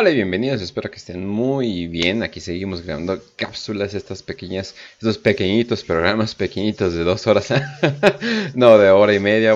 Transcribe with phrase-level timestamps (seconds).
[0.00, 2.22] Hola y bienvenidos, espero que estén muy bien.
[2.22, 7.52] Aquí seguimos grabando cápsulas, estas pequeñas, estos pequeñitos programas pequeñitos de dos horas,
[8.54, 9.54] no de hora y media.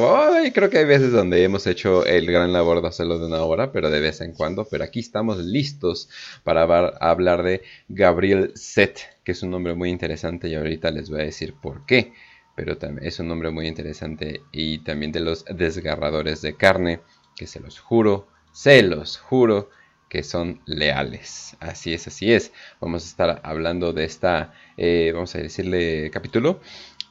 [0.53, 3.73] creo que hay veces donde hemos hecho el gran labor de hacerlo de una hora,
[3.73, 4.67] pero de vez en cuando.
[4.67, 6.11] Pero aquí estamos listos
[6.43, 11.23] para hablar de Gabriel Set, que es un nombre muy interesante y ahorita les voy
[11.23, 12.13] a decir por qué.
[12.55, 17.01] Pero también es un nombre muy interesante y también de los desgarradores de carne,
[17.35, 19.71] que se los juro, se los juro
[20.15, 21.57] que son leales.
[21.59, 22.53] Así es, así es.
[22.81, 26.61] Vamos a estar hablando de esta, eh, vamos a decirle, capítulo.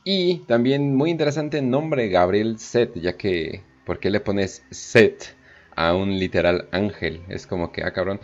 [0.05, 5.35] Y también muy interesante nombre Gabriel Set, ya que, ¿por qué le pones Set
[5.75, 7.23] a un literal ángel?
[7.27, 8.21] Es como que, ah, cabrón.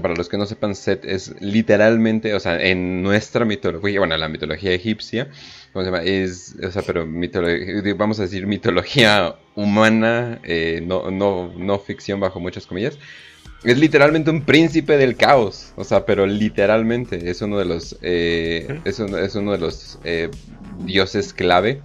[0.00, 4.30] Para los que no sepan, Set es literalmente, o sea, en nuestra mitología, bueno, la
[4.30, 5.28] mitología egipcia,
[5.74, 6.04] ¿cómo se llama?
[6.04, 12.18] Es, o sea, pero mitología, vamos a decir mitología humana, eh, no, no, no ficción
[12.18, 12.98] bajo muchas comillas
[13.64, 15.72] es literalmente un príncipe del caos.
[15.76, 17.96] O sea, pero literalmente es uno de los.
[18.02, 20.30] Eh, es, uno de los eh,
[20.84, 21.80] dioses clave.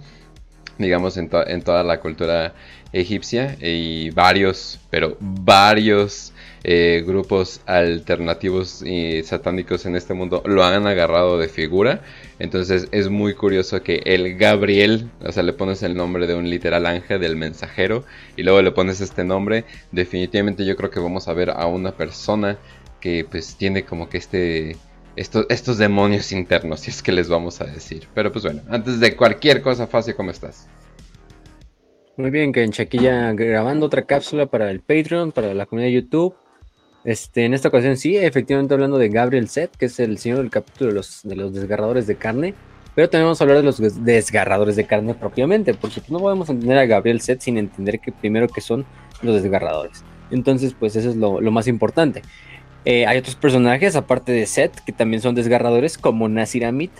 [0.78, 2.54] Digamos, en, en toda la cultura
[2.92, 3.56] egipcia.
[3.60, 6.32] Y varios, pero varios
[6.64, 12.02] eh, grupos alternativos y satánicos en este mundo lo han agarrado de figura.
[12.38, 16.48] Entonces es muy curioso que el Gabriel, o sea, le pones el nombre de un
[16.48, 18.04] literal ángel del mensajero
[18.36, 19.64] y luego le pones este nombre.
[19.92, 22.58] Definitivamente yo creo que vamos a ver a una persona
[23.00, 24.76] que pues tiene como que este...
[25.16, 28.06] Estos, estos demonios internos, si es que les vamos a decir.
[28.14, 30.68] Pero pues bueno, antes de cualquier cosa, fácil, ¿cómo estás?
[32.16, 36.02] Muy bien, que en Chaquilla grabando otra cápsula para el Patreon, para la comunidad de
[36.02, 36.36] YouTube.
[37.08, 40.50] Este, en esta ocasión sí, efectivamente hablando de Gabriel Set, que es el señor del
[40.50, 42.52] capítulo de los, de los desgarradores de carne,
[42.94, 46.76] pero también vamos a hablar de los desgarradores de carne propiamente, porque no podemos entender
[46.76, 48.84] a Gabriel Set sin entender que primero que son
[49.22, 50.04] los desgarradores.
[50.30, 52.20] Entonces, pues eso es lo, más importante.
[52.84, 56.92] Eh, hay otros personajes, aparte de Set, que también son desgarradores, como Nasiramit.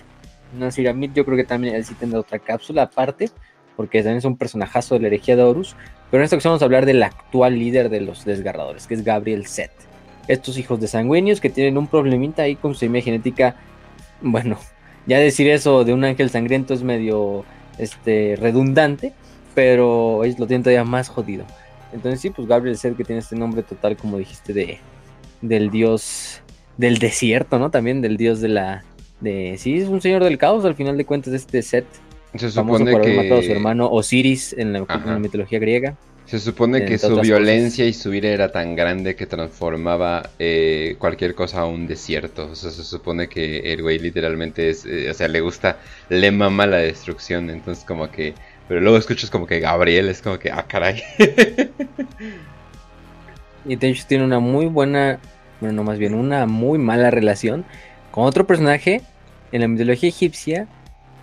[0.58, 3.28] Nasiramit yo creo que también él sí tendrá otra cápsula aparte,
[3.76, 5.76] porque también es un personajazo de la herejía de Horus.
[6.10, 9.04] Pero en esta ocasión vamos a hablar del actual líder de los desgarradores, que es
[9.04, 9.87] Gabriel Set
[10.28, 13.56] estos hijos de sanguíneos que tienen un problemita ahí con su semilla genética.
[14.20, 14.58] Bueno,
[15.06, 17.44] ya decir eso de un ángel sangriento es medio
[17.78, 19.12] este, redundante,
[19.54, 21.44] pero ellos lo tienen todavía más jodido.
[21.92, 24.78] Entonces sí, pues Gabriel Set que tiene este nombre total, como dijiste, de
[25.40, 26.42] del dios
[26.76, 27.70] del desierto, ¿no?
[27.70, 28.84] También del dios de la...
[29.20, 31.86] De, sí, es un señor del caos al final de cuentas este Set.
[32.34, 35.96] Se supone por haber matado a su hermano Osiris en la mitología griega.
[36.28, 41.34] Se supone que su violencia y su ira era tan grande que transformaba eh, cualquier
[41.34, 42.50] cosa a un desierto.
[42.50, 45.78] O sea, se supone que el güey literalmente es, eh, o sea, le gusta,
[46.10, 47.48] le mama la destrucción.
[47.48, 48.34] Entonces como que,
[48.68, 51.02] pero luego escuchas como que Gabriel es como que, ah, caray.
[53.64, 55.20] y de hecho tiene una muy buena,
[55.60, 57.64] bueno, no más bien una muy mala relación
[58.10, 59.00] con otro personaje
[59.50, 60.68] en la mitología egipcia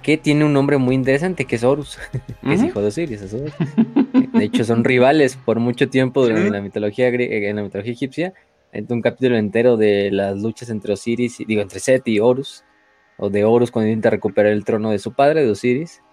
[0.05, 1.97] que tiene un nombre muy interesante, que es Horus,
[2.43, 3.21] que es hijo de Osiris.
[3.31, 8.33] De hecho, son rivales por mucho tiempo en la mitología en la mitología egipcia.
[8.71, 12.63] Hay un capítulo entero de las luchas entre Osiris, digo, entre Set y Horus,
[13.17, 16.03] o de Horus cuando intenta recuperar el trono de su padre, de Osiris,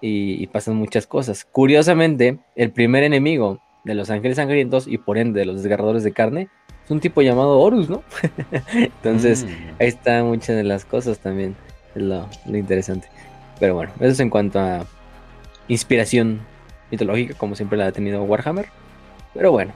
[0.00, 1.44] y, pasan muchas cosas.
[1.44, 6.12] Curiosamente, el primer enemigo de los ángeles sangrientos y por ende de los desgarradores de
[6.12, 6.48] carne
[6.82, 8.02] es un tipo llamado Horus, ¿no?
[8.72, 9.48] Entonces, mm.
[9.78, 11.54] ahí están muchas de las cosas también,
[11.96, 13.08] es lo interesante.
[13.58, 14.86] Pero bueno, eso es en cuanto a
[15.68, 16.40] inspiración
[16.90, 18.66] mitológica, como siempre la ha tenido Warhammer.
[19.34, 19.72] Pero bueno,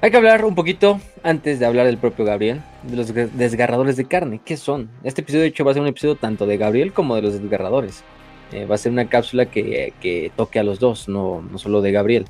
[0.00, 4.04] hay que hablar un poquito, antes de hablar del propio Gabriel, de los desgarradores de
[4.04, 4.40] carne.
[4.44, 4.90] ¿Qué son?
[5.02, 7.40] Este episodio, de hecho, va a ser un episodio tanto de Gabriel como de los
[7.40, 8.04] desgarradores.
[8.52, 11.92] Eh, va a ser una cápsula que, toque a los dos, no, no solo de
[11.92, 12.26] Gabriel.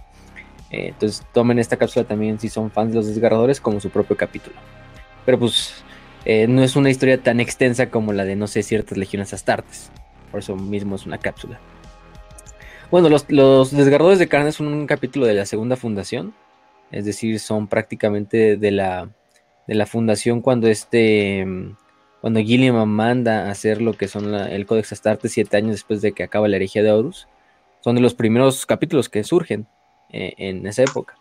[0.70, 4.16] Eh, entonces, tomen esta cápsula también si son fans de los desgarradores, como su propio
[4.16, 4.56] capítulo.
[5.24, 5.84] Pero pues,
[6.28, 9.90] eh, no es una historia tan extensa como la de, no sé, ciertas legiones astartes.
[10.30, 11.58] Por eso mismo es una cápsula.
[12.90, 16.34] Bueno, los, desgarradores de carne son un capítulo de la segunda fundación.
[16.90, 19.08] Es decir, son prácticamente de la,
[19.66, 21.46] de la fundación cuando este.
[22.20, 26.12] Cuando Gilliam manda a hacer lo que son el Codex Astarte siete años después de
[26.12, 27.26] que acaba la herejía de Horus.
[27.80, 29.66] Son de los primeros capítulos que surgen
[30.10, 31.16] eh, en esa época.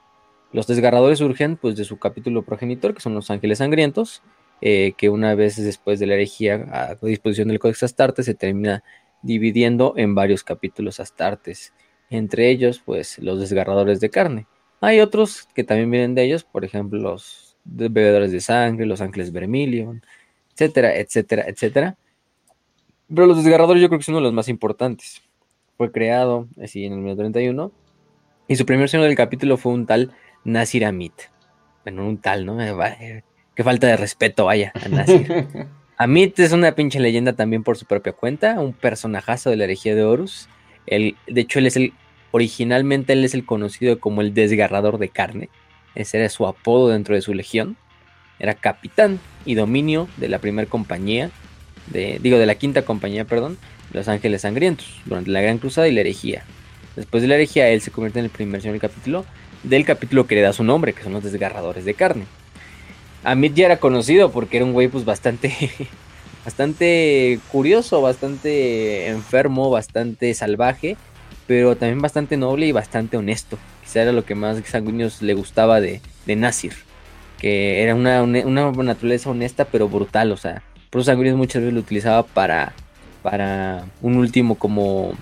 [0.51, 4.21] Los desgarradores surgen pues de su capítulo progenitor, que son los ángeles sangrientos,
[4.61, 8.83] eh, que una vez después de la herejía a disposición del Códex Astartes se termina
[9.21, 11.73] dividiendo en varios capítulos Astartes,
[12.09, 14.47] entre ellos pues los desgarradores de carne.
[14.81, 19.31] Hay otros que también vienen de ellos, por ejemplo los bebedores de sangre, los ángeles
[19.31, 20.01] vermilion,
[20.53, 21.97] etcétera, etcétera, etcétera.
[23.07, 25.21] Pero los desgarradores yo creo que son uno de los más importantes.
[25.77, 27.71] Fue creado así en el 1931
[28.47, 30.13] y su primer señor del capítulo fue un tal
[30.43, 31.13] Nasiramit.
[31.83, 32.57] Bueno, un tal, ¿no?
[33.57, 35.47] Qué falta de respeto, vaya, a Nasir.
[35.97, 39.95] Amit es una pinche leyenda también por su propia cuenta, un personajazo de la herejía
[39.95, 40.47] de Horus.
[40.85, 41.93] de hecho, él es el,
[42.29, 45.49] originalmente él es el conocido como el desgarrador de carne.
[45.95, 47.77] Ese era su apodo dentro de su legión.
[48.37, 51.31] Era capitán y dominio de la primera compañía,
[51.87, 53.57] de, digo, de la quinta compañía, perdón,
[53.91, 56.43] los Ángeles Sangrientos, durante la Gran Cruzada y la herejía.
[56.95, 59.25] Después de la herejía, él se convierte en el primer señor del capítulo,
[59.63, 62.25] del capítulo que le da su nombre, que son los desgarradores de carne.
[63.23, 65.53] Amit ya era conocido porque era un güey pues bastante,
[66.45, 70.97] bastante curioso, bastante enfermo, bastante salvaje,
[71.45, 73.57] pero también bastante noble y bastante honesto.
[73.83, 76.73] Quizá era lo que más Sanguíneos le gustaba de, de Nasir,
[77.39, 81.81] que era una, una, naturaleza honesta pero brutal, o sea, por Sanguíneos muchas veces lo
[81.81, 82.73] utilizaba para,
[83.23, 85.13] para un último como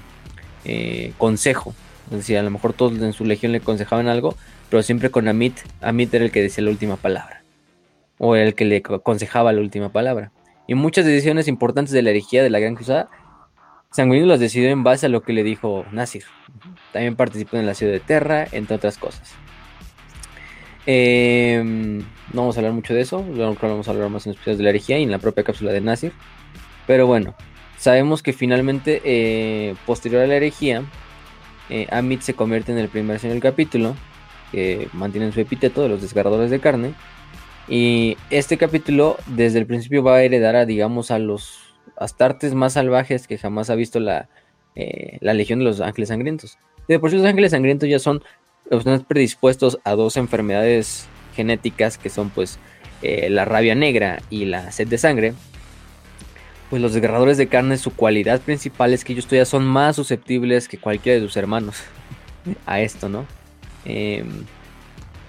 [0.65, 1.73] eh, consejo.
[2.11, 4.35] Es decir, a lo mejor todos en su legión le aconsejaban algo,
[4.69, 7.44] pero siempre con Amit, Amit era el que decía la última palabra
[8.17, 10.31] o el que le aconsejaba la última palabra.
[10.67, 13.09] Y muchas decisiones importantes de la herejía de la Gran Cruzada,
[13.91, 16.23] Sanguíneo las decidió en base a lo que le dijo Nasir.
[16.91, 19.33] También participó en la ciudad de Terra, entre otras cosas.
[20.85, 21.99] Em,
[22.33, 24.63] no vamos a hablar mucho de eso, vamos a hablar más en los episodios de
[24.65, 26.11] la herejía y en la propia cápsula de Nasir.
[26.85, 27.35] Pero bueno,
[27.77, 30.83] sabemos que finalmente, eh, posterior a la herejía,
[31.69, 33.95] eh, Amit se convierte en el primer señor del capítulo,
[34.51, 36.93] que mantienen su epíteto de los desgarradores de carne
[37.67, 41.59] y este capítulo desde el principio va a heredar a, digamos, a los
[41.97, 44.29] astartes más salvajes que jamás ha visto la,
[44.75, 46.57] eh, la Legión de los Ángeles Sangrientos.
[46.87, 48.23] De por sí los Ángeles Sangrientos ya son
[48.85, 52.59] más predispuestos a dos enfermedades genéticas que son pues
[53.01, 55.33] eh, la rabia negra y la sed de sangre.
[56.69, 60.67] Pues los desgarradores de carne, su cualidad principal es que ellos todavía son más susceptibles
[60.67, 61.77] que cualquiera de sus hermanos
[62.65, 63.25] a esto, ¿no?
[63.85, 64.23] Eh,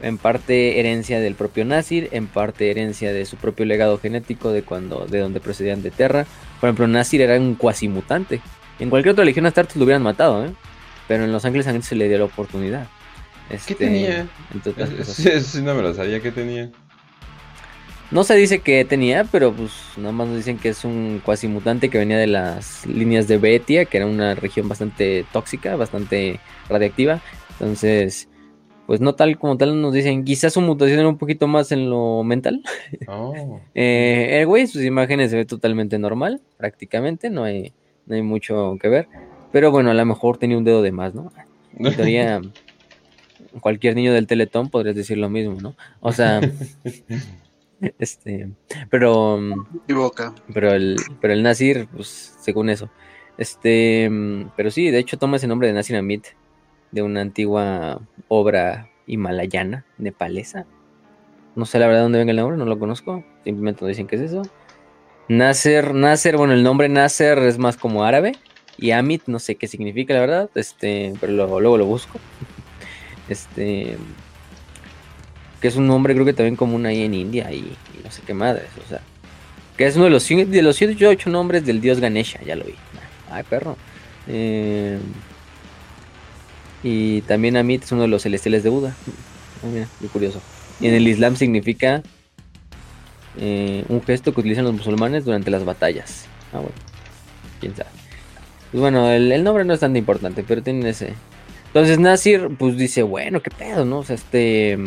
[0.02, 4.62] en parte herencia del propio Nasir, en parte herencia de su propio legado genético de
[4.62, 6.26] cuando de donde procedían de Terra.
[6.60, 8.40] Por ejemplo, Nasir era un cuasi mutante.
[8.78, 10.50] En cualquier otra legión Astartes lo hubieran matado, ¿eh?
[11.08, 12.88] Pero en Los Ángeles Sangrientos se le dio la oportunidad.
[13.48, 14.26] ¿Qué este, tenía?
[15.04, 16.70] Sí, no me lo sabía que tenía.
[18.10, 21.48] No se dice que tenía, pero pues nada más nos dicen que es un cuasi
[21.48, 26.38] mutante que venía de las líneas de Betia, que era una región bastante tóxica, bastante
[26.68, 27.20] radiactiva.
[27.58, 28.28] Entonces,
[28.86, 31.90] pues no tal como tal nos dicen, quizás su mutación era un poquito más en
[31.90, 32.62] lo mental.
[33.08, 33.60] Oh.
[33.74, 37.72] eh, el güey, sus imágenes se ve totalmente normal, prácticamente, no hay,
[38.06, 39.08] no hay mucho que ver.
[39.52, 41.32] Pero bueno, a lo mejor tenía un dedo de más, ¿no?
[41.78, 42.40] En teoría,
[43.60, 45.74] cualquier niño del Teletón podrías decir lo mismo, ¿no?
[46.00, 46.40] O sea,
[47.98, 48.50] este,
[48.88, 49.40] pero...
[49.88, 50.34] Y boca.
[50.52, 52.88] Pero el, pero el Nasir, pues, según eso.
[53.36, 54.10] Este,
[54.56, 56.26] pero sí, de hecho toma ese nombre de Nasir Amit
[56.92, 60.66] de una antigua obra himalayana, nepalesa.
[61.54, 63.24] No sé la verdad dónde venga el nombre, no lo conozco.
[63.44, 64.42] Simplemente nos dicen que es eso.
[65.28, 68.32] Nasser, Nasser, bueno, el nombre Nasser es más como árabe.
[68.78, 70.50] Y Amit, no sé qué significa, la verdad.
[70.54, 72.18] Este, pero luego, lo busco.
[73.28, 73.96] Este.
[75.60, 78.34] Que es un nombre, creo que también común ahí en India y, no sé qué
[78.34, 78.68] madres.
[78.84, 79.00] O sea.
[79.76, 82.74] Que es uno de los, de los 108 nombres del dios Ganesha, ya lo vi.
[83.30, 83.76] Ay, perro.
[84.28, 84.98] Eh,
[86.88, 88.94] y también Amit es uno de los celestiales de Buda.
[89.60, 90.40] Ah, mira, muy curioso.
[90.80, 92.04] Y en el Islam significa
[93.36, 96.26] eh, un gesto que utilizan los musulmanes durante las batallas.
[96.52, 96.76] Ah, bueno.
[97.58, 97.90] Quién sabe.
[98.70, 101.14] Pues bueno, el, nombre no es tan importante, pero tiene ese.
[101.66, 103.98] Entonces Nasir, pues dice, bueno, qué pedo, ¿no?
[103.98, 104.78] O sea, este.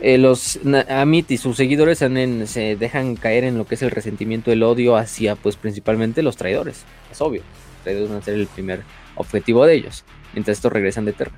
[0.00, 4.50] Eh, los Amit y sus seguidores se dejan caer en lo que es el resentimiento,
[4.50, 6.84] el odio hacia, pues principalmente los traidores.
[7.10, 7.42] Es obvio.
[7.42, 8.80] Los traidores van a ser el primer
[9.14, 11.32] objetivo de ellos mientras estos regresan de Terra.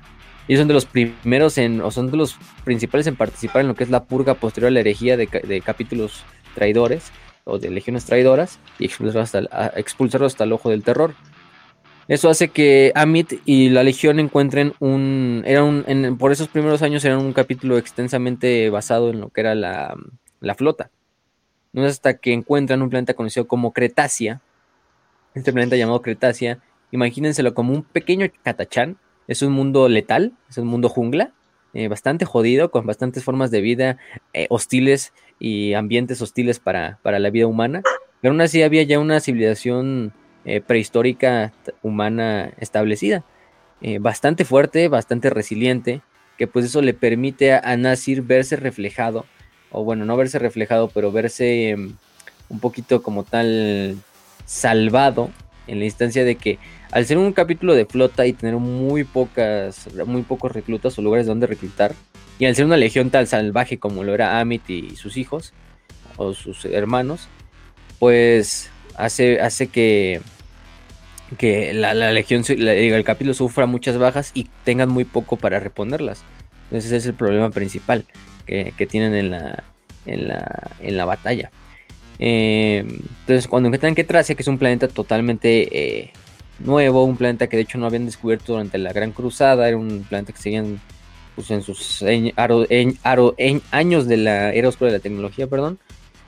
[0.47, 3.75] Ellos son de los primeros en, o son de los principales en participar en lo
[3.75, 5.27] que es la purga posterior a la herejía de,
[5.63, 6.23] capítulos
[6.53, 7.11] traidores
[7.45, 11.15] o de legiones traidoras y expulsarlos hasta, hasta el ojo del terror.
[12.07, 15.41] Eso hace que Amit y la Legión encuentren un.
[15.45, 15.83] Eran
[16.19, 19.95] por esos primeros años eran un capítulo extensamente basado en lo que era la,
[20.39, 20.91] la flota.
[21.73, 24.39] No es hasta que encuentran un planeta conocido como Cretacia.
[25.33, 26.59] Este planeta llamado Cretacia
[26.91, 28.97] Imagínenselo como un pequeño catachán.
[29.27, 31.31] Es un mundo letal, es un mundo jungla,
[31.73, 33.97] eh, bastante jodido, con bastantes formas de vida
[34.33, 37.81] eh, hostiles y ambientes hostiles para, la vida humana.
[38.21, 40.13] Pero aún así había ya una civilización
[40.45, 43.23] eh, prehistórica humana establecida.
[43.99, 46.01] bastante fuerte, bastante resiliente,
[46.37, 49.25] que pues eso le permite a, a, Nasir verse reflejado,
[49.69, 51.93] o bueno, no verse reflejado, pero verse em,
[52.49, 53.97] un poquito como tal
[54.45, 55.29] salvado
[55.67, 56.57] en la instancia de que
[56.95, 61.27] al ser un capítulo de flota y tener muy pocas, muy pocos reclutas o lugares
[61.27, 61.93] donde reclutar,
[62.39, 65.51] y al ser una legión tan salvaje como lo era Amit y sus hijos,
[66.15, 67.27] o sus hermanos,
[67.99, 70.21] pues hace, hace que,
[71.37, 76.23] que la, legión, el capítulo sufra muchas bajas y tengan muy poco para reponerlas.
[76.63, 78.05] Entonces ese es el problema principal
[78.45, 79.65] que, tienen en la,
[80.05, 81.51] en la, en la batalla.
[82.19, 86.13] Eh, entonces cuando encuentran que Tracia, que es un planeta totalmente eh,
[86.59, 90.05] nuevo, un planeta que de hecho no habían descubierto durante la Gran Cruzada, era un
[90.07, 90.79] planeta que seguían
[91.35, 95.79] pues, en sus años de la era oscura de la tecnología, perdón.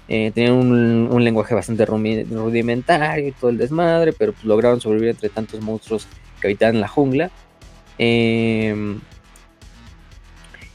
[0.09, 5.29] Eh, tenían un, lenguaje bastante rudimentario y todo el desmadre, pero pues, lograron sobrevivir entre
[5.29, 6.07] tantos monstruos
[6.39, 7.31] que habitaban la jungla.
[7.97, 8.99] Em,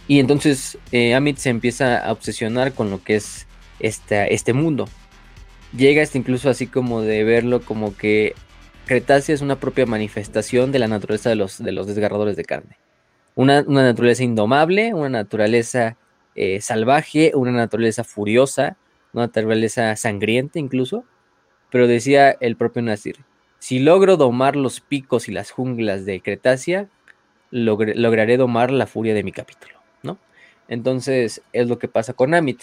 [0.09, 3.47] y entonces eh, Amit se empieza a obsesionar con lo que es
[3.79, 4.89] este mundo.
[5.77, 8.35] Llega hasta incluso así como de verlo como que
[8.87, 12.77] Cretácea es una propia manifestación de la naturaleza de los, de los desgarradores de carne.
[13.35, 15.97] Una, naturaleza indomable, una naturaleza
[16.35, 18.77] eh, salvaje, una naturaleza furiosa,
[19.13, 21.05] una naturaleza sangrienta incluso.
[21.71, 23.17] Pero decía el propio Nasir,
[23.59, 26.89] si logro domar los picos y las junglas de Cretácea,
[27.51, 30.19] lograré domar la furia de mi capítulo, ¿no?
[30.69, 32.63] Entonces es lo que pasa con Amit.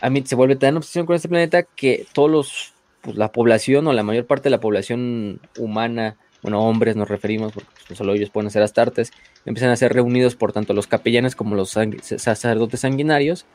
[0.00, 2.74] Amit se vuelve tan obsesión con este planeta que todos los,
[3.08, 7.54] pues, la población o la mayor parte de la población humana, bueno, hombres nos referimos,
[7.54, 9.12] porque pues, solo ellos pueden ser astartes,
[9.46, 13.46] empiezan a ser reunidos por tanto los capellanes como los sacerdotes sanguinarios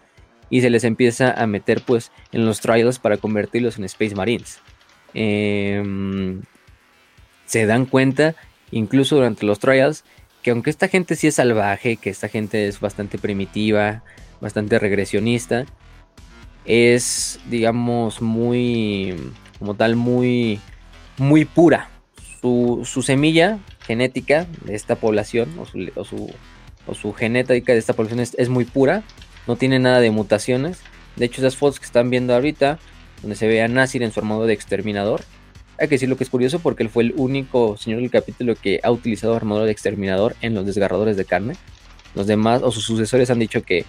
[0.49, 4.59] y se les empieza a meter pues en los trials para convertirlos en Space Marines.
[5.13, 6.41] Em,
[7.45, 8.33] se dan cuenta,
[8.71, 10.03] incluso durante los trials,
[10.41, 14.01] que aunque esta gente sí es salvaje, que esta gente es bastante primitiva,
[14.41, 15.67] bastante regresionista,
[16.65, 19.13] es, digamos, muy,
[19.59, 20.59] como tal, muy,
[21.17, 21.89] muy pura.
[22.41, 26.29] Su, semilla genética de esta población, o su,
[26.85, 29.03] o su, genética de esta población es, muy pura,
[29.47, 30.81] no tiene nada de mutaciones.
[31.15, 32.79] De hecho, esas fotos que están viendo ahorita,
[33.21, 35.21] donde se ve a Nasir en su armadura de exterminador,
[35.79, 38.55] hay que decir lo que es curioso porque él fue el único señor del capítulo
[38.55, 41.55] que ha utilizado armadura de exterminador en los desgarradores de carne.
[42.13, 43.85] Los demás o sus sucesores han dicho que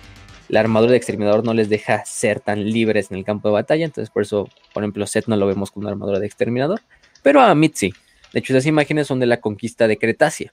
[0.49, 3.85] la armadura de exterminador no les deja ser tan libres en el campo de batalla.
[3.85, 6.81] Entonces, por eso, por ejemplo, Seth no lo vemos con una armadura de exterminador.
[7.23, 7.95] Pero a Mitzi.
[8.33, 10.53] De hecho, esas imágenes son de la conquista de Cretácea.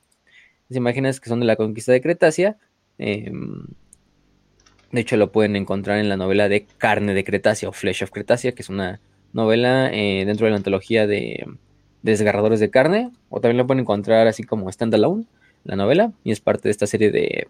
[0.66, 2.58] Esas imágenes que son de la conquista de Cretácea.
[2.98, 3.66] Em,
[4.92, 8.12] de hecho, lo pueden encontrar en la novela de Carne de Cretácea o Flesh of
[8.12, 9.02] Cretácea, que es una
[9.34, 11.46] novela eh, dentro de la antología de,
[12.04, 13.12] Desgarradores de Carne.
[13.30, 15.26] O también lo pueden encontrar así como standalone,
[15.64, 16.14] la novela.
[16.24, 17.48] Y es parte de esta serie de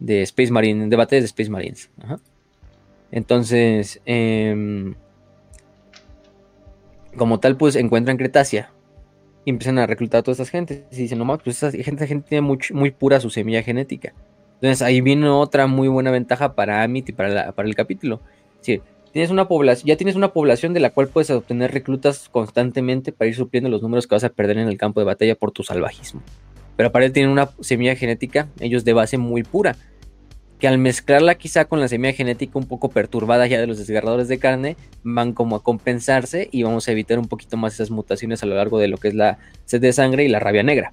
[0.00, 1.90] de Space Marine, debate de Space Marines.
[3.12, 4.94] Entonces, em,
[7.16, 8.72] como tal, pues encuentran Cretácea
[9.44, 10.86] y empiezan a reclutar a toda esta gente.
[10.90, 14.14] Y dicen, no más, pues esa gente, gente tiene muy, pura su semilla genética.
[14.54, 18.20] Entonces ahí viene otra muy buena ventaja para Amit y para, para el capítulo.
[18.64, 18.80] Es
[19.12, 23.28] tienes una población, ya tienes una población de la cual puedes obtener reclutas constantemente para
[23.28, 25.62] ir supliendo los números que vas a perder en el campo de batalla por tu
[25.62, 26.22] salvajismo.
[26.76, 29.76] Pero para él tienen una semilla genética, ellos de base muy pura
[30.60, 34.28] que al mezclarla quizá con la semilla genética un poco perturbada ya de los desgarradores
[34.28, 38.42] de carne, van como a compensarse y vamos a evitar un poquito más esas mutaciones
[38.42, 40.92] a lo largo de lo que es la sed de sangre y la rabia negra.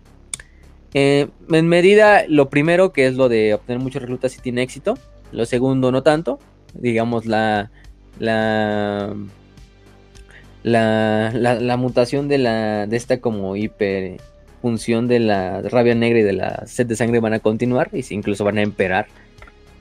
[0.94, 4.98] Eh, en medida, lo primero que es lo de obtener muchos reclutas si tiene éxito,
[5.34, 6.40] lo segundo no tanto,
[6.74, 7.70] digamos la
[8.20, 9.14] la
[10.64, 14.18] la, la, mutación de, la, de esta como hiper
[14.62, 18.04] función de la rabia negra y de la sed de sangre van a continuar y
[18.14, 19.08] incluso van a emperar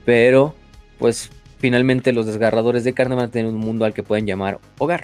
[0.07, 0.55] pero,
[0.99, 4.57] pues, finalmente los desgarradores de carne van a tener un mundo al que pueden llamar
[4.77, 5.03] hogar,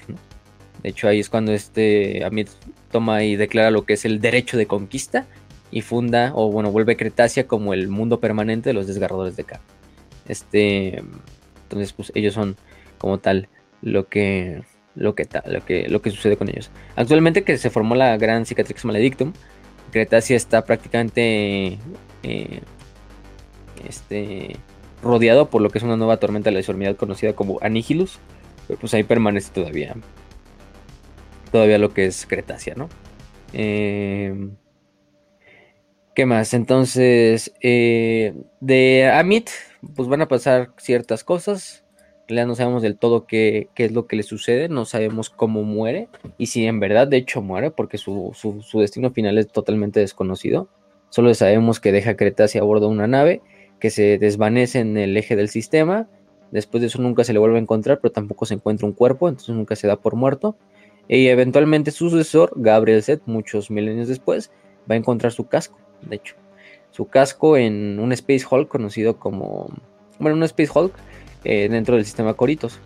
[0.82, 2.48] De hecho, ahí es cuando este Amit
[2.90, 5.26] toma y declara lo que es el derecho de conquista
[5.72, 9.66] y funda, o bueno, vuelve Cretácea como el mundo permanente de los desgarradores de carne.
[10.26, 11.04] Este,
[11.64, 12.56] entonces, pues ellos son
[12.98, 13.50] como tal
[13.82, 14.64] lo que
[14.96, 16.72] lo que, lo que, lo que sucede con ellos.
[16.96, 19.34] Actualmente que se formó la gran Cicatrix Maledictum,
[19.92, 21.78] Cretácea está prácticamente
[22.24, 22.62] eh,
[23.86, 24.56] este,
[25.04, 28.20] rodeado por lo que es una nueva tormenta de la deformidad conocida como Anihilus,
[28.68, 29.96] pero pues ahí permanece todavía
[31.54, 32.90] todavía lo que es Cretácea, ¿no?
[33.54, 34.58] Em,
[36.16, 36.54] ¿Qué más?
[36.54, 39.50] Entonces, eh, de Amit,
[39.96, 41.86] pues van a pasar ciertas cosas.
[42.28, 46.08] Ya no sabemos del todo qué, es lo que le sucede, no sabemos cómo muere
[46.38, 50.70] y si en verdad de hecho muere, porque su, su destino final es totalmente desconocido.
[51.10, 53.42] Solo sabemos que deja Cretácea a bordo de una nave
[53.84, 56.08] que se desvanece en el eje del sistema.
[56.52, 59.28] Después de eso nunca se le vuelve a encontrar, pero tampoco se encuentra un cuerpo,
[59.28, 60.56] entonces nunca se da por muerto.
[61.10, 64.52] Y eventualmente su sucesor, Gabriel Set, muchos milenios después,
[64.90, 66.36] va a encontrar su casco, de hecho.
[66.92, 69.68] Su casco en un Space Hulk conocido como...
[70.18, 70.94] Bueno, un Space Hulk
[71.44, 72.80] eh, dentro del sistema Coritos.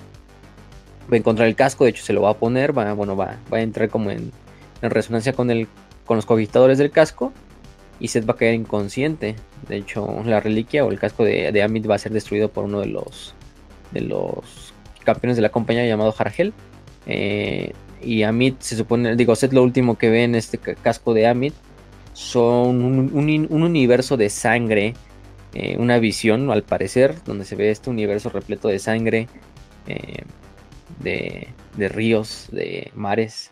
[1.12, 3.38] va a encontrar el casco, de hecho se lo va a poner, va, bueno, va,
[3.54, 4.32] va a entrar como en,
[4.82, 5.68] resonancia con, el,
[6.08, 7.34] con los cogitadores del casco
[8.00, 9.36] y Seth va a caer inconsciente.
[9.68, 12.66] De hecho, la reliquia o el casco de, de Amit va a ser destruido por
[12.66, 13.34] uno de los,
[13.92, 14.74] de los
[15.04, 16.54] campeones de la compañía llamado Hargel.
[17.06, 21.28] Eh, y Amit se supone, digo, Seth lo último que ve en este casco de
[21.28, 21.54] Amit
[22.14, 24.94] son un, universo de sangre,
[25.54, 29.28] eh, una visión al parecer, donde se ve este universo repleto de sangre,
[29.88, 30.24] eh,
[31.00, 33.52] de, ríos, de mares,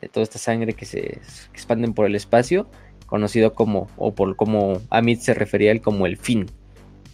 [0.00, 1.20] de toda esta sangre que se
[1.50, 2.68] expanden por el espacio,
[3.12, 6.46] conocido como, o por como Amit se refería a él como el fin.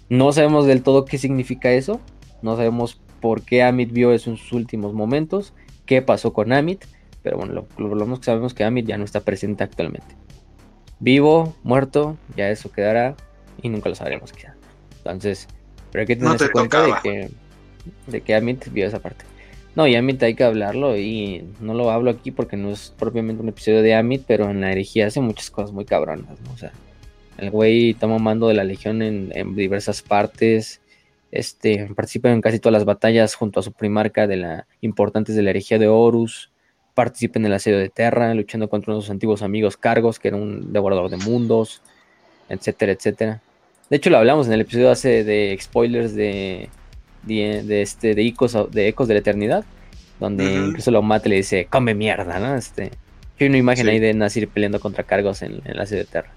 [0.08, 2.00] No sabemos del todo qué significa eso,
[2.40, 5.54] no sabemos por qué Amit vio eso en sus últimos momentos,
[5.86, 6.84] qué pasó con Amit,
[7.24, 10.14] pero bueno, lo, lo, que sabemos que Amit ya no está presente actualmente.
[11.00, 13.16] Vivo, muerto, ya eso quedará
[13.60, 14.54] y nunca lo sabremos quizá.
[14.98, 15.48] Entonces,
[15.90, 17.30] pero hay que tener cuenta de que,
[18.06, 19.24] de que Amit vio esa parte.
[19.74, 23.42] No, y Amit hay que hablarlo y no lo hablo aquí porque no es propiamente
[23.42, 26.52] un episodio de Amit, pero en la herejía hace muchas cosas muy cabronas, ¿no?
[26.52, 26.72] O sea,
[27.38, 30.80] el güey toma mando de la legión en, diversas partes,
[31.30, 35.42] este, participa en casi todas las batallas junto a su primarca de la importantes de
[35.42, 36.50] la herejía de Horus.
[36.94, 40.72] Participa en el asedio de Terra, luchando contra unos antiguos amigos Cargos, que era un
[40.72, 41.80] devorador de mundos,
[42.48, 43.40] etcétera, etcétera.
[43.88, 46.68] De hecho, lo hablamos en el episodio hace de spoilers de,
[47.22, 49.64] de, este, de, Ecos, de Ecos de la Eternidad,
[50.20, 52.56] donde incluso lo mata y le dice, come mierda, ¿no?
[52.56, 52.90] Este,
[53.40, 56.30] hay una imagen ahí de Nasir peleando contra Cargos en, el asedio de Terra.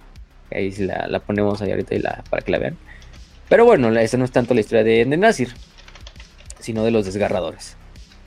[0.52, 2.78] Ahí la, la ponemos ahí ahorita y la, para que la vean.
[3.52, 5.50] Pero bueno, esa no es tanto la historia de, Nasir,
[6.60, 7.76] sino de los desgarradores.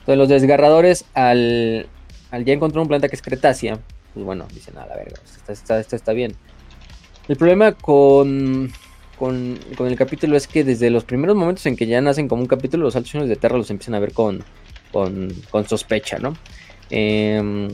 [0.01, 1.87] Entonces los desgarradores, al,
[2.29, 3.79] al ya encontrar un planeta que es Cretacia,
[4.13, 6.35] pues bueno, dicen, a la verga, esto está, bien.
[7.27, 8.71] El problema con,
[9.17, 12.47] con, el capítulo es que desde los primeros momentos en que ya nacen como un
[12.47, 14.43] capítulo, los altos de Terra los empiezan a ver con,
[14.91, 16.35] con, sospecha, ¿no?
[16.89, 17.69] Em,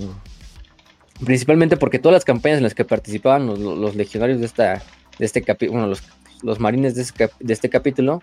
[1.23, 4.81] principalmente porque todas las campañas en las que participaban los, legionarios de, esta,
[5.19, 6.01] de este capítulo, bueno, los
[6.43, 8.21] los marines de, este capítulo,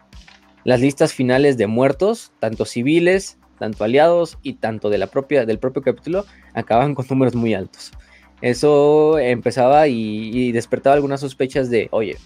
[0.64, 5.58] las listas finales de muertos, tanto civiles, tanto aliados y tanto de la propia, del
[5.58, 7.92] propio capítulo, acababan con números muy altos.
[8.40, 12.16] Eso empezaba y, despertaba algunas sospechas de, oye,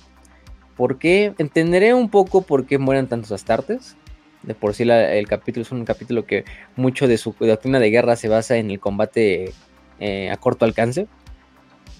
[0.82, 1.32] ¿por qué?
[1.38, 3.94] Entenderé un poco por qué mueren tantos astartes.
[4.42, 8.16] De por sí el capítulo es un capítulo que mucho de su doctrina de guerra
[8.16, 9.52] se basa en el combate
[10.00, 11.06] eh, a corto alcance.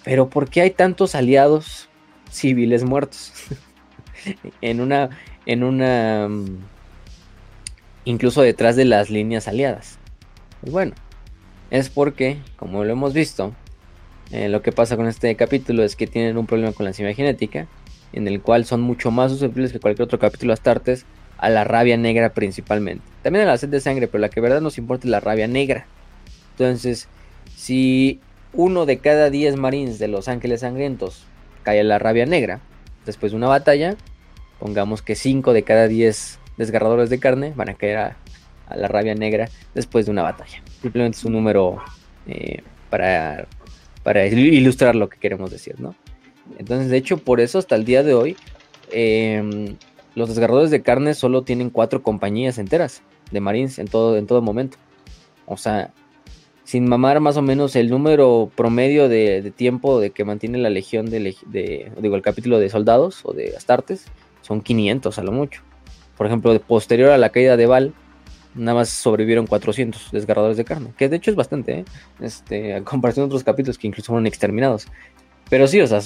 [0.02, 1.90] Pero ¿por qué hay tantos aliados
[2.28, 3.32] civiles muertos?
[4.60, 5.10] en una,
[5.46, 6.58] en una, mm,
[8.04, 10.00] incluso detrás de las líneas aliadas.
[10.60, 10.94] Pues bueno,
[11.70, 13.54] es porque, como lo hemos visto,
[14.32, 17.12] eh, lo que pasa con este capítulo es que tienen un problema con la enzima
[17.12, 17.68] genética,
[18.12, 21.04] en el cual son mucho más susceptibles que cualquier otro capítulo Astartes
[21.38, 23.04] a la rabia negra principalmente.
[23.22, 25.48] También a la sed de sangre, pero la que verdad nos importa es la rabia
[25.48, 25.86] negra.
[26.52, 27.08] Entonces,
[27.56, 28.20] si
[28.52, 31.24] uno de cada 10 marines de los ángeles sangrientos
[31.62, 32.60] cae a la rabia negra,
[33.06, 33.96] después de una batalla,
[34.58, 38.16] pongamos que 5 de cada 10 desgarradores de carne van a caer a,
[38.76, 40.62] la rabia negra después de una batalla.
[40.80, 41.82] Simplemente es un número
[42.26, 43.46] eh, para,
[44.02, 45.94] para ilustrar lo que queremos decir, ¿no?
[46.58, 48.36] Entonces, de hecho, por eso hasta el día de hoy,
[48.90, 49.76] em,
[50.14, 54.42] los desgarradores de carne solo tienen cuatro compañías enteras de Marines en todo, en todo
[54.42, 54.76] momento.
[55.46, 55.92] O sea,
[56.64, 61.06] sin mamar más o menos el número promedio de, tiempo de que mantiene la legión
[61.06, 61.34] de,
[61.98, 64.06] digo, el capítulo de soldados o de astartes,
[64.42, 65.62] son 500 a lo mucho.
[66.16, 67.94] Por ejemplo, posterior a la caída de Val,
[68.54, 71.84] nada más sobrevivieron 400 desgarradores de carne, que de hecho es bastante, ¿eh?
[72.20, 74.86] este, a comparación de otros capítulos que incluso fueron exterminados.
[75.48, 76.00] Pero sí, o sea,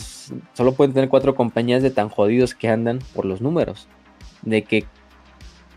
[0.54, 3.86] solo pueden tener cuatro compañías de tan jodidos que andan por los números.
[4.42, 4.84] De que,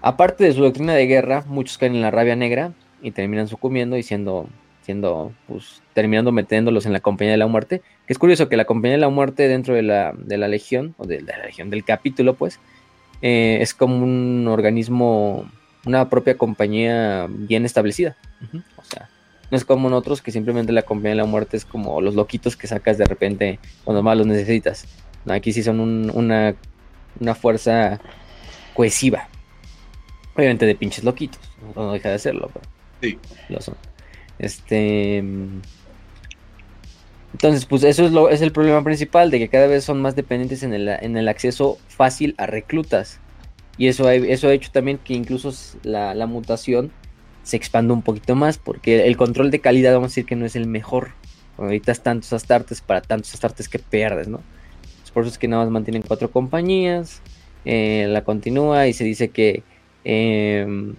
[0.02, 3.98] aparte de su doctrina de guerra, muchos caen en la rabia negra y terminan sucumbiendo
[3.98, 4.48] y siendo,
[4.82, 7.82] siendo pues, terminando metiéndolos en la compañía de la muerte.
[8.08, 10.95] Que es curioso que la compañía de la muerte dentro de la, de la legión,
[10.98, 12.60] o de, la legión del capítulo, pues,
[13.22, 15.45] eh, es como un organismo,
[15.86, 18.17] una propia compañía bien establecida.
[18.78, 19.10] O sea,
[19.52, 22.16] no es como en otros que simplemente la compañía de la muerte es como los
[22.16, 24.86] loquitos que sacas de repente cuando más los necesitas.
[25.28, 26.56] aquí sí son una,
[27.20, 28.00] una fuerza
[28.74, 29.28] cohesiva.
[30.36, 31.42] Obviamente de pinches loquitos,
[31.76, 32.66] no deja de serlo, pero
[33.02, 33.18] sí.
[33.50, 33.76] lo son.
[34.38, 35.18] Este.
[37.34, 40.16] Entonces, pues eso es, lo, es el problema principal, de que cada vez son más
[40.16, 43.20] dependientes en el, en el acceso fácil a reclutas.
[43.78, 46.92] Y eso ha, eso ha hecho también que incluso la, mutación
[47.50, 50.46] se expanda un poquito más, porque el control de calidad, vamos a decir que no
[50.46, 51.10] es el mejor.
[51.56, 54.42] Cuando necesitas tantos astartes para tantos astartes que pierdes, ¿no?
[55.14, 57.24] por eso es que nada más mantienen cuatro compañías,
[57.66, 59.64] eh, la continúa y se dice que
[60.04, 60.96] em,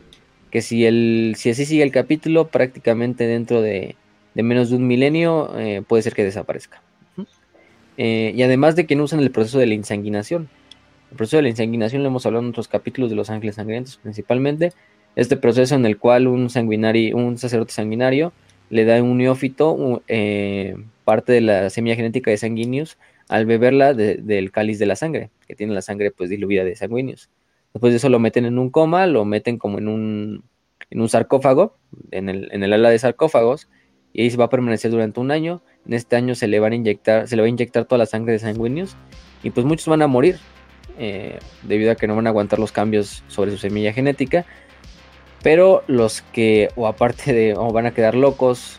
[0.50, 3.96] que si, el, si así sigue el capítulo, prácticamente dentro de,
[4.34, 6.82] menos de un milenio eh, puede ser que desaparezca.
[7.96, 10.48] Eh, y además de que no usan el proceso de la insanguinación.
[11.10, 13.98] El proceso de la insanguinación lo hemos hablado en otros capítulos de los ángeles sangrientos
[13.98, 14.72] principalmente.
[15.16, 18.32] Este proceso en el cual un, sanguinario, un sacerdote sanguinario
[18.70, 22.96] le da un neófito eh, parte de la semilla genética de sanguíneos
[23.28, 27.30] al beberla del cáliz de la sangre, que tiene la sangre pues diluida de sanguíneos.
[27.72, 30.44] Después de eso lo meten en un coma, lo meten como en un,
[30.90, 31.76] en un sarcófago,
[32.10, 33.68] en el, en el ala de sarcófagos,
[34.12, 35.62] y ahí se va a permanecer durante un año.
[35.86, 38.06] En este año se le van a inyectar, se le va a inyectar toda la
[38.06, 38.96] sangre de sanguíneos,
[39.44, 40.38] y pues muchos van a morir,
[40.98, 44.44] eh, debido a que no van a aguantar los cambios sobre su semilla genética.
[45.42, 48.78] Pero los que, o aparte de, o van a quedar locos,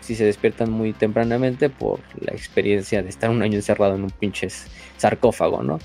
[0.00, 4.10] si se despiertan muy tempranamente por la experiencia de estar un año encerrado en un
[4.10, 4.48] pinche
[4.96, 5.78] sarcófago, ¿no?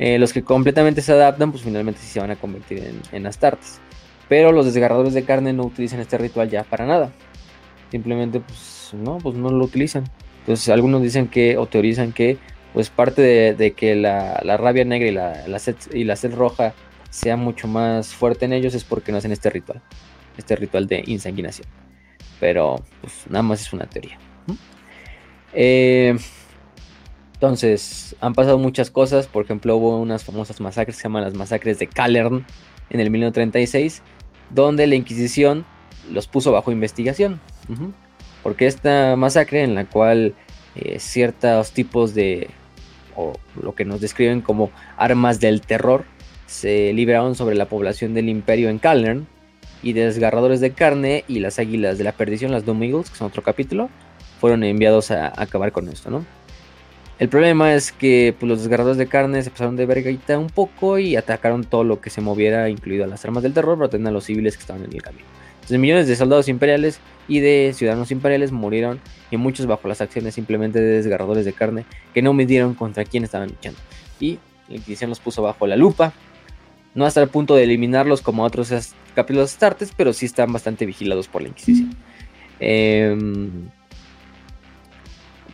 [0.00, 3.80] Eh, los que completamente se adaptan, pues finalmente sí se van a convertir en, astartes.
[4.28, 7.12] Pero los desgarradores de carne no utilizan este ritual ya para nada.
[7.92, 10.04] Simplemente, pues no, pues no lo utilizan.
[10.40, 12.38] Entonces algunos dicen que, o teorizan que,
[12.72, 13.22] pues parte
[13.54, 16.74] de, que la, rabia negra y la, la, sed, y la sed roja
[17.12, 19.82] sea mucho más fuerte en ellos es porque no hacen este ritual.
[20.38, 21.68] Este ritual de insanguinación.
[22.40, 24.18] Pero, pues nada más es una teoría.
[25.52, 26.16] Eh,
[27.34, 29.26] entonces, han pasado muchas cosas.
[29.26, 32.46] Por ejemplo, hubo unas famosas masacres que se llaman las masacres de Calern
[32.88, 34.02] en el 1936,
[34.48, 35.66] donde la Inquisición
[36.10, 37.42] los puso bajo investigación.
[38.42, 40.34] Porque esta masacre en la cual
[40.76, 42.48] eh, ciertos tipos de,
[43.14, 46.06] o lo que nos describen como armas del terror,
[46.52, 49.26] se liberaron sobre la población del imperio en Calern,
[49.82, 53.26] y desgarradores de carne y las águilas de la perdición, las Doom Eagles, que son
[53.26, 53.90] otro capítulo,
[54.40, 56.24] fueron enviados a acabar con esto, ¿no?
[57.18, 60.98] El problema es que pues, los desgarradores de carne se pasaron de vergaita un poco
[60.98, 64.24] y atacaron todo lo que se moviera, incluido las armas del terror, para a los
[64.24, 65.24] civiles que estaban en el camino.
[65.54, 70.34] Entonces millones de soldados imperiales y de ciudadanos imperiales murieron y muchos bajo las acciones
[70.34, 73.78] simplemente de desgarradores de carne que no midieron contra quién estaban luchando.
[74.18, 74.38] Y
[74.68, 76.12] la Inquisición los puso bajo la lupa,
[76.94, 78.72] no hasta el punto de eliminarlos como otros
[79.14, 81.94] capítulos startes, pero sí están bastante vigilados por la Inquisición.
[82.60, 83.16] Eh,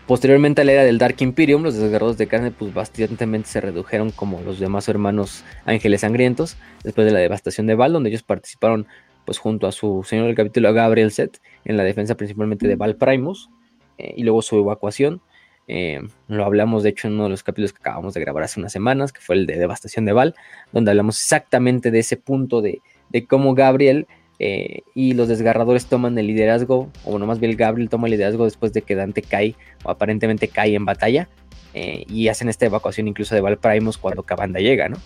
[0.09, 4.11] Posteriormente a la era del Dark Imperium, los desgarrados de carne pues bastante se redujeron
[4.11, 8.87] como los demás hermanos ángeles sangrientos, después de la devastación de Val, donde ellos participaron
[9.27, 12.97] pues junto a su señor del capítulo Gabriel Set en la defensa principalmente de Val
[12.97, 13.51] Primus
[13.99, 15.21] eh, y luego su evacuación.
[15.69, 18.59] Eh, lo hablamos de hecho en uno de los capítulos que acabamos de grabar hace
[18.59, 20.35] unas semanas, que fue el de devastación de Val,
[20.73, 24.07] donde hablamos exactamente de ese punto de, de cómo Gabriel
[24.41, 28.45] eh, y los desgarradores toman el liderazgo, o bueno, más bien Gabriel toma el liderazgo
[28.45, 31.29] después de que Dante cae, o aparentemente cae en batalla,
[31.75, 34.97] eh, y hacen esta evacuación incluso de Valprimus cuando Cabanda llega, ¿no?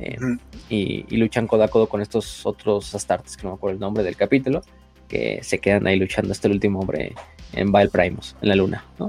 [0.00, 0.16] Eh,
[0.68, 4.02] y, luchan codo a codo con estos otros Astartes, que no me acuerdo el nombre
[4.02, 4.62] del capítulo,
[5.06, 7.14] que se quedan ahí luchando hasta el último hombre
[7.52, 9.08] en Valprimus, en la luna, ¿no?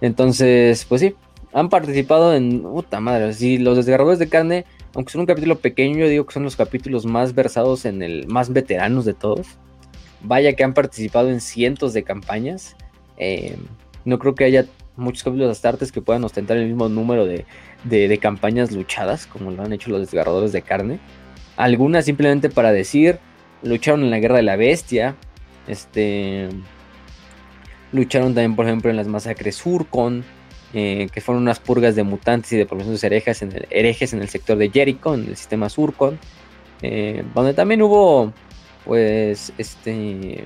[0.00, 1.14] Entonces, pues sí,
[1.52, 2.62] han participado en.
[2.62, 6.34] Puta madre, sí, los desgarradores de carne aunque son un capítulo pequeño, yo digo que
[6.34, 9.46] son los capítulos más versados en el, más veteranos de todos.
[10.22, 12.76] Vaya que han participado en cientos de campañas.
[13.16, 13.56] Eh,
[14.04, 17.46] no creo que haya muchos capítulos de Astartes que puedan ostentar el mismo número de,
[17.84, 20.98] de, campañas luchadas, como lo han hecho los desgarradores de carne.
[21.56, 23.18] Algunas simplemente para decir,
[23.62, 25.14] lucharon en la guerra de la bestia.
[25.68, 26.48] Este.
[27.92, 30.24] Lucharon también, por ejemplo, en las masacres Urcon.
[30.72, 34.22] Eh, que fueron unas purgas de mutantes y de poblaciones herejes en el, herejes en
[34.22, 36.16] el sector de Jericho, en el sistema Surcon,
[36.80, 38.32] eh, donde también hubo,
[38.84, 40.44] pues, este,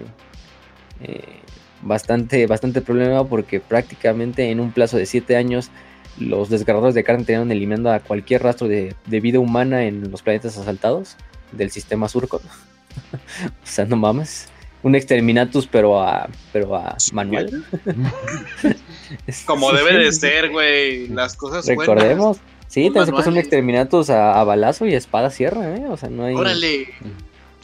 [1.02, 1.40] eh,
[1.83, 5.70] bastante, bastante problema porque prácticamente en un plazo de 7 años
[6.18, 10.22] los desgarradores de carne tenían eliminando a cualquier rastro de, de, vida humana en los
[10.22, 11.18] planetas asaltados
[11.52, 12.40] del sistema Surcon.
[13.12, 14.48] o sea, no mames
[14.85, 17.64] un exterminatus, pero a, pero a manual.
[19.47, 21.09] Como debe de ser, güey.
[21.09, 22.38] Las cosas Recordemos.
[22.68, 25.87] Sí, te hace un exterminatus a, balazo y espada sierra, ¿eh?
[25.88, 26.35] O sea, no hay.
[26.35, 26.88] Órale.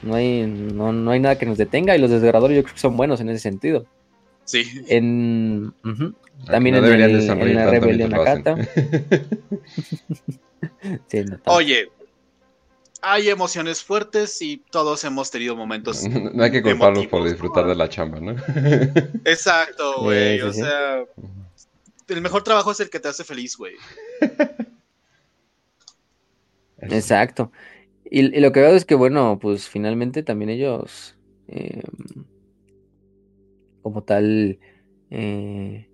[0.03, 2.97] No hay, no, hay nada que nos detenga y los desgarradores yo creo que son
[2.97, 3.85] buenos en ese sentido.
[4.45, 4.65] Sí.
[4.89, 5.75] En,
[6.47, 8.57] También en, el, en, la rebelión Akata.
[11.07, 11.91] sí, Oye,
[13.03, 16.05] hay emociones fuertes y todos hemos tenido momentos.
[16.35, 18.33] No hay que culparlos por disfrutar de la chamba, ¿no?
[19.25, 20.41] Exacto, güey.
[20.41, 21.05] o sea,
[22.09, 23.75] el mejor trabajo es el que te hace feliz, güey.
[26.79, 27.53] Exacto.
[28.05, 31.17] Y, lo que veo es que, bueno, pues finalmente también ellos,
[31.49, 32.25] em,
[33.83, 34.59] como tal,
[35.11, 35.87] eh,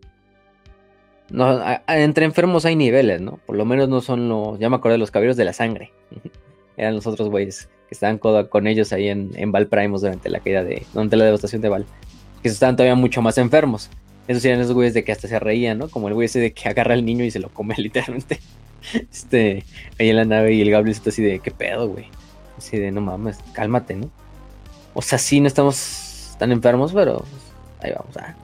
[1.30, 3.38] no, entre enfermos hay niveles, ¿no?
[3.46, 5.92] Por lo menos no son los, ya me acordé, los caballeros de la sangre.
[6.76, 10.40] Eran los otros güeyes que estaban con ellos ahí en, en Val Primos durante la
[10.40, 11.86] caída de, durante la devastación de Val,
[12.42, 13.90] que estaban todavía mucho más enfermos.
[14.28, 15.88] Esos eran esos güeyes de que hasta se reían, ¿no?
[15.88, 18.40] Como el güey ese de que agarra al niño y se lo come literalmente.
[18.92, 19.64] Este,
[19.98, 22.06] ahí en la nave y el Gabriel está así de, ¿qué pedo, güey?
[22.58, 24.10] Así de, no mames, cálmate, ¿no?
[24.94, 27.42] O sea, sí, no estamos tan enfermos, pero pues,
[27.82, 28.16] ahí vamos.
[28.16, 28.34] a...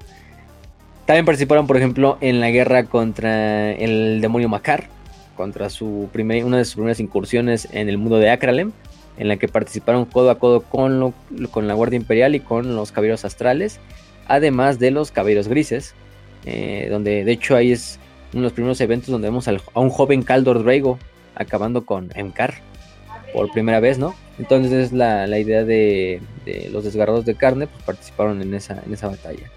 [1.07, 4.89] También participaron, por ejemplo, en la guerra contra el demonio Macar,
[5.37, 8.73] contra su primer, una de sus primeras incursiones en el mundo de Akralem,
[9.19, 11.15] en la que participaron codo a codo con,
[11.51, 13.79] con la Guardia Imperial y con los caballeros astrales,
[14.27, 15.95] además de los caballeros grises,
[16.45, 17.99] eh, donde de hecho ahí es
[18.33, 20.99] uno de los primeros eventos donde vemos a un joven Caldor Drago
[21.35, 22.55] acabando con Emkar
[23.33, 24.15] por primera vez, ¿no?
[24.39, 26.21] Entonces la, la idea de,
[26.71, 29.51] los desgarrados de carne, pues participaron en esa, en esa batalla.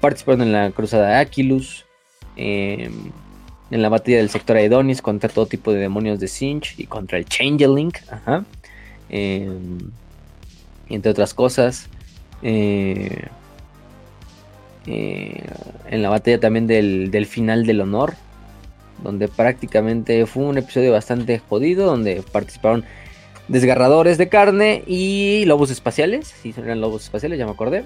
[0.00, 1.84] Participaron en la cruzada de Aquilus,
[2.36, 3.12] em,
[3.72, 7.18] en la batalla del sector Aedonis contra todo tipo de demonios de Sinch y contra
[7.18, 8.44] el Changeling, ajá.
[9.08, 9.78] Em,
[10.88, 11.88] entre otras cosas.
[12.42, 13.24] Eh,
[14.86, 15.44] eh,
[15.88, 18.14] en la batalla también del, del, final del honor,
[19.02, 22.84] donde prácticamente fue un episodio bastante jodido, donde participaron
[23.48, 27.84] desgarradores de carne y lobos espaciales, si eran lobos espaciales, ya me acordé.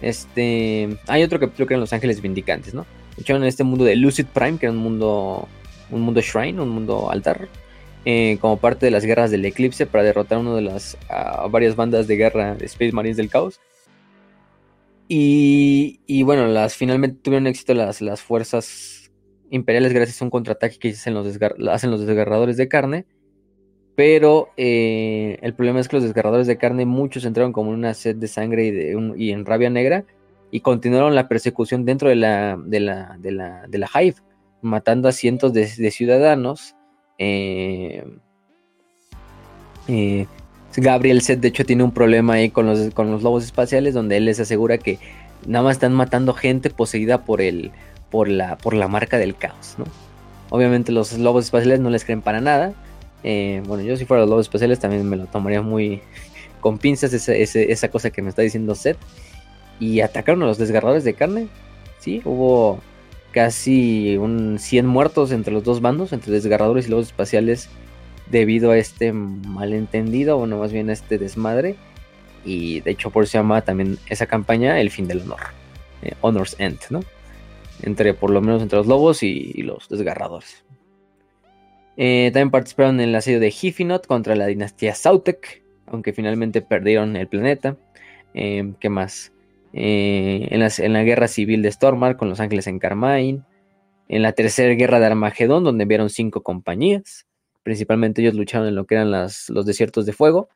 [0.00, 2.86] Este, hay otro capítulo que eran los ángeles vindicantes, ¿no?
[3.18, 5.48] Echaron en este mundo de Lucid Prime, que era un mundo,
[5.90, 7.48] un mundo shrine, un mundo altar,
[8.04, 10.98] eh, como parte de las guerras del eclipse para derrotar una de las
[11.50, 13.60] varias bandas de guerra de Space Marines del Caos.
[15.06, 19.12] Y, bueno, las finalmente tuvieron éxito las, las fuerzas
[19.50, 21.38] imperiales gracias a un contraataque que hacen los,
[21.70, 23.06] hacen los desgarradores de carne.
[23.96, 27.94] Pero eh, el problema es que los desgarradores de carne, muchos entraron como en una
[27.94, 30.04] sed de sangre y, y en rabia negra
[30.54, 34.14] y continuaron la persecución dentro de la, de la, de la, de la Hive,
[34.62, 36.76] matando a cientos de, ciudadanos.
[37.18, 38.04] Eh,
[39.88, 40.28] eh,
[40.76, 44.16] Gabriel Set, de hecho, tiene un problema ahí con los, con los lobos espaciales, donde
[44.16, 45.00] él les asegura que
[45.44, 47.72] nada más están matando gente poseída por el,
[48.12, 49.86] por la, por la marca del caos, ¿no?
[50.50, 52.74] Obviamente los lobos espaciales no les creen para nada.
[53.24, 56.00] Eh, bueno, yo si fuera los lobos espaciales también me lo tomaría muy
[56.60, 58.98] con pinzas esa, cosa que me está diciendo Seth.
[59.80, 61.48] Y atacaron a los desgarradores de carne.
[61.98, 62.80] Sí, hubo
[63.32, 67.68] casi un 100 muertos entre los dos bandos, entre desgarradores y lobos espaciales
[68.30, 71.76] debido a este malentendido, bueno, más bien a este desmadre.
[72.44, 75.40] Y de hecho por eso se llama también esa campaña El fin del honor.
[76.02, 77.00] Eh, Honor's End, ¿no?
[77.82, 80.64] Entre, por lo menos entre los lobos y, los desgarradores.
[81.96, 87.16] Eh, también participaron en el asedio de Hifinot contra la dinastía Sautek, aunque finalmente perdieron
[87.16, 87.76] el planeta.
[88.34, 89.33] Eh, ¿Qué más?
[89.74, 93.42] En, en, la guerra civil de Stormar con los ángeles en Carmine.
[94.08, 97.26] En la tercera guerra de Armagedón, donde enviaron cinco compañías.
[97.62, 100.48] Principalmente ellos lucharon en lo que eran los desiertos de fuego,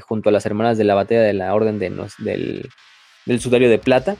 [0.00, 2.68] junto a las hermanas de la batalla de la Orden del,
[3.38, 4.16] Sudario de Plata.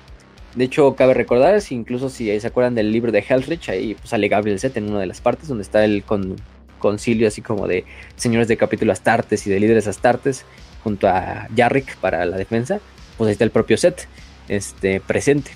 [0.54, 4.08] De hecho, cabe recordar, si incluso si se acuerdan del libro de Hellrich, ahí pues,
[4.08, 6.36] sale Gabriel Set en una de las partes donde está el con,
[6.78, 7.84] concilio así como de
[8.16, 10.44] señores de capítulo Astartes y de líderes Astartes
[10.82, 12.80] junto a Yarrick para la defensa,
[13.20, 14.08] pues ahí está el propio Set
[14.48, 15.50] este, presente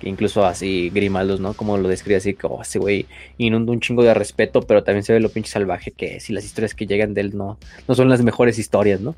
[0.00, 1.52] incluso así Grimaldos, ¿no?
[1.52, 5.12] Como lo describe así, como ese güey inunda un chingo de respeto, pero también se
[5.12, 7.94] ve lo pinche salvaje que es y las historias que llegan de él no, no
[7.94, 9.16] son las mejores historias, ¿no?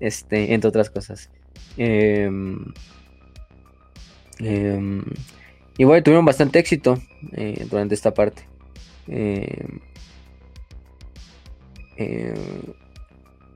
[0.00, 1.30] Este, entre otras cosas.
[1.76, 2.72] Em,
[4.40, 5.04] em,
[5.76, 7.00] y bueno, tuvieron bastante éxito
[7.32, 8.42] eh, durante esta parte.
[9.06, 9.80] Em,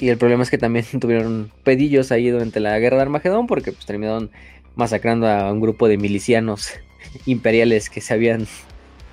[0.02, 3.70] y el problema es que también tuvieron pedillos ahí durante la guerra de Armagedón porque
[3.70, 4.30] pues terminaron
[4.74, 6.72] masacrando a un grupo de milicianos
[7.26, 8.48] imperiales que se habían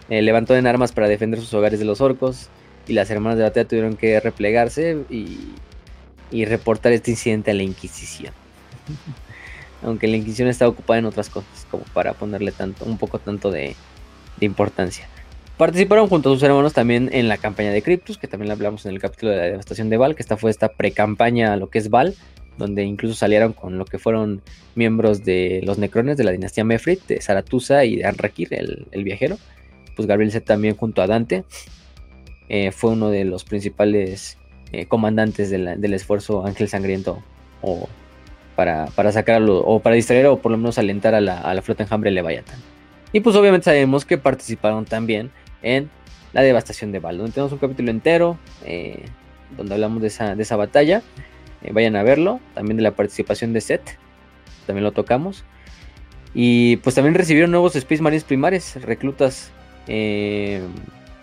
[0.10, 2.49] eh, levantado en armas para defender sus hogares de los orcos.
[2.88, 8.34] Y las hermanas de batalla tuvieron que replegarse y, reportar este incidente a la Inquisición.
[9.84, 13.52] Aunque la Inquisición está ocupada en otras cosas, como para ponerle tanto, un poco tanto
[13.52, 13.75] de
[14.39, 15.08] importancia.
[15.60, 18.93] Participaron junto a sus hermanos también en la campaña de Cryptus, que también hablamos en
[18.93, 21.80] el capítulo de la devastación de Val, que esta fue esta pre-campaña a lo que
[21.80, 22.15] es Val,
[22.58, 24.41] donde incluso salieron con lo que fueron
[24.76, 29.38] miembros de los Necrones de la dinastía Mefrit, de Zaratusa y de Anrakir, el, viajero.
[29.98, 31.43] Pues Gabriel Z también junto a Dante
[32.48, 34.38] eh, fue uno de los principales
[34.72, 37.22] eh, comandantes del esfuerzo Ángel Sangriento
[37.62, 37.89] o
[38.56, 42.12] para, para sacarlo o para distraer o por lo menos alentar a la, flota enjambre
[42.12, 42.60] Leviathan.
[43.12, 45.89] Y pues obviamente sabemos que participaron también en
[46.34, 49.06] la devastación de Val, donde tenemos un capítulo entero eh,
[49.58, 51.02] donde hablamos de esa, de esa batalla.
[51.63, 52.39] Eh, vayan a verlo.
[52.54, 53.98] También de la participación de Seth.
[54.67, 55.43] También lo tocamos.
[56.34, 59.50] Y pues también recibieron nuevos Space Marines primares, reclutas
[59.88, 60.62] eh,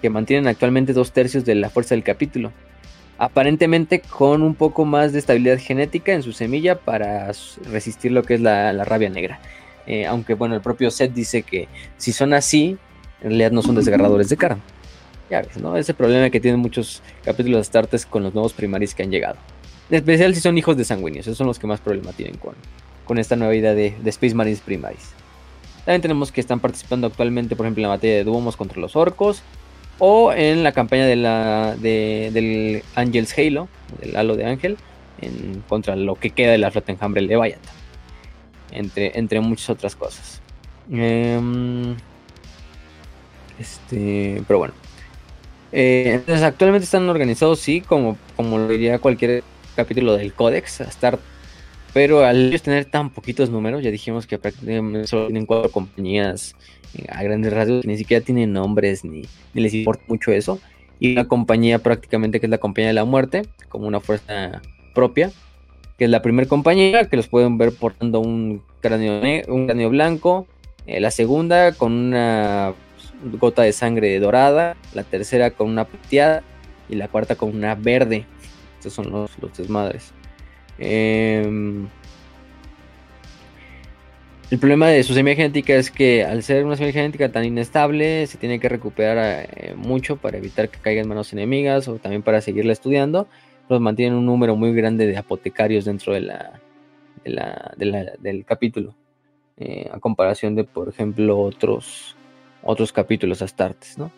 [0.03, 2.53] que mantienen actualmente dos tercios de la fuerza del capítulo.
[3.19, 7.33] aparentemente con un poco más de estabilidad genética en su semilla para
[7.71, 9.41] resistir lo que es la, rabia negra.
[10.09, 12.77] Aunque bueno, el propio Seth dice que si son así,
[13.21, 14.63] en realidad no son desgarradores de carne.
[15.31, 15.77] Ya ves, ¿no?
[15.77, 19.37] Ese problema que tienen muchos capítulos de Astartes con los nuevos primaris que han llegado.
[19.91, 22.55] En especial si son hijos de sanguíneos, esos son los que más problema tienen con,
[23.05, 25.13] con esta nueva idea de, Space Marines Primaris.
[25.85, 28.97] También tenemos que están participando actualmente, por ejemplo, en la batalla de Duomos contra los
[28.97, 29.43] orcos,
[29.99, 33.69] o en la campaña de la, del Angels Halo,
[34.01, 34.77] del halo de Ángel,
[35.21, 37.75] en, contra lo que queda de la flota enjambre de Leviathan,
[38.73, 40.43] entre, entre muchas otras cosas.
[40.91, 41.97] Em,
[43.59, 44.75] este, pero bueno.
[45.73, 49.43] Eh, entonces, actualmente están organizados, sí, como, como lo diría cualquier
[49.75, 51.19] capítulo del Codex, estar
[51.97, 56.55] pero al ellos tener tan poquitos números, ya dijimos que prácticamente solo tienen cuatro compañías
[56.93, 59.23] eh, a grandes rasgos ni siquiera tienen nombres ni,
[59.55, 60.61] les importa mucho eso.
[61.01, 64.61] Y una compañía prácticamente que es la compañía de la muerte, como una fuerza
[64.95, 65.31] propia,
[65.97, 70.47] que es la primera compañía que los pueden ver portando un cráneo, un cráneo blanco,
[70.87, 72.75] eh, la segunda con una
[73.41, 76.43] gota de sangre dorada, la tercera con una plateada
[76.89, 78.27] y la cuarta con una verde.
[78.79, 80.13] Estos son los, los desmadres.
[80.79, 81.89] Em,
[84.51, 88.27] el problema de su semilla genética es que al ser una semilla genética tan inestable,
[88.27, 92.23] se tiene que recuperar eh, mucho para evitar que caiga en manos enemigas o también
[92.23, 93.27] para seguirla estudiando.
[93.69, 96.61] Los mantienen un número muy grande de apotecarios dentro de la,
[97.25, 98.95] del capítulo.
[99.57, 102.16] Eh, a comparación de, por ejemplo, otros,
[102.67, 104.11] otros capítulos astartes, ¿no?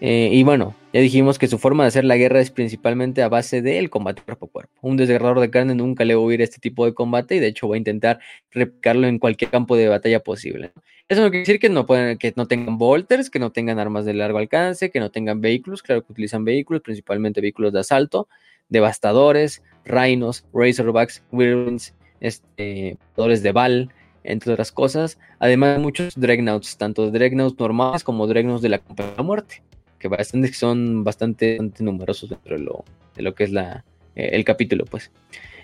[0.00, 3.28] Eh, y bueno, ya dijimos que su forma de hacer la guerra es principalmente a
[3.28, 4.72] base del combate cuerpo a cuerpo.
[4.80, 7.48] Un desgarrador de carne nunca le va a huir este tipo de combate y de
[7.48, 8.18] hecho va a intentar
[8.50, 10.72] replicarlo en cualquier campo de batalla posible.
[11.06, 14.14] Eso no quiere decir que no, que no tengan bolters, que no tengan armas de
[14.14, 15.82] largo alcance, que no tengan vehículos.
[15.82, 18.28] Claro que utilizan vehículos, principalmente vehículos de asalto,
[18.68, 23.92] devastadores, rhinos, razorbacks, whirlwinds, este, de Val,
[24.24, 25.18] entre otras cosas.
[25.38, 29.62] Además, muchos dreadnoughts, tanto dreadnoughts normales como dreadnoughts de la Compañía de la Muerte
[30.00, 33.84] que bastante, son bastante, numerosos dentro de lo, de lo que es la,
[34.16, 35.12] eh, el capítulo, pues.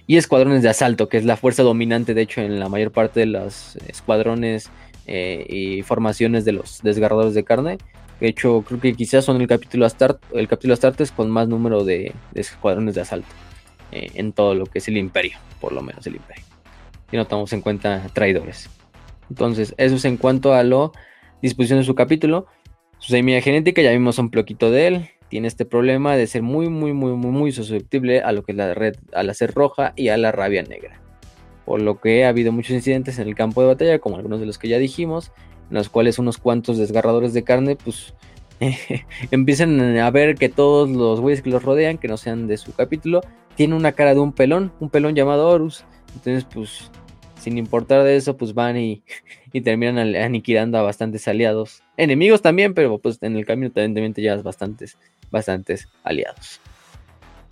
[0.07, 3.21] Y escuadrones de asalto, que es la fuerza dominante, de hecho, en la mayor parte
[3.21, 4.71] de los escuadrones
[5.07, 7.79] eh, y formaciones de los desgarradores de carne.
[8.21, 11.83] De hecho, creo que quizás son el capítulo Astart, el capítulo Astartes con más número
[11.83, 13.29] de, escuadrones de asalto
[13.91, 16.45] eh, en todo lo que es el imperio, por lo menos el imperio.
[17.11, 18.69] Y no tomamos en cuenta traidores.
[19.31, 20.93] Entonces, eso es en cuanto a lo
[21.43, 22.47] disposición de su capítulo.
[22.99, 25.09] Su semilla genética, ya vimos un ploquito de él.
[25.29, 28.59] Tiene este problema de ser muy, muy, muy, muy, muy susceptible a lo que es
[28.59, 31.01] la red, a la sed roja y a la rabia negra.
[31.65, 34.47] Por lo que ha habido muchos incidentes en el campo de batalla, como algunos de
[34.47, 35.33] los que ya dijimos,
[35.69, 38.15] en los cuales unos cuantos desgarradores de carne, pues
[39.31, 42.73] empiezan a ver que todos los güeyes que los rodean, que no sean de su
[42.73, 43.21] capítulo,
[43.57, 45.85] tienen una cara de un pelón, un pelón llamado Horus.
[46.17, 46.91] Entonces, pues,
[47.41, 49.03] sin importar de eso, pues van y,
[49.53, 54.23] y terminan aniquilando a bastantes aliados enemigos también, pero pues en el camino también te
[54.23, 54.99] llevas bastantes,
[55.31, 56.61] bastantes aliados.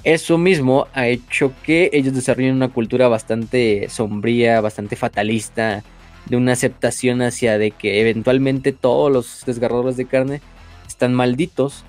[0.02, 5.82] Eso mismo ha hecho que ellos desarrollen una cultura bastante sombría, bastante fatalista,
[6.26, 10.40] de una aceptación hacia de que eventualmente todos los desgarradores de carne
[10.86, 11.84] están malditos,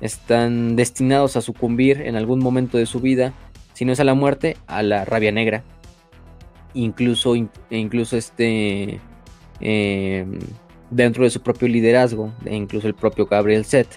[0.00, 3.34] están destinados a sucumbir en algún momento de su vida,
[3.74, 5.62] si no es a la muerte, a la rabia negra.
[6.74, 7.34] Incluso,
[7.70, 9.00] incluso este
[9.60, 10.26] eh,
[10.90, 13.88] dentro de su propio liderazgo, e incluso el propio Gabriel Set,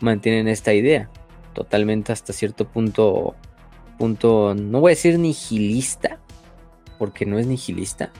[0.00, 1.10] mantienen esta idea,
[1.54, 3.34] totalmente hasta cierto punto,
[3.98, 6.18] punto, no voy a decir nihilista,
[6.98, 8.12] porque no es nihilista.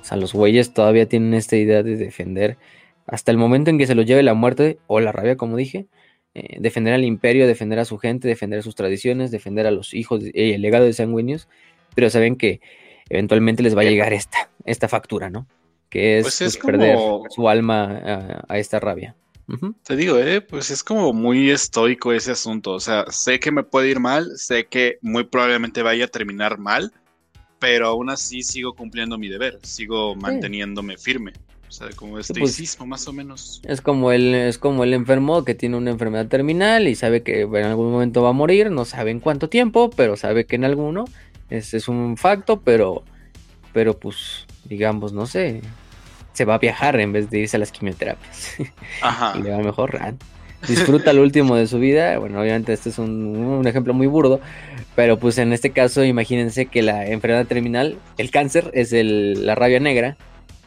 [0.00, 2.58] O sea, los güeyes todavía tienen esta idea de defender
[3.06, 5.86] hasta el momento en que se los lleve la muerte o la rabia, como dije,
[6.34, 10.22] eh, defender al imperio, defender a su gente, defender sus tradiciones, defender a los hijos
[10.24, 11.48] y el legado de sanguíneos,
[11.94, 12.60] pero saben que
[13.08, 15.46] eventualmente les va a llegar esta, esta factura, ¿no?
[15.94, 16.98] que es, pues pues, perder
[17.30, 19.14] su alma a, esta rabia.
[19.84, 22.72] Te digo, eh, pues es como muy estoico ese asunto.
[22.72, 26.58] O sea, sé que me puede ir mal, sé que muy probablemente vaya a terminar
[26.58, 26.92] mal,
[27.60, 31.32] pero aún así sigo cumpliendo mi deber, sigo manteniéndome firme.
[31.68, 33.62] O sea, como pues, estoicismo, más o menos.
[33.64, 37.42] Es como el, es como el enfermo que tiene una enfermedad terminal y sabe que
[37.42, 40.64] en algún momento va a morir, no sabe en cuánto tiempo, pero sabe que en
[40.64, 41.04] alguno.
[41.50, 43.04] Ese es un facto, pero,
[43.72, 45.62] pero pues, digamos, no sé,
[46.32, 48.56] se va a viajar en vez de irse a las quimioterapias.
[49.02, 49.38] Ajá.
[49.38, 49.96] y le va mejor.
[50.00, 50.12] Ah,
[50.66, 52.18] disfruta lo último de su vida.
[52.18, 54.40] Bueno, obviamente este es un, ejemplo muy burdo,
[54.94, 59.80] pero pues en este caso imagínense que la enfermedad terminal, el cáncer, es la rabia
[59.80, 60.16] negra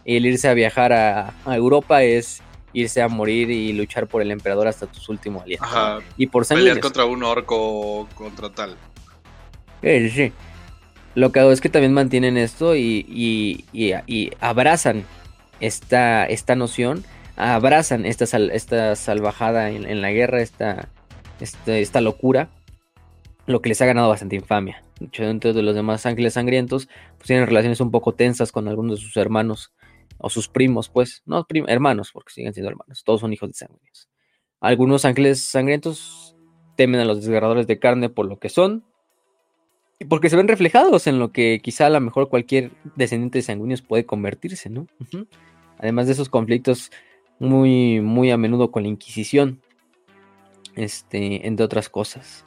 [0.05, 2.41] y el irse a viajar a, Europa es
[2.73, 5.67] irse a morir y luchar por el emperador hasta tus últimos aliados.
[5.67, 5.99] Ajá.
[6.17, 8.75] Y por Pelear contra un orco contra tal.
[9.81, 10.33] Sí, sí.
[11.17, 15.03] Lo que hago es que también mantienen esto y, y, y, abrazan
[15.59, 17.05] esta, esta noción,
[17.35, 20.89] abrazan esta, esta salvajada en, la guerra, esta,
[21.39, 22.51] esta, esta locura,
[23.47, 24.83] lo que les ha ganado bastante infamia.
[24.99, 26.87] De hecho, dentro de los demás ángeles sangrientos,
[27.17, 29.73] pues tienen relaciones un poco tensas con algunos de sus hermanos
[30.19, 34.07] o sus primos, pues, no hermanos, porque siguen siendo hermanos, todos son hijos de sangrientos.
[34.59, 36.35] Algunos ángeles sangrientos
[36.75, 38.85] temen a los desgarradores de carne por lo que son,
[40.05, 43.81] porque se ven reflejados en lo que quizá a lo mejor cualquier descendiente de sanguíneos
[43.81, 44.87] puede convertirse, ¿no?
[45.79, 46.91] Además de esos conflictos
[47.39, 49.61] muy, muy a menudo con la Inquisición,
[50.75, 52.45] este, entre otras cosas.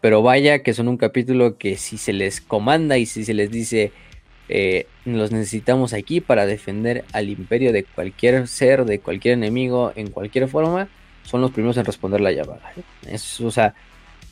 [0.00, 3.50] Pero vaya que son un capítulo que si se les comanda y si se les
[3.50, 3.92] dice
[4.48, 10.10] eh, los necesitamos aquí para defender al imperio de cualquier ser, de cualquier enemigo, en
[10.10, 10.88] cualquier forma,
[11.22, 12.72] son los primeros en responder la llamada.
[12.76, 12.82] ¿eh?
[13.10, 13.74] Es, o sea,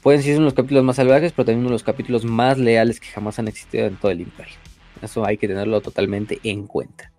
[0.06, 2.58] Pueden ser uno de los capítulos más salvajes, pero también uno de los capítulos más
[2.58, 4.54] leales que jamás han existido en todo el imperio.
[5.02, 7.10] Eso hay que tenerlo totalmente en cuenta.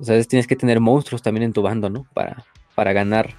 [0.00, 2.04] Entonces tienes que tener monstruos también en tu bando, ¿no?
[2.12, 2.44] Para,
[2.74, 3.34] para ganar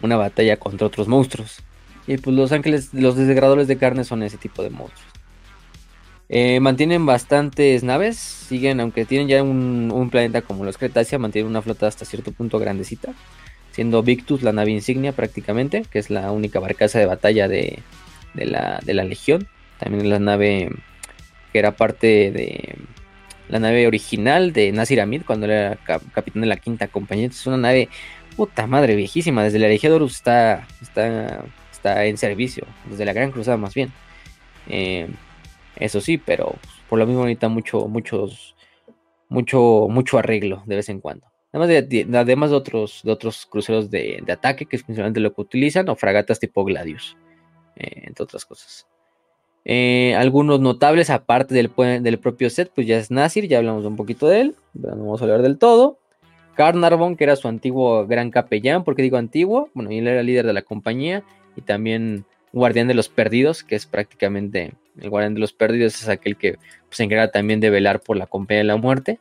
[0.00, 1.58] una batalla contra otros monstruos.
[2.06, 5.12] Y pues los ángeles, los desgradadores de carne son ese tipo de monstruos.
[6.30, 11.50] Eh, mantienen bastantes naves, siguen, aunque tienen ya un, un planeta como los Cretacia, mantienen
[11.50, 13.12] una flota hasta cierto punto grandecita
[13.78, 17.78] siendo Victus la nave insignia prácticamente, que es la única barcaza de batalla de,
[18.34, 19.46] la, Legión.
[19.78, 20.68] También la nave
[21.52, 22.74] que era parte de
[23.48, 25.76] la nave original de Nasir Amid cuando era
[26.12, 27.28] capitán de la quinta compañía.
[27.28, 27.88] Es una nave
[28.36, 29.44] puta madre viejísima.
[29.44, 33.92] Desde la Legión está, está, está en servicio, desde la Gran Cruzada más bien.
[34.68, 35.06] Eh,
[35.76, 36.56] eso sí, pero
[36.88, 38.56] por lo mismo necesita mucho, muchos,
[39.28, 41.27] mucho, mucho arreglo de vez en cuando.
[41.52, 42.54] Además de,
[43.06, 47.16] otros, cruceros de, ataque, que es principalmente lo que utilizan, o fragatas tipo Gladius,
[47.76, 48.86] eh, entre otras cosas.
[49.64, 54.28] Eh, algunos notables, aparte del, propio set, pues ya es Nasir, ya hablamos un poquito
[54.28, 55.98] de él, pero no vamos a hablar del todo.
[56.54, 59.70] Carnarvon, que era su antiguo gran capellán, ¿por qué digo antiguo?
[59.74, 61.22] Bueno, él era líder de la compañía
[61.54, 66.08] y también guardián de los perdidos, que es prácticamente el guardián de los perdidos, es
[66.08, 69.20] aquel que pues, se encarga también de velar por la compañía de la muerte.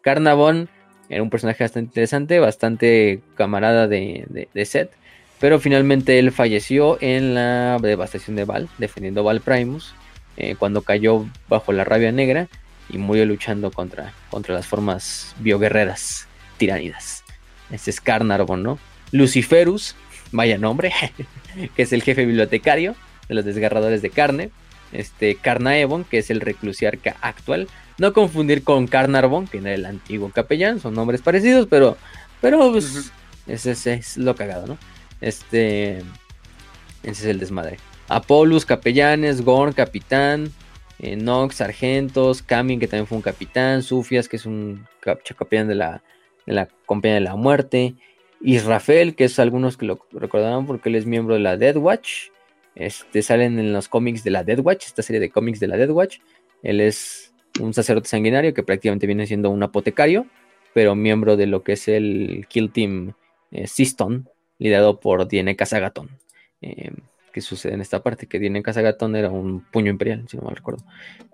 [0.00, 0.68] Carnarvon
[1.08, 4.90] era un personaje bastante interesante, bastante camarada de, de, Seth.
[5.40, 9.94] Pero finalmente él falleció en la devastación de Val, defendiendo Val Primus,
[10.36, 12.48] eh, cuando cayó bajo la rabia negra
[12.88, 17.24] y murió luchando contra, contra las formas bioguerreras tiránidas.
[17.70, 18.78] Este es Carnarvon, ¿no?
[19.10, 19.96] Luciferus,
[20.32, 20.92] vaya nombre,
[21.76, 22.94] que es el jefe bibliotecario
[23.28, 24.50] de los desgarradores de carne.
[24.92, 27.68] Este Carnaevon, que es el reclusiarca actual.
[27.98, 31.96] No confundir con Carnarvon, que era el antiguo capellán, son nombres parecidos, pero,
[32.40, 33.12] pero pues,
[33.46, 34.78] ese, es lo cagado, ¿no?
[35.20, 35.98] Este,
[37.02, 37.78] ese es el desmadre.
[38.08, 40.52] Apolus, capellanes, Gorn, capitán,
[40.98, 45.74] eh, Nox, sargentos, Camin, que también fue un capitán, Sufias, que es un capellán de
[45.74, 46.02] la,
[46.46, 47.94] de la compañía de la muerte,
[48.40, 52.30] Israfel, que es algunos que lo recordarán porque él es miembro de la Dead Watch.
[52.74, 55.76] Este, salen en los cómics de la Dead Watch, esta serie de cómics de la
[55.76, 56.18] Dead Watch.
[56.62, 60.26] Él es un sacerdote sanguinario que prácticamente viene siendo un apotecario,
[60.72, 63.14] pero miembro de lo que es el Kill Team
[63.52, 64.28] eh, Siston,
[64.58, 66.10] liderado por Diene Casagaton.
[66.60, 66.90] Eh,
[67.34, 70.54] que sucede en esta parte, que Diene Casagaton era un puño imperial, si no mal
[70.54, 70.84] recuerdo.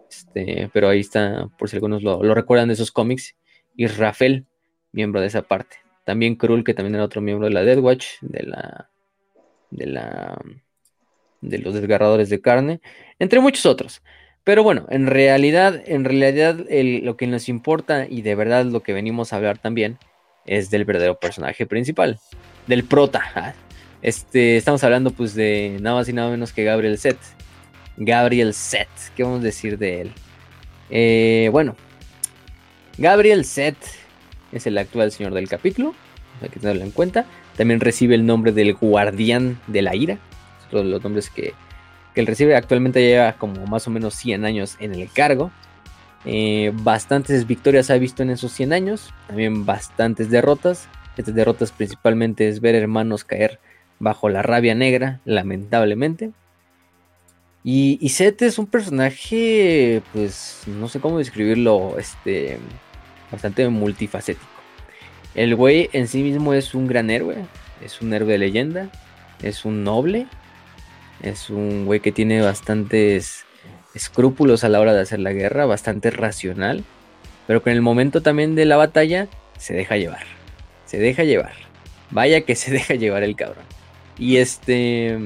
[0.08, 3.36] Este, pero ahí está, por si algunos lo, recuerdan de esos cómics,
[3.76, 4.46] y Rafael,
[4.92, 5.76] miembro de esa parte.
[6.04, 8.90] También Krull, que también era otro miembro de la Dead Watch, de la,
[9.70, 10.40] de la,
[11.42, 12.80] de los desgarradores de carne,
[13.18, 14.02] entre muchos otros.
[14.50, 18.92] Pero bueno, en realidad, en realidad lo que nos importa y de verdad lo que
[18.92, 19.96] venimos a hablar también
[20.44, 22.18] es del verdadero personaje principal,
[22.66, 23.54] del prota.
[24.02, 27.16] Este, estamos hablando pues de nada más y nada menos que Gabriel Set.
[27.96, 30.12] Gabriel Set, ¿qué vamos a decir de él?
[30.90, 31.76] Eh, bueno,
[32.98, 33.76] Gabriel Set
[34.50, 35.94] es el actual señor del capítulo,
[36.42, 37.24] hay que tenerlo en cuenta.
[37.56, 40.18] También recibe el nombre del guardián de la ira,
[40.72, 41.54] todos los nombres que
[42.14, 42.56] que él recibe.
[42.56, 45.50] Actualmente lleva como más o menos 100 años en el cargo.
[46.24, 50.88] Eh, bastantes victorias ha visto en esos 100 años, también bastantes derrotas.
[51.16, 53.58] Estas derrotas principalmente es ver hermanos caer
[53.98, 56.32] bajo la rabia negra, lamentablemente.
[57.62, 62.58] Y, y Seth es un personaje, pues no sé cómo describirlo, este,
[63.30, 64.46] bastante multifacético.
[65.34, 67.36] El güey en sí mismo es un gran héroe,
[67.84, 68.88] es un héroe de leyenda,
[69.42, 70.26] es un noble,
[71.22, 73.44] es un güey que tiene bastantes
[73.94, 76.84] escrúpulos a la hora de hacer la guerra, bastante racional,
[77.46, 80.24] pero que en el momento también de la batalla se deja llevar.
[80.86, 81.52] Se deja llevar.
[82.10, 83.64] Vaya que se deja llevar el cabrón.
[84.18, 85.18] Y este...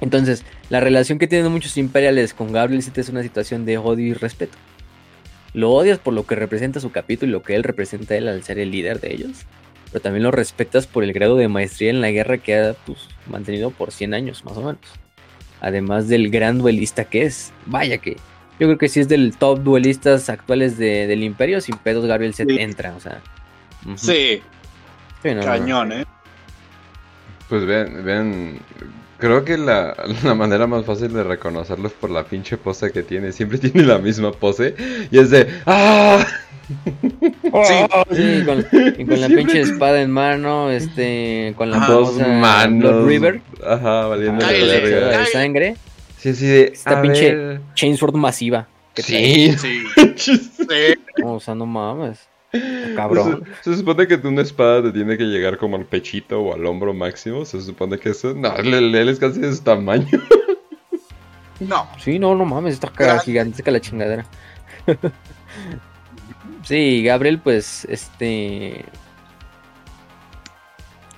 [0.00, 4.12] Entonces, la relación que tienen muchos imperiales con Gabriel es una situación de odio y
[4.12, 4.58] respeto.
[5.54, 8.42] Lo odias por lo que representa su capítulo y lo que él representa él al
[8.42, 9.46] ser el líder de ellos,
[9.92, 13.08] pero también lo respetas por el grado de maestría en la guerra que ha pues,
[13.26, 14.80] mantenido por 100 años más o menos.
[15.60, 17.52] Además del gran duelista que es.
[17.66, 18.16] Vaya que
[18.60, 22.50] yo creo que si es del top duelistas actuales del imperio, sin pedos Gabriel Set
[22.50, 23.20] entra, o sea.
[23.96, 24.42] Sí.
[25.22, 26.04] Cañón, ¿eh?
[27.48, 28.58] Pues vean, vean,
[29.18, 33.32] creo que la, la, manera más fácil de reconocerlos por la pinche pose que tiene,
[33.32, 34.74] siempre tiene la misma pose
[35.10, 36.24] y es de ¡Ah!
[36.66, 38.62] Sí, con,
[39.06, 45.26] con la pinche espada en mano, este, con la dos manos, River, ajá, valiendo de
[45.32, 45.76] sangre.
[46.18, 48.66] Sí, sí, de, esta pinche chainsword masiva.
[48.94, 49.84] sí, sí.
[50.16, 50.38] sí.
[51.22, 52.28] o sea, no mames.
[52.94, 53.44] Cabrón.
[53.62, 56.94] Se, supone que una espada te tiene que llegar como al pechito o al hombro
[56.94, 57.44] máximo.
[57.44, 58.32] Se supone que eso.
[58.32, 60.06] No, él, es casi de su tamaño.
[61.60, 61.88] No.
[61.98, 62.90] Sí, no, no mames, está
[63.20, 64.24] gigantesca la chingadera.
[66.64, 68.84] sí, Gabriel, pues, este.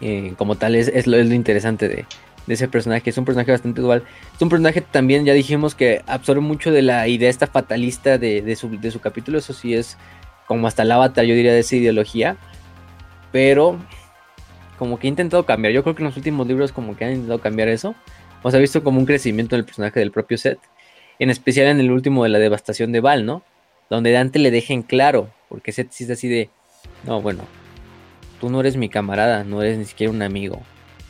[0.01, 2.07] Eh, como tal, es, lo, es lo interesante de,
[2.47, 3.11] ese personaje.
[3.11, 4.05] Es un personaje bastante dual.
[4.34, 8.57] Es un personaje también, ya dijimos, que absorbe mucho de la idea esta fatalista de,
[8.57, 9.38] su, de su capítulo.
[9.38, 9.97] Eso sí es
[10.47, 12.36] como hasta el avatar, yo diría, de esa ideología.
[13.32, 13.78] Pero
[14.78, 15.72] como que he intentado cambiar.
[15.72, 17.94] Yo creo que en los últimos libros como que han intentado cambiar eso.
[18.42, 20.61] O sea, ha visto como un crecimiento del personaje del propio Seth.
[21.18, 23.42] En especial en el último de la devastación de Val, ¿no?
[23.88, 25.30] Donde Dante le deja en claro.
[25.49, 26.51] Porque Seth sí es así de...
[27.05, 27.44] No, bueno.
[28.40, 30.62] Tú no eres mi camarada, no eres ni siquiera un amigo.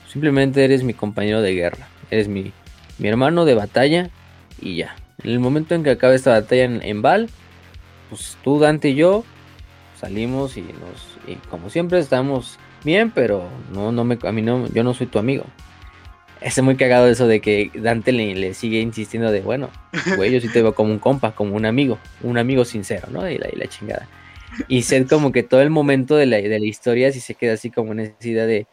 [0.09, 1.89] Simplemente eres mi compañero de guerra.
[2.11, 2.53] Eres mi,
[2.99, 4.11] mi hermano de batalla
[4.61, 4.97] y ya.
[5.23, 7.29] En el momento en que acabe esta batalla en, en Val,
[8.11, 9.25] pues tú, Dante y yo
[10.01, 14.69] salimos y nos y como siempre estamos bien, pero no no me a mí no
[14.69, 15.45] yo no soy tu amigo.
[16.41, 19.71] Es muy cagado eso de que Dante le, sigue insistiendo de, bueno,
[20.17, 23.29] güey, yo sí te veo como un compa, como un amigo, un amigo sincero, ¿no?
[23.29, 24.07] Y la, y la chingada.
[24.69, 27.55] Y ser como que todo el momento de la, de la historia sí se queda
[27.55, 28.67] así como en esa idea de,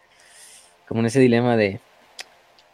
[0.88, 1.80] como en ese dilema de,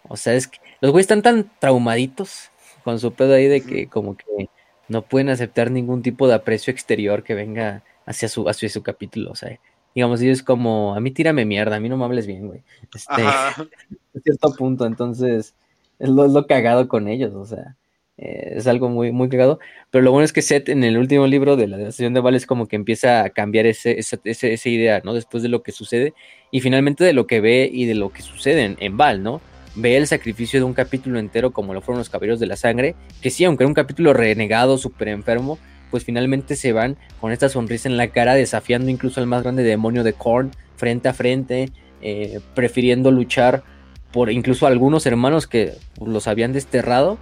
[0.08, 2.52] o sea, es que los güeyes están tan traumaditos
[2.84, 4.50] con su pedo ahí de que como que
[4.88, 9.32] no pueden aceptar ningún tipo de aprecio exterior que venga hacia su, hacia su capítulo.
[9.32, 9.60] O sea,
[9.94, 12.64] digamos, ellos como, a mí tírame mierda, a mí no me hables bien, güey.
[12.94, 13.56] Este, a
[14.24, 15.54] cierto punto, entonces,
[16.00, 17.76] es lo, es lo cagado con ellos, o sea,
[18.22, 19.60] eh, es algo muy, muy cagado.
[19.90, 22.36] Pero lo bueno es que Seth en el último libro de la devastación de Val
[22.36, 25.14] es como que empieza a cambiar ese, esa, esa, idea, ¿no?
[25.14, 26.14] Después de lo que sucede
[26.52, 29.42] y finalmente de lo que ve y de lo que sucede en, en Val, ¿no?
[29.76, 32.96] ve el sacrificio de un capítulo entero como lo fueron los Caballeros de la Sangre,
[33.22, 35.58] que sí, aunque era un capítulo renegado, súper enfermo,
[35.92, 39.64] pues finalmente se van con esta sonrisa en la cara, desafiando incluso al más grande
[39.64, 41.70] demonio de Korn frente a frente,
[42.02, 43.64] eh, prefiriendo luchar
[44.12, 47.18] por incluso algunos hermanos que los habían desterrado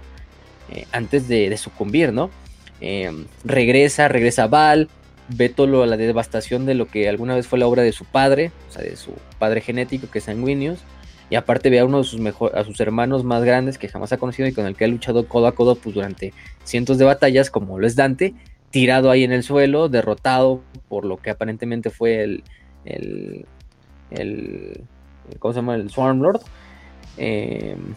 [0.70, 2.30] eh, antes de, sucumbir, ¿no?
[2.80, 3.10] Eh,
[3.44, 4.88] regresa, regresa Val,
[5.28, 8.52] ve todo la devastación de lo que alguna vez fue la obra de su padre,
[8.68, 10.80] o sea, de su padre genético que es Sanguinius,
[11.30, 14.12] y aparte ve a uno de sus mejor, a sus hermanos más grandes que jamás
[14.12, 16.32] ha conocido y con el que ha luchado codo a codo pues, durante
[16.64, 18.34] cientos de batallas, como lo es Dante,
[18.70, 22.44] tirado ahí en el suelo, derrotado por lo que aparentemente fue el,
[22.84, 23.44] el,
[24.10, 24.84] el
[25.38, 25.74] ¿cómo se llama?
[25.74, 26.40] El Swarm Lord.
[27.16, 27.94] Em,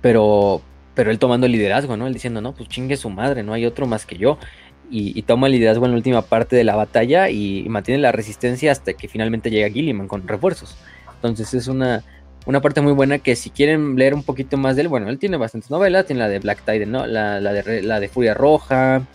[0.00, 0.62] pero,
[0.98, 2.08] pero él tomando el liderazgo, ¿no?
[2.08, 4.36] Él diciendo, no, pues chingue su madre, no hay otro más que yo.
[4.90, 8.72] Y, toma el liderazgo en la última parte de la batalla y, mantiene la resistencia
[8.72, 10.76] hasta que finalmente llega Gilliman con refuerzos.
[11.14, 12.02] Entonces es una,
[12.46, 15.20] una parte muy buena que si quieren leer un poquito más de él, bueno, él
[15.20, 17.06] tiene bastantes novelas, tiene la de Black Tide, ¿no?
[17.06, 19.06] la, la, de, la de Furia Roja,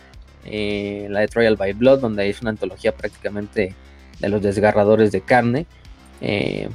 [0.46, 3.74] eh, la de Trial by Blood, donde es una antología prácticamente
[4.20, 5.66] de los desgarradores de carne.
[6.22, 6.66] Eh,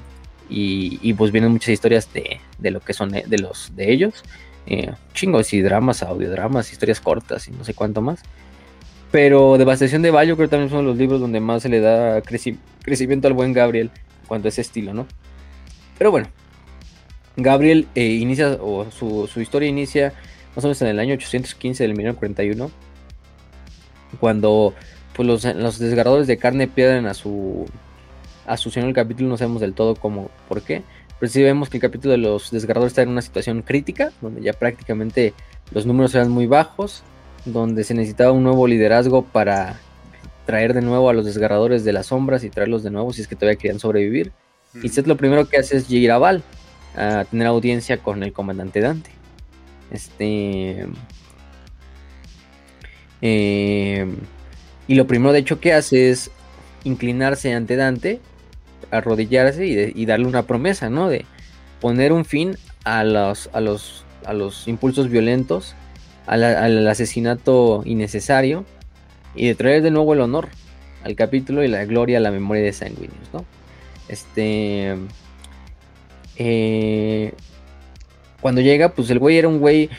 [0.51, 4.23] y, pues vienen muchas historias de, de, lo que son de los de ellos.
[4.69, 8.21] Eh, chingos y dramas, audiodramas, historias cortas y no sé cuánto más.
[9.11, 12.21] Pero Devastación de Valle creo que también son los libros donde más se le da
[12.21, 13.89] crecimiento al buen Gabriel
[14.21, 15.07] en cuanto a ese estilo, ¿no?
[15.97, 16.27] Pero bueno,
[17.35, 20.13] Gabriel eh, inicia, o su, historia inicia
[20.55, 22.69] más o menos en el año 815 del 1941,
[24.19, 24.75] cuando
[25.15, 27.65] pues, los, desgarradores de carne pierden a su,
[28.45, 30.83] a su señor el capítulo, no sabemos del todo cómo, por qué,
[31.19, 34.41] pero sí vemos que el capítulo de los desgarradores está en una situación crítica, donde
[34.41, 35.33] ya prácticamente
[35.71, 37.03] los números eran muy bajos,
[37.45, 39.79] donde se necesitaba un nuevo liderazgo para
[40.45, 43.27] traer de nuevo a los desgarradores de las sombras y traerlos de nuevo si es
[43.27, 44.31] que todavía querían sobrevivir.
[44.81, 46.43] Y Seth lo primero que hace es ir a Val
[46.95, 49.11] a tener audiencia con el comandante Dante.
[49.91, 50.87] Este.
[53.21, 54.07] Eh,
[54.87, 56.31] y lo primero de hecho que hace es
[56.83, 58.21] inclinarse ante Dante,
[58.91, 59.65] arrodillarse
[59.95, 61.09] y, darle una promesa, ¿no?
[61.09, 61.25] De
[61.81, 65.75] poner un fin a los, a los a los impulsos violentos,
[66.27, 68.65] al asesinato innecesario
[69.33, 70.49] y de traer de nuevo el honor
[71.03, 73.45] al capítulo y la gloria a la memoria de Sanguinius, ¿no?
[74.07, 74.95] Este.
[76.35, 77.33] Eh,
[78.41, 79.89] cuando llega, pues el güey era un güey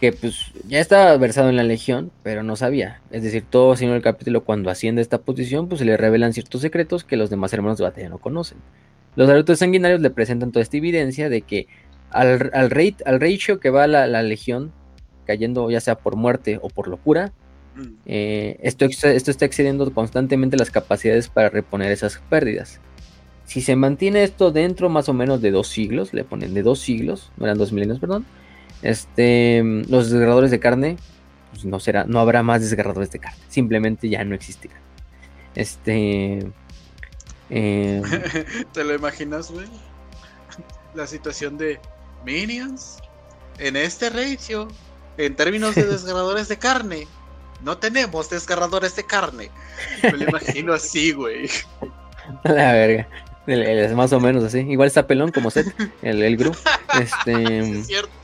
[0.00, 3.02] que pues ya estaba versado en la legión, pero no sabía.
[3.10, 6.32] Es decir, todo sino el capítulo cuando asciende a esta posición, pues se le revelan
[6.32, 8.58] ciertos secretos que los demás hermanos de batalla no conocen.
[9.14, 11.66] Los adultos sanguinarios le presentan toda esta evidencia de que
[12.10, 14.72] al, al, rey, al ratio que va la, la legión,
[15.26, 17.32] cayendo ya sea por muerte o por locura,
[17.76, 17.86] mm.
[18.06, 22.80] eh, esto, esto está excediendo constantemente las capacidades para reponer esas pérdidas.
[23.44, 26.78] Si se mantiene esto dentro más o menos de dos siglos, le ponen de dos
[26.78, 28.24] siglos, no eran dos milenios, perdón,
[28.82, 30.96] este, los desgarradores de carne,
[31.50, 34.80] pues no será, no habrá más desgarradores de carne, simplemente ya no existirán.
[35.54, 36.46] Este,
[37.50, 38.02] eh,
[38.72, 39.66] ¿te lo imaginas, güey?
[40.94, 41.80] La situación de
[42.24, 42.98] minions
[43.58, 44.68] en este ratio,
[45.18, 47.06] en términos de desgarradores de carne,
[47.62, 49.50] no tenemos desgarradores de carne.
[50.02, 51.48] Me lo imagino así, güey.
[52.44, 53.08] La verga.
[53.46, 54.58] Es más o menos así.
[54.60, 56.58] Igual está pelón como Seth, el, el grupo.
[56.98, 57.58] Este.
[57.80, 58.19] Es cierto.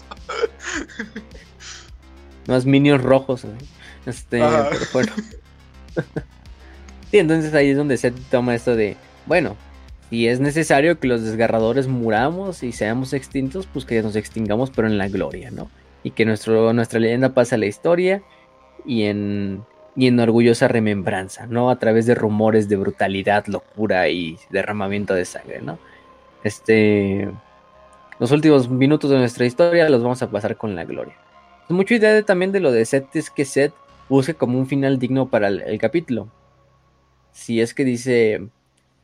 [2.47, 3.45] Más minions rojos.
[4.07, 5.13] Este, pero bueno.
[7.11, 8.97] sí, entonces ahí es donde Seth toma esto de.
[9.27, 9.57] Bueno,
[10.11, 14.87] si es necesario que los desgarradores muramos y seamos extintos, pues que nos extingamos, pero
[14.87, 15.71] en la gloria, ¿no?
[16.05, 18.23] Y que nuestro, nuestra leyenda pase a la historia
[18.85, 19.65] y en
[19.97, 21.71] y en orgullosa remembranza, ¿no?
[21.71, 25.79] A través de rumores de brutalidad, locura y derramamiento de sangre, ¿no?
[26.45, 27.31] Este.
[28.19, 31.17] Los últimos minutos de nuestra historia los vamos a pasar con la gloria.
[31.69, 33.75] Mucha idea también de lo de Seth es que Seth
[34.09, 36.31] busque como un final digno para el, capítulo.
[37.33, 38.49] Si es que dice.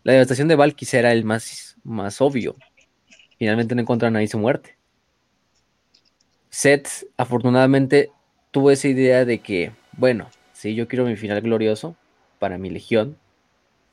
[0.04, 2.56] La devastación de Valkyrie era el más, más obvio.
[3.38, 4.76] Finalmente no encontraron ahí su muerte.
[6.48, 8.10] Seth, afortunadamente,
[8.50, 10.28] tuvo esa idea de que, bueno,
[10.62, 11.96] Sí, yo quiero mi final glorioso
[12.38, 13.16] para mi legión,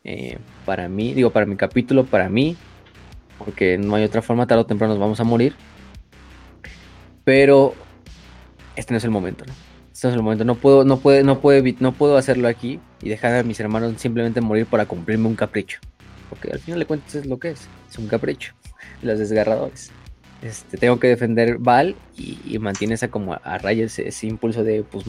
[0.03, 2.57] eh, para mí, digo, para mi capítulo, para mí,
[3.39, 5.55] porque no hay otra forma, tarde o temprano nos vamos a morir.
[7.23, 7.73] Pero
[8.75, 9.53] este no es el momento, ¿no?
[9.91, 12.79] Este no es el momento, no puedo, no puedo, no puedo, no puedo hacerlo aquí
[13.01, 15.79] y dejar a mis hermanos simplemente morir para cumplirme un capricho.
[16.29, 18.53] Porque al final de cuentas es lo que es, es un capricho.
[19.01, 19.91] Los desgarradores.
[20.41, 25.05] Este, tengo que defender Val y, mantiene esa como a, raya ese, impulso de pues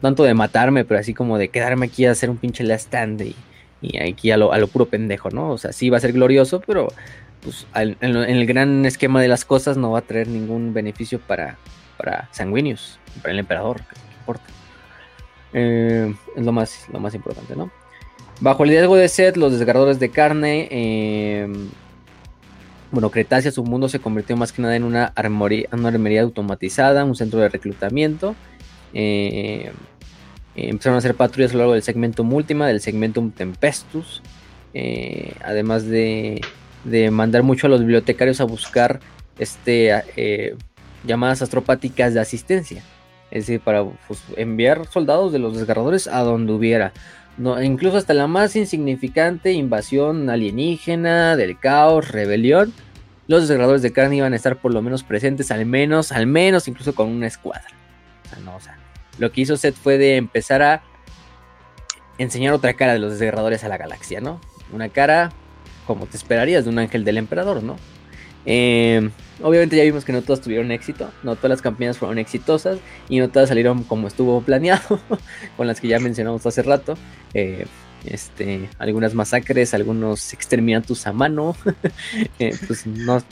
[0.00, 3.22] tanto de matarme, pero así como de quedarme aquí a hacer un pinche last stand
[3.22, 3.36] y,
[3.98, 5.50] aquí a lo, a lo, puro pendejo, ¿no?
[5.50, 6.88] O sea, sí va a ser glorioso, pero
[7.44, 11.58] pues en, el gran esquema de las cosas no va a traer ningún beneficio para,
[11.98, 14.44] para Sanguinius, para el emperador, que importa.
[15.52, 17.70] Eh, es lo más, lo más importante, ¿no?
[18.40, 21.46] Bajo el liderazgo de Seth, los desgarradores de carne, eh,
[22.90, 27.04] bueno, Cretacia, su mundo se convirtió más que nada en una armería, una armería automatizada,
[27.04, 28.34] un centro de reclutamiento
[28.92, 29.72] eh,
[30.56, 34.22] empezaron a hacer patrullas a lo largo del segmento Multima, del segmento Tempestus,
[35.42, 36.40] además de,
[37.10, 39.00] mandar mucho a los bibliotecarios a buscar
[39.38, 40.56] este, eh,
[41.04, 42.82] llamadas astropáticas de asistencia.
[43.30, 46.92] Es decir, para pues, enviar soldados de los desgarradores a donde hubiera.
[47.36, 52.72] No, incluso hasta la más insignificante invasión alienígena, del caos, rebelión,
[53.26, 56.68] los desgarradores de carne iban a estar por lo menos presentes, al menos, al menos
[56.68, 57.66] incluso con una escuadra.
[58.44, 58.58] No,
[59.18, 60.82] lo que hizo Seth fue de empezar a
[62.18, 64.40] enseñar otra cara de los desgarradores a la galaxia, ¿no?
[64.72, 65.32] Una cara
[65.86, 67.76] como te esperarías de un ángel del emperador, ¿no?
[68.46, 69.10] Eh,
[69.42, 72.78] obviamente ya vimos que no todas tuvieron éxito, no todas las campañas fueron exitosas
[73.08, 75.00] y no todas salieron como estuvo planeado,
[75.56, 76.96] con las que ya mencionamos hace rato.
[77.32, 77.66] Eh,
[78.06, 81.56] este, algunas masacres, algunos exterminatus a mano,
[82.38, 83.22] eh, pues no,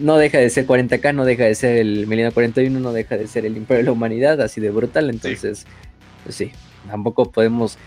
[0.00, 3.28] no deja de ser 40k, no deja de ser el Melina 41, no deja de
[3.28, 5.08] ser el Imperio de la Humanidad, así de brutal.
[5.08, 5.66] Entonces, sí.
[6.24, 6.50] pues sí,
[6.88, 7.78] tampoco podemos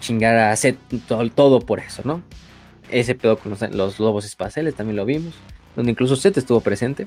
[0.00, 0.78] chingar a Seth
[1.34, 2.22] todo, por eso, ¿no?
[2.90, 5.34] Ese pedo con los, lobos espaciales también lo vimos,
[5.76, 7.06] donde incluso Seth estuvo presente.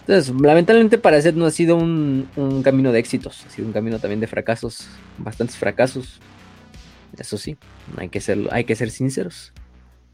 [0.00, 2.28] Entonces, lamentablemente para Seth no ha sido un,
[2.64, 4.88] camino de éxitos, ha sido un camino también de fracasos,
[5.18, 6.20] bastantes fracasos.
[7.18, 7.56] Eso sí,
[7.96, 9.52] hay que ser, hay que ser sinceros.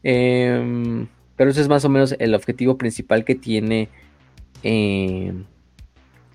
[0.03, 1.07] Eh,
[1.39, 3.87] pero ese es más o menos el objetivo principal que tiene
[4.61, 5.33] eh,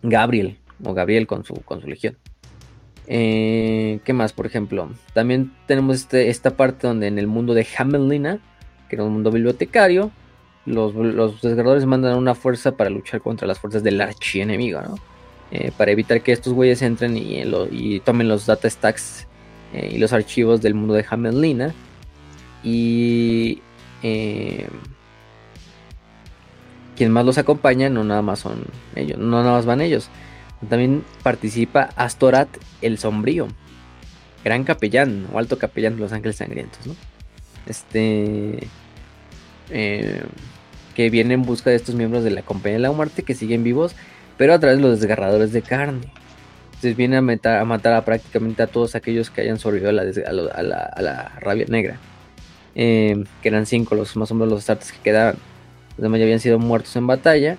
[0.03, 2.17] Gabriel, o Gabriel con su, con su legión.
[3.07, 4.91] Eh, ¿Qué más, por ejemplo?
[5.13, 8.39] También tenemos este, esta parte donde en el mundo de Hamelina,
[8.89, 10.11] que era un mundo bibliotecario,
[10.67, 14.95] los, los desgarradores mandan una fuerza para luchar contra las fuerzas del archienemigo, ¿no?
[15.51, 19.29] Eh, para evitar que estos güeyes entren y, tomen los data stacks
[19.73, 21.75] y los archivos del mundo de Hamelina.
[22.63, 23.61] Y
[26.97, 30.09] quien más los acompaña no nada más son ellos, no nada más van ellos.
[30.69, 32.49] También participa Astorat
[32.83, 33.49] el Sombrío,
[34.45, 36.81] gran capellán o alto capellán de los Ángeles Sangrientos.
[37.67, 38.69] Este.
[39.71, 40.23] Eh,
[40.95, 43.65] que viene en busca de estos miembros de la Compañía de la Muerte que siguen
[43.65, 43.97] vivos,
[44.37, 46.07] pero a través de los desgarradores de carne.
[46.67, 51.33] Entonces viene a matar a, matar prácticamente a todos aquellos que hayan sobrevivido a la,
[51.41, 51.99] rabia negra.
[52.77, 55.37] Eh, que eran cinco los más o menos los starters que quedaban.
[55.97, 57.57] Los demás ya habían sido muertos en batalla.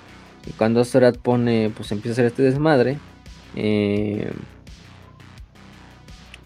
[0.47, 2.97] Y cuando Astorat pone, pues empieza a hacer este desmadre.
[3.55, 4.31] Eh,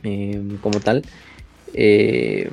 [0.04, 1.04] eh, como tal.
[1.74, 2.50] Eh,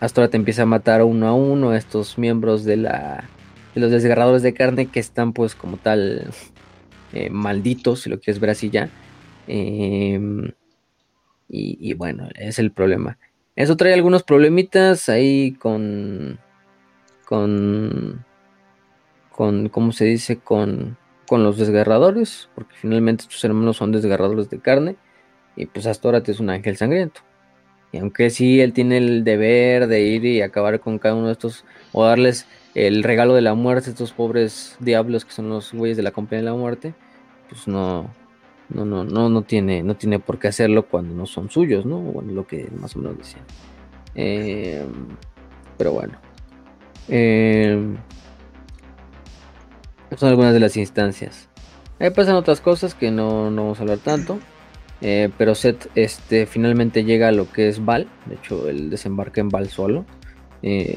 [0.00, 3.28] Astorat empieza a matar uno a uno a estos miembros de la.
[3.74, 6.30] De los desgarradores de carne que están pues como tal.
[7.30, 8.88] malditos, si lo quieres ver así ya.
[9.46, 10.52] y,
[11.48, 13.18] y bueno, es el problema.
[13.54, 16.38] Eso trae algunos problemitas ahí con.
[17.26, 18.24] Con
[19.32, 20.38] con, ¿cómo se dice?
[20.38, 24.96] Con, con los desgarradores, porque finalmente tus hermanos son desgarradores de carne,
[25.56, 27.20] y pues Astorat es un ángel sangriento.
[27.92, 31.32] Y aunque sí, él tiene el deber de ir y acabar con cada uno de
[31.32, 35.72] estos, o darles el regalo de la muerte a estos pobres diablos que son los
[35.72, 36.94] güeyes de la compañía de la muerte,
[37.50, 38.10] pues no,
[38.70, 41.98] no, no, no, no tiene, no tiene por qué hacerlo cuando no son suyos, ¿no?
[41.98, 43.44] Bueno, lo que más o menos decían.
[44.14, 44.86] Eh,
[45.76, 46.14] pero bueno.
[47.08, 47.96] Eh,
[50.16, 51.48] son algunas de las instancias.
[51.98, 54.38] Ahí pasan otras cosas que no, vamos a hablar tanto.
[55.00, 58.08] Eh, pero Seth este, finalmente llega a lo que es Val.
[58.26, 60.04] De hecho, él desembarca en Val solo.
[60.62, 60.96] Eh,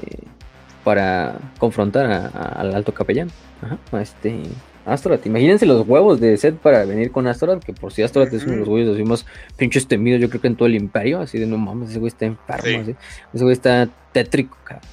[0.84, 3.30] para confrontar al alto capellán.
[3.62, 4.44] Ajá, a este
[4.86, 5.26] Astorat.
[5.26, 7.64] Imagínense los huevos de Seth para venir con Astorat.
[7.64, 9.26] Que por si Astorat es uno de los huevos así más
[9.58, 11.20] pinches temidos, yo creo que en todo el imperio.
[11.20, 12.94] Así de no mames, ese güey está enfermo.
[13.34, 14.88] Ese güey está tétrico, cabrón.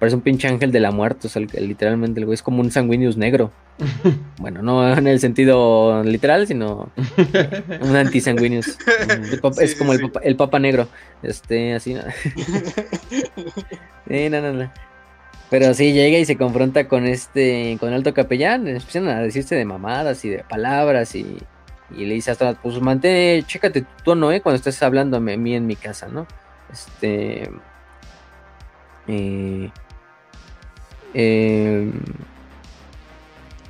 [0.00, 2.70] Parece un pinche ángel de la muerte, o sea, literalmente el güey es como un
[2.70, 3.52] sanguinius negro.
[4.38, 6.90] bueno, no en el sentido literal, sino
[7.82, 8.78] un antisanguinius.
[9.60, 10.88] es como el, papa, el, papa, negro.
[11.22, 11.92] Este, así.
[11.92, 12.00] ¿no?
[14.06, 14.72] no, no, no.
[15.50, 19.54] Pero sí, llega y se confronta con este, con el alto capellán, empiezan a decirse
[19.54, 21.36] de mamadas y de palabras y,
[21.94, 24.40] y le dice hasta, pues mantén, chécate tu tono, ¿eh?
[24.40, 26.26] Cuando estés hablando a mí en mi casa, ¿no?
[26.72, 27.50] Este...
[29.08, 29.70] Eh,
[31.14, 31.90] eh,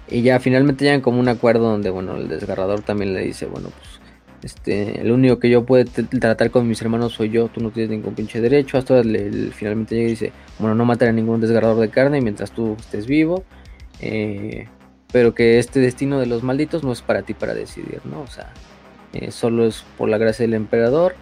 [0.08, 3.68] y ya finalmente llegan como un acuerdo donde, bueno, el desgarrador también le dice, bueno,
[3.76, 4.00] pues,
[4.42, 5.84] este, el único que yo puedo
[6.18, 8.78] tratar con mis hermanos soy yo, tú no tienes ningún pinche derecho.
[8.78, 12.50] Hasta le, finalmente llega y dice, bueno, no mataré a ningún desgarrador de carne mientras
[12.50, 13.44] tú estés vivo.
[14.00, 14.66] Eh,
[15.12, 18.22] pero que este destino de los malditos no es para ti para decidir, ¿no?
[18.22, 18.52] O sea,
[19.12, 21.14] eh, solo es por la gracia del emperador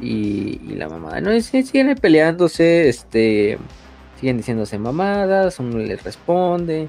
[0.00, 1.20] y, la mamá.
[1.20, 3.58] No, siguen peleándose, este
[4.22, 6.88] siguen diciéndose mamadas, uno le responde,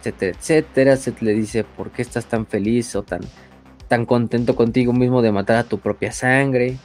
[0.00, 0.96] etcétera, etcétera.
[0.96, 3.20] Seth le dice, ¿por qué estás tan feliz o tan,
[3.86, 6.76] tan contento contigo mismo de matar a tu propia sangre?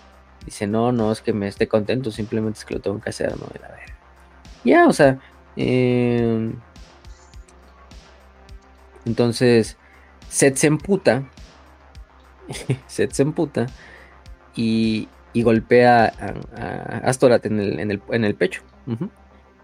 [0.46, 3.36] Dice, no, no es que me esté contento, simplemente es que lo tengo que hacer,
[3.40, 3.96] no, a ver.
[4.64, 5.18] Ya, o sea,
[5.56, 6.54] em,
[9.04, 9.78] entonces,
[10.30, 11.28] Seth se emputa,
[12.86, 13.66] Seth se emputa
[14.56, 16.14] y, y golpea
[16.56, 18.62] a, Astorat en el, en el, en el pecho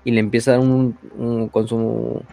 [0.03, 0.97] y le empieza a dar un,
[1.51, 2.23] con su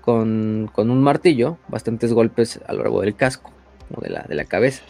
[0.00, 3.52] con, un martillo bastantes golpes a lo largo del casco
[3.94, 4.82] o de la, de la cabeza.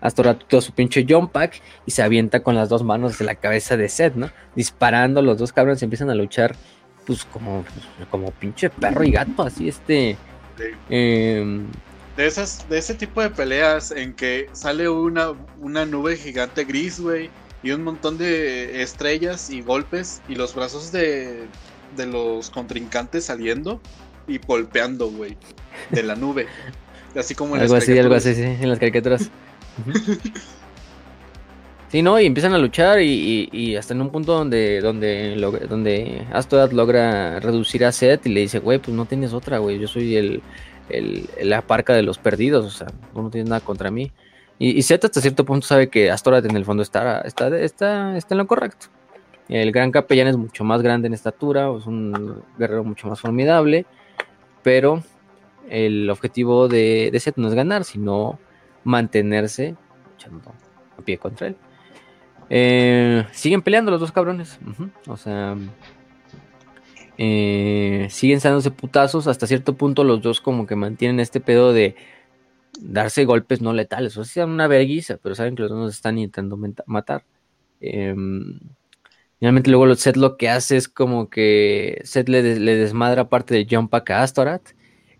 [0.00, 3.34] Hasta todo su pinche jump pack y se avienta con las dos manos de la
[3.34, 4.30] cabeza de Seth, ¿no?
[4.54, 6.54] Disparando, los dos cabrones empiezan a luchar,
[7.06, 7.64] pues como,
[8.10, 10.16] como pinche perro y gato, así este.
[10.90, 11.66] Em,
[12.16, 17.00] de esas, de ese tipo de peleas en que sale una, una nube gigante gris,
[17.00, 17.30] güey,
[17.62, 21.46] y un montón de estrellas y golpes y los brazos de,
[21.96, 23.80] de los contrincantes saliendo
[24.28, 25.36] y golpeando, güey,
[25.90, 26.46] de la nube.
[27.16, 29.30] Así como en algo así, algo así, sí, en las caricaturas.
[31.90, 35.34] sí, no, y empiezan a luchar y, y, hasta en un punto donde donde
[35.66, 39.78] donde Astorat logra reducir a Seth y le dice, güey, pues no tienes otra, güey,
[39.78, 40.42] yo soy el,
[40.90, 44.12] el, la parca de los perdidos, o sea, no tienes nada contra mí.
[44.58, 48.34] Y, y hasta cierto punto sabe que Astorat en el fondo está, está, está, está
[48.34, 48.86] en lo correcto.
[49.48, 53.86] El gran capellán es mucho más grande en estatura, es un guerrero mucho más formidable,
[54.62, 55.02] pero
[55.68, 58.38] el objetivo de, de Seth no es ganar, sino
[58.82, 59.76] mantenerse
[60.12, 60.52] luchando
[60.98, 61.56] a pie contra él.
[62.48, 64.58] Eh, siguen peleando los dos cabrones.
[65.06, 65.56] O sea,
[67.18, 69.26] eh, siguen dándose putazos.
[69.26, 71.96] Hasta cierto punto, los dos, como que mantienen este pedo de
[72.80, 74.16] darse golpes no letales.
[74.16, 77.24] O sea, una verguiza, pero saben que los dos están intentando matar.
[77.80, 78.58] Em,
[79.38, 83.90] finalmente, luego Seth lo que hace es como que Seth le, desmadra parte de Jump
[83.90, 84.62] Pack a Astorat.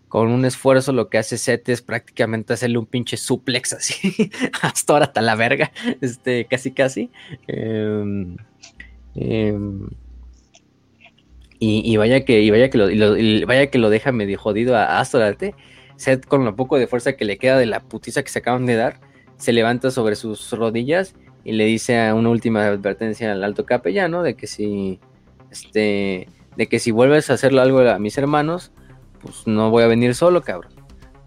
[0.07, 4.31] con un esfuerzo lo que hace Seth es prácticamente hacerle un pinche suplex así,
[4.61, 7.11] hasta ahora hasta la verga, este, casi casi.
[7.47, 8.37] Em,
[9.15, 9.89] em,
[11.59, 15.55] y, vaya que, y vaya que lo, vaya que lo deja medio jodido a Astorate.
[15.97, 18.65] Seth con lo poco de fuerza que le queda de la putiza que se acaban
[18.65, 18.99] de dar,
[19.37, 24.23] se levanta sobre sus rodillas y le dice a una última advertencia al alto capellano
[24.23, 24.99] de que si
[25.51, 28.71] este de que si vuelves a hacerlo algo a mis hermanos,
[29.21, 30.73] pues no voy a venir solo, cabrón.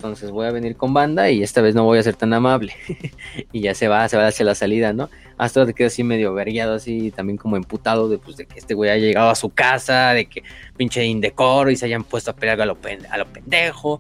[0.00, 2.72] Entonces voy a venir con banda y esta vez no voy a ser tan amable.
[3.52, 5.10] y ya se va, se va hacia la salida, ¿no?
[5.36, 8.74] Hasta te queda así medio vergueado, así también como emputado de, pues, de que este
[8.74, 10.42] güey haya llegado a su casa, de que
[10.76, 12.78] pinche indecoro y se hayan puesto a pelear a lo,
[13.10, 13.98] a lo pendejo.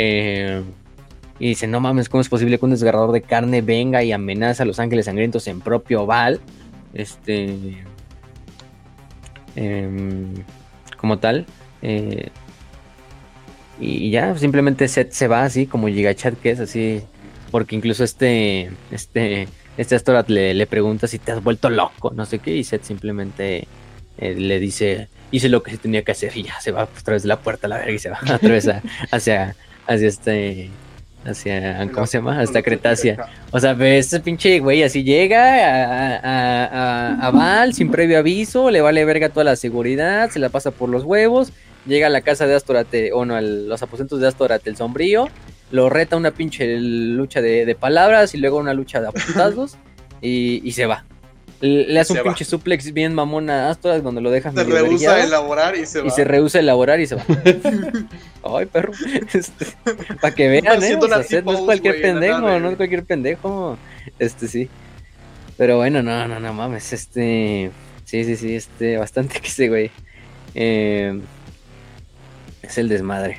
[0.00, 0.62] Eh,
[1.40, 4.62] y dice, no mames, ¿cómo es posible que un desgarrador de carne venga y amenaza
[4.62, 6.40] a los ángeles sangrientos en propio Val?
[6.94, 7.84] Este...
[9.56, 10.34] Em,
[10.96, 11.46] como tal.
[11.82, 12.28] Eh,
[13.80, 17.02] y ya, simplemente Seth se va así, como Gigachat que es así.
[17.50, 22.38] Porque incluso este, este, este Astorat le, pregunta si te has vuelto loco, no sé
[22.38, 22.54] qué.
[22.56, 23.66] Y Seth simplemente
[24.18, 27.22] eh, le dice, hice lo que tenía que hacer y ya se va a través
[27.22, 28.68] de la puerta a la verga y se va a través
[29.10, 29.56] hacia,
[29.88, 30.70] hacia este,
[31.24, 32.40] hacia, ¿cómo se llama?
[32.40, 33.26] Hasta Cretacia.
[33.50, 38.80] O sea, ve este pinche güey así llega a, a, Val sin previo aviso, le
[38.80, 41.52] vale verga toda la seguridad, se la pasa por los huevos,
[41.86, 45.28] llega a la casa de Astorate, o no, a los aposentos de Astorate el sombrío,
[45.70, 49.76] lo reta una pinche lucha de, palabras y luego una lucha de apuntazos
[50.20, 51.07] y, y se va.
[51.60, 54.54] Le, hace un pinche suplex bien mamona a Astras donde lo dejan.
[54.54, 56.06] Se rehúsa a elaborar y se va.
[56.06, 57.24] Y se rehúsa a elaborar y se va.
[58.44, 58.92] Ay, perro.
[59.32, 59.66] Este,
[60.20, 60.96] Para que vean, ¿eh?
[60.96, 63.76] no es cualquier pendejo, no es cualquier pendejo.
[64.18, 64.68] Este sí.
[65.56, 66.92] Pero bueno, no, no, no mames.
[66.92, 67.70] Este.
[68.04, 68.96] Sí, sí, sí, este.
[68.96, 69.90] Bastante que ese güey.
[70.54, 71.20] Eh,
[72.62, 73.38] es el desmadre.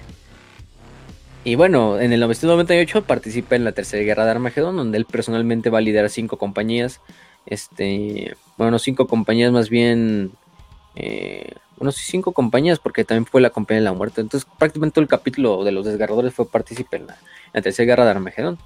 [1.46, 5.70] Y bueno, en el 1998 participa en la Tercera Guerra de Armagedón, donde él personalmente
[5.70, 7.00] va a liderar cinco compañías
[7.46, 10.32] este, bueno, cinco compañías más bien,
[10.96, 14.22] eh, bueno, cinco compañías porque también fue la compañía de la muerte.
[14.22, 18.12] Entonces prácticamente todo el capítulo de los desgarradores fue partícipe en la, tercera guerra de
[18.12, 18.58] Armagedón.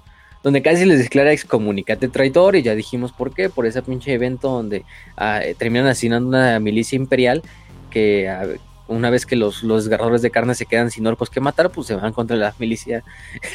[0.42, 4.50] Donde casi les declara excomunicate traidor y ya dijimos por qué, por ese pinche evento
[4.50, 4.84] donde
[5.16, 7.42] ah, eh, terminan asesinando una milicia imperial
[7.90, 8.46] que ah,
[8.86, 11.86] una vez que los, los desgarradores de carne se quedan sin orcos que matar, pues
[11.86, 13.02] se van contra la milicia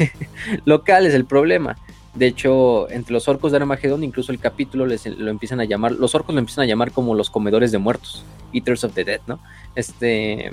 [0.65, 1.78] local, es el problema.
[2.20, 5.93] De hecho, entre los orcos de Armagedón, incluso el capítulo les, lo empiezan a llamar,
[5.93, 9.22] los orcos lo empiezan a llamar como los comedores de muertos, Eaters of the Dead,
[9.26, 9.39] ¿no?
[9.74, 10.51] Este,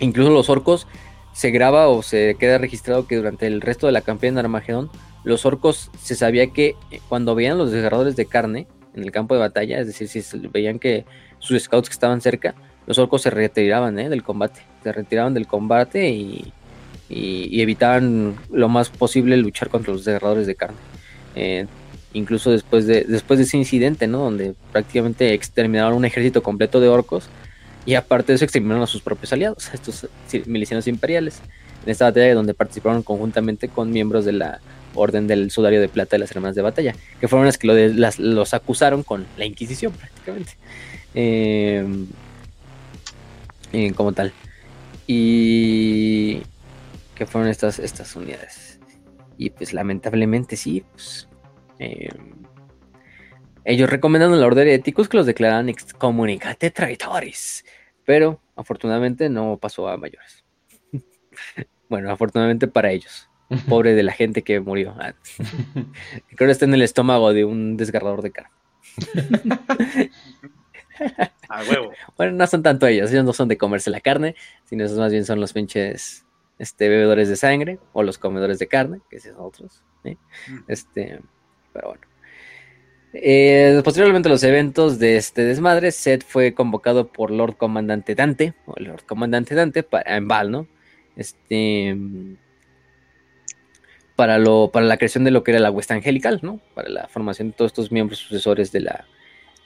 [0.00, 0.86] incluso los orcos
[1.34, 4.88] se graba o se queda registrado que durante el resto de la campaña de Armagedón,
[5.24, 6.74] los orcos se sabía que
[7.10, 10.78] cuando veían los desgarradores de carne en el campo de batalla, es decir, si veían
[10.78, 11.04] que
[11.38, 12.54] sus scouts que estaban cerca,
[12.86, 14.08] los orcos se retiraban ¿eh?
[14.08, 16.50] del combate, se retiraban del combate y
[17.08, 20.76] y, evitaban lo más posible luchar contra los desgarradores de carne.
[21.34, 21.66] Eh,
[22.12, 24.18] incluso después de, después de ese incidente, ¿no?
[24.18, 27.28] Donde prácticamente exterminaron un ejército completo de orcos
[27.86, 30.08] y aparte de eso exterminaron a sus propios aliados, a estos
[30.46, 31.40] milicianos imperiales.
[31.84, 34.60] En esta batalla donde participaron conjuntamente con miembros de la
[34.94, 37.66] Orden del Sudario de Plata de las Hermanas de Batalla, que fueron las que
[38.18, 40.52] los acusaron con la Inquisición prácticamente.
[41.14, 41.84] Eh,
[43.72, 44.32] eh, como tal.
[45.06, 46.42] Y
[47.14, 48.80] que fueron estas, estas unidades.
[49.36, 51.28] Y pues lamentablemente sí, pues,
[51.78, 52.44] em,
[53.64, 57.64] ellos recomendaron la orden de éticos que los declaran excomunicate traidores.
[58.04, 60.44] Pero afortunadamente no pasó a mayores.
[61.88, 63.30] bueno, afortunadamente para ellos.
[63.68, 64.94] Pobre de la gente que murió.
[64.98, 65.14] Ah,
[66.36, 68.50] creo que está en el estómago de un desgarrador de carne.
[71.48, 71.92] a huevo.
[72.16, 75.10] Bueno, no son tanto ellos, ellos no son de comerse la carne, sino esos más
[75.10, 76.23] bien son los pinches
[76.58, 79.82] este, bebedores de sangre o los comedores de carne, que son otros.
[80.68, 81.20] Este,
[81.72, 82.02] pero bueno.
[83.14, 88.54] Eh, posteriormente a los eventos de este desmadre, Seth fue convocado por Lord Comandante Dante,
[88.66, 90.66] o Lord Comandante Dante, para, en Val, ¿no?
[91.16, 91.96] Este,
[94.16, 96.60] para, lo, para la creación de lo que era la Huesta Angelical, ¿no?
[96.74, 99.06] Para la formación de todos estos miembros sucesores de la,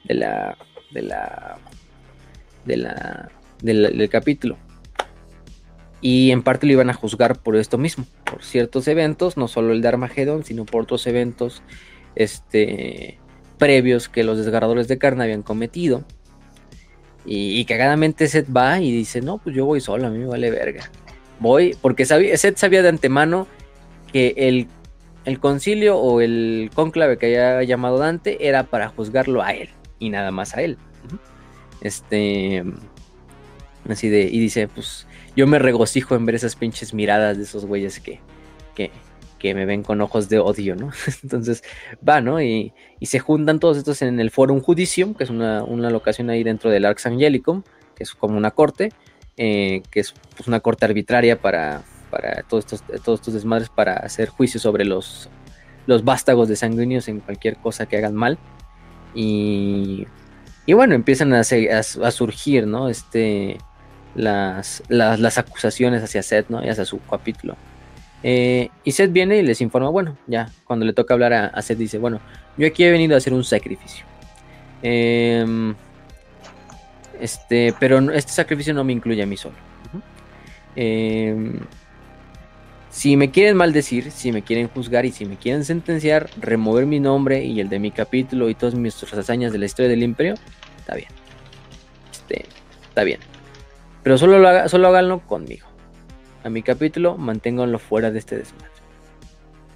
[0.04, 0.58] de la,
[0.90, 1.58] de la,
[2.66, 4.58] de la, del capítulo
[6.00, 9.72] y en parte lo iban a juzgar por esto mismo, por ciertos eventos, no solo
[9.72, 11.62] el de Armagedón, sino por otros eventos
[12.14, 13.18] este,
[13.58, 16.04] previos que los desgarradores de carne habían cometido.
[17.30, 20.50] Y, cagadamente Seth va y dice, no, pues yo voy solo, a mí me vale
[20.50, 20.90] verga.
[21.40, 23.46] Voy, porque sabía, Seth sabía de antemano
[24.10, 24.66] que el,
[25.26, 29.68] el concilio o el cónclave que había llamado Dante era para juzgarlo a él
[29.98, 30.78] y nada más a él.
[31.82, 32.64] Este
[33.88, 35.06] Así de, y dice, pues
[35.38, 38.18] yo me regocijo en ver esas pinches miradas de esos güeyes que,
[38.74, 38.90] que,
[39.38, 40.90] que me ven con ojos de odio, ¿no?
[41.22, 41.62] Entonces
[42.06, 42.42] va, ¿no?
[42.42, 46.28] Y, y, se juntan todos estos en el Forum Judicium, que es una, una locación
[46.28, 47.62] ahí dentro del Arx Angelicum,
[47.94, 48.92] que es como una corte,
[49.36, 53.92] eh, que es pues, una corte arbitraria para, para todos, estos, todos estos desmadres, para
[53.92, 55.30] hacer juicio sobre los,
[55.86, 58.38] los vástagos de sanguíneos en cualquier cosa que hagan mal.
[59.14, 60.04] Y,
[60.66, 62.88] y bueno, empiezan a, a, surgir, ¿no?
[62.88, 63.58] Este,
[64.18, 66.64] las, las, las, acusaciones hacia Seth, ¿no?
[66.64, 67.56] Y hacia su capítulo.
[68.22, 71.62] Eh, y Seth viene y les informa, bueno, ya, cuando le toca hablar a, a
[71.62, 72.20] Seth dice, bueno,
[72.56, 74.04] yo aquí he venido a hacer un sacrificio.
[74.82, 75.74] Eh,
[77.20, 79.56] este, pero este sacrificio no me incluye a mí solo.
[80.76, 81.60] eh,
[82.90, 87.00] si me quieren maldecir, si me quieren juzgar y si me quieren sentenciar, remover mi
[87.00, 90.34] nombre y el de mi capítulo y todas mis hazañas de la historia del imperio,
[90.78, 91.08] está bien.
[92.10, 92.46] Este,
[92.88, 93.20] está bien.
[94.02, 95.66] Pero solo, lo haga, solo háganlo conmigo.
[96.44, 98.70] A mi capítulo, manténganlo fuera de este desmadre.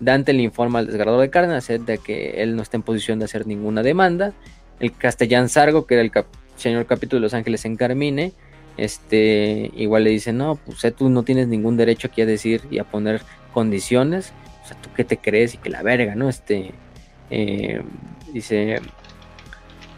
[0.01, 3.27] Dante le informa al desgarrador de carne de que él no está en posición de
[3.27, 4.33] hacer ninguna demanda.
[4.81, 6.13] El castellán Sargo, que era el
[6.57, 8.33] señor capítulo de Los Ángeles en Carmine,
[8.77, 12.79] este, igual le dice, no, pues tú no tienes ningún derecho aquí a decir y
[12.79, 14.33] a poner condiciones,
[14.65, 16.29] o sea, tú qué te crees y que la verga, ¿no?
[16.29, 16.73] Este,
[17.31, 17.83] eh,
[18.33, 18.81] dice,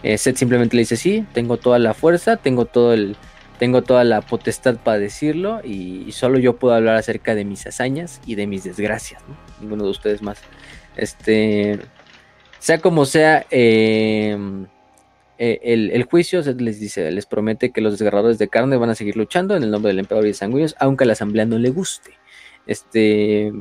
[0.02, 3.16] eh, Seth simplemente le dice, sí, tengo toda la fuerza, tengo todo el,
[3.58, 8.20] tengo toda la potestad para decirlo y, solo yo puedo hablar acerca de mis hazañas
[8.26, 9.36] y de mis desgracias, ¿no?
[9.60, 10.38] Ninguno de ustedes más.
[10.96, 11.80] Este,
[12.58, 14.36] sea como sea, eh,
[15.38, 19.16] el, el, juicio les dice, les promete que los desgarradores de carne van a seguir
[19.16, 21.70] luchando en el nombre del emperador y de sanguíneos, aunque a la asamblea no le
[21.70, 22.12] guste.
[22.66, 23.52] Este,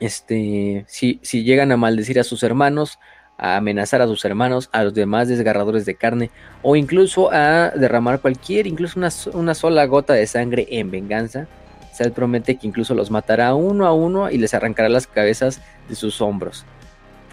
[0.00, 2.98] este, si, si llegan a maldecir a sus hermanos,
[3.38, 6.30] a amenazar a sus hermanos, a los demás desgarradores de carne,
[6.62, 9.00] o incluso a derramar cualquier, incluso
[9.32, 11.46] una, sola gota de sangre en venganza,
[11.92, 15.94] se promete que incluso los matará uno a uno y les arrancará las cabezas de
[15.94, 16.66] sus hombros,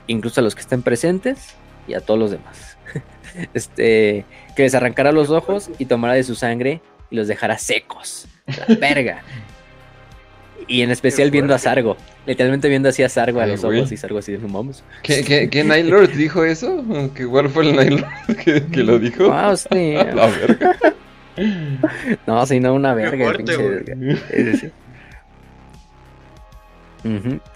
[0.07, 1.55] incluso a los que estén presentes
[1.87, 2.77] y a todos los demás
[3.53, 4.25] este,
[4.55, 8.27] que les arrancará los ojos y tomará de su sangre y los dejará secos.
[8.47, 9.23] La verga.
[10.67, 11.95] Y en especial viendo a Sargo.
[12.25, 14.83] Literalmente viendo así a Sargo a los ojos y Sargo así de vamos.
[15.03, 16.83] ¿Qué, qué, qué Night Lord dijo eso?
[17.13, 19.29] ¿Qué cuál fue el Night Lord que, que lo dijo?
[19.31, 19.93] Ah, sí.
[20.13, 20.75] La verga.
[22.25, 23.25] No, sí, no, una verga.
[23.25, 23.43] fuerte,
[23.97, 24.71] pinche, es.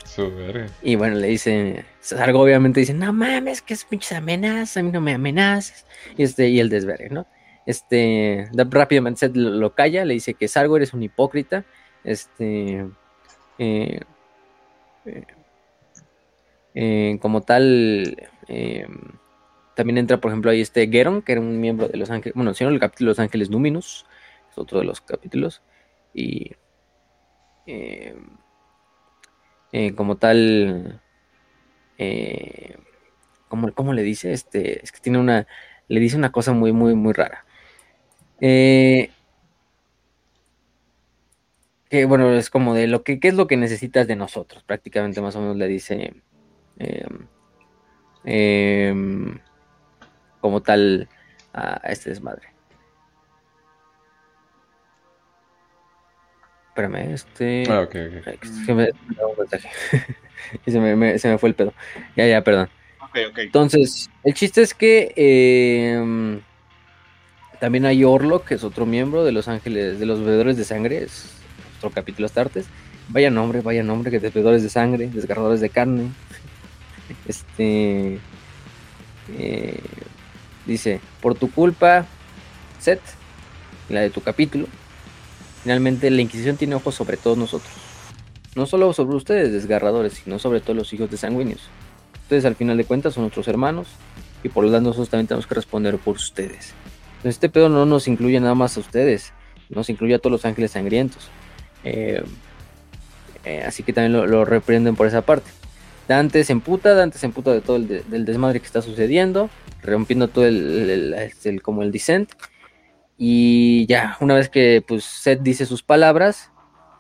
[0.05, 0.68] Su verga.
[0.84, 4.91] Y bueno, le dice, Sargo obviamente dice, no mames, que es pinches amenazas, a mí
[4.91, 5.86] no me amenazas.
[6.18, 7.26] Y, este, y el desvergue, ¿no?
[7.66, 11.64] Este, da- rápidamente Seth lo, lo calla, le dice que Sargo eres un hipócrita.
[12.03, 12.86] Este,
[13.60, 13.99] eh,
[15.05, 15.26] eh,
[16.76, 18.30] eh, como tal,
[19.76, 22.53] también entra, por ejemplo, ahí este Geron, que era un miembro de Los Ángeles, bueno,
[22.53, 24.05] sino el capítulo de Los Ángeles Numinus,
[24.49, 25.62] es otro de los capítulos.
[26.14, 26.51] Y
[29.95, 31.01] como tal,
[33.49, 34.32] ¿cómo, cómo le dice?
[34.32, 35.47] Este, es que tiene una,
[35.89, 37.45] le dice una cosa muy, muy, muy rara.
[41.90, 44.64] Que bueno, es como de lo que, ¿qué es lo que necesitas de nosotros?
[44.64, 46.14] Prácticamente más o menos le dice,
[46.78, 47.08] eh,
[48.26, 48.94] eh,
[50.40, 51.10] como tal,
[51.52, 52.48] a, este desmadre.
[56.70, 57.64] Espérame, este...
[57.68, 58.28] Ah, ok, ok.
[58.76, 58.88] Me,
[60.72, 61.74] se me, me- se me fue el pedo.
[62.16, 62.70] Ya, ya, perdón.
[63.02, 63.38] Ok, ok.
[63.40, 66.40] Entonces, el chiste es que eh,
[67.60, 71.04] también hay Orlok, que es otro miembro de los ángeles, de los bebedores de sangre,
[71.04, 71.39] es
[71.80, 72.66] otro capítulo Astartes.
[73.10, 76.12] Vaya nombre, vaya nombre, que bebedores de sangre, desgarradores de carne.
[77.28, 78.20] Este
[79.38, 79.80] eh,
[80.68, 82.06] dice, por tu culpa,
[82.80, 83.02] Set,
[83.90, 84.68] la de tu capítulo,
[85.64, 87.72] finalmente la Inquisición tiene ojos sobre todos nosotros.
[88.56, 91.62] No solo sobre ustedes, desgarradores, sino sobre todos los hijos de sanguíneos.
[92.24, 93.88] Ustedes al final de cuentas son nuestros hermanos
[94.44, 96.74] y por lo tanto nosotros también tenemos que responder por ustedes.
[97.24, 99.34] Este pedo no nos incluye nada más a ustedes,
[99.70, 101.30] nos incluye a todos los ángeles sangrientos.
[101.84, 102.24] Eh,
[103.46, 105.50] eh, así que también lo, reprenden por esa parte.
[106.08, 109.50] Dante se emputa, Dante se emputa de todo el de- del desmadre que está sucediendo,
[109.84, 112.32] rompiendo todo el, el- como el descent.
[113.18, 116.52] Y ya, una vez que pues Seth dice sus palabras,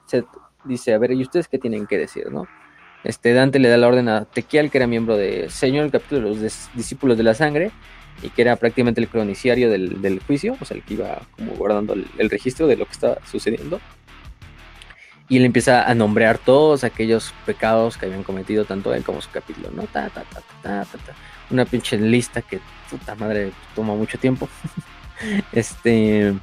[0.05, 0.25] Seth
[0.65, 2.47] dice, a ver, ¿y ustedes qué tienen que decir, no?
[3.03, 6.35] Este Dante le da la orden a Tequial, que era miembro de Señor, el capítulo
[6.35, 7.71] de los discípulos de la sangre,
[8.21, 11.53] y que era prácticamente el croniciario del, del juicio, o sea, el que iba como
[11.53, 13.79] guardando el, el registro de lo que estaba sucediendo.
[15.29, 19.29] Y él empieza a nombrar todos aquellos pecados que habían cometido tanto él como su
[19.29, 19.83] capítulo, ¿no?
[19.83, 21.15] Ta, ta, ta, ta, ta, ta.
[21.51, 22.59] Una pinche lista que,
[22.89, 24.49] puta madre, toma mucho tiempo.
[25.51, 26.33] este,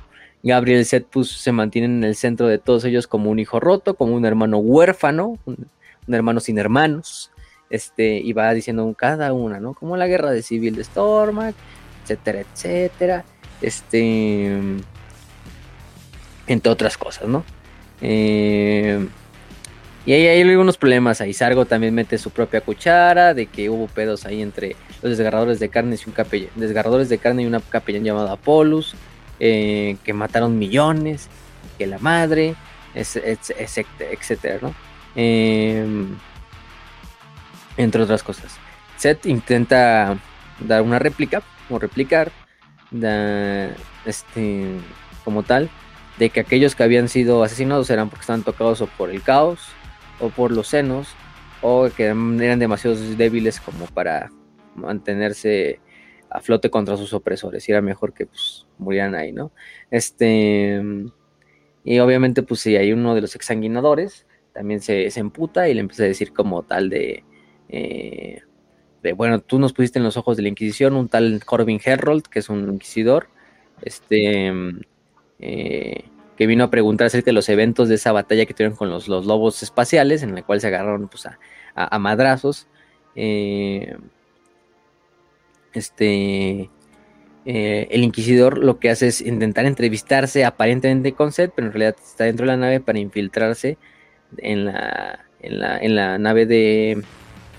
[0.43, 4.15] Gabriel pues, se mantienen en el centro de todos ellos como un hijo roto, como
[4.15, 5.69] un hermano huérfano, un,
[6.07, 7.33] hermano sin hermanos,
[7.69, 9.75] este, y va diciendo cada una, ¿no?
[9.75, 11.57] Como la guerra de civil de Stormak,
[12.05, 13.25] etcétera, etcétera,
[13.61, 14.61] este,
[16.47, 17.45] entre otras cosas, ¿no?
[18.01, 19.07] Eh,
[20.05, 21.33] y ahí hay algunos problemas ahí.
[21.33, 25.69] Sargo también mete su propia cuchara, de que hubo pedos ahí entre los desgarradores de
[25.69, 28.95] carne y un capellán, desgarradores de carne y una capellán llamada Apolus,
[29.41, 31.29] eh, que mataron millones,
[31.77, 32.55] que la madre,
[32.95, 34.75] etcétera, ¿no?
[35.17, 36.17] Em,
[37.77, 38.57] entre otras cosas.
[38.97, 40.17] Seth intenta
[40.61, 42.31] dar una réplica, o replicar,
[44.05, 44.67] este,
[45.25, 45.69] como tal,
[46.19, 49.61] de que aquellos que habían sido asesinados eran porque estaban tocados o por el caos,
[50.21, 51.09] o por los senos
[51.63, 54.31] o que eran demasiado débiles como para
[54.75, 55.81] mantenerse
[56.31, 59.53] a flote contra sus opresores y era mejor que pues, murieran ahí, ¿no?
[59.91, 60.83] Este
[61.85, 65.81] y obviamente pues si hay uno de los exsanguinadores también se, se emputa y le
[65.81, 67.25] empieza a decir como tal de,
[67.69, 68.43] eh,
[69.03, 72.25] de bueno, tú nos pusiste en los ojos de la Inquisición un tal Corbin Herold,
[72.25, 73.29] que es un inquisidor,
[73.83, 74.53] este
[75.41, 76.05] eh,
[76.37, 79.09] que vino a preguntar acerca de los eventos de esa batalla que tuvieron con los,
[79.09, 81.27] lobos espaciales, en la cual se agarraron pues,
[81.75, 82.67] a, madrazos.
[83.15, 83.97] Eh,
[85.73, 86.71] este,
[87.49, 91.97] eh, el inquisidor lo que hace es intentar entrevistarse aparentemente con Seth, pero en realidad
[92.03, 93.79] está dentro de la nave para infiltrarse
[94.39, 97.05] en la, en la, nave de,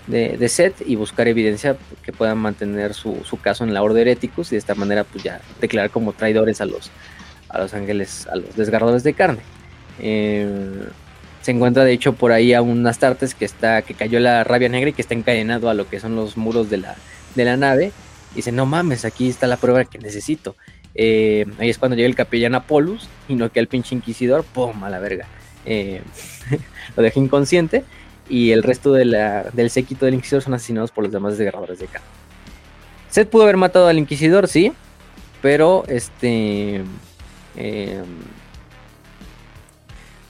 [0.07, 4.55] de, Seth y buscar evidencia que pueda mantener su, caso en la Orden Hereticus y
[4.55, 6.91] de esta manera pues ya declarar como traidores a los,
[7.49, 9.39] a los ángeles, a los desgarradores de carne.
[9.99, 10.87] Eh,
[11.41, 14.69] se encuentra de hecho por ahí a un Astartes que está, que cayó la rabia
[14.69, 16.95] negra y que está encadenado a lo que son los muros de la,
[17.35, 17.91] de la nave.
[18.33, 20.55] Y dice, no mames, aquí está la prueba que necesito.
[20.93, 24.83] Eh, ahí es cuando llega el capellán Apolus y no que el pinche inquisidor, ¡pum!
[24.83, 25.25] a la verga.
[25.65, 26.01] Eh,
[26.97, 27.83] lo deja inconsciente
[28.29, 32.07] y el resto del séquito del inquisidor son asesinados por los demás desgarradores de carne.
[33.09, 34.73] Seth pudo haber matado al inquisidor, sí,
[35.41, 36.83] pero este
[37.57, 38.05] Em,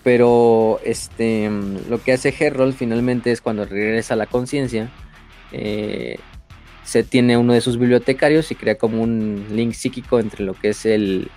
[0.04, 1.50] pero este,
[1.90, 4.90] lo que hace Herrold finalmente es cuando regresa a la conciencia,
[5.52, 6.18] eh,
[6.84, 10.70] se tiene uno de sus bibliotecarios y crea como un link psíquico entre lo que
[10.70, 11.30] es el,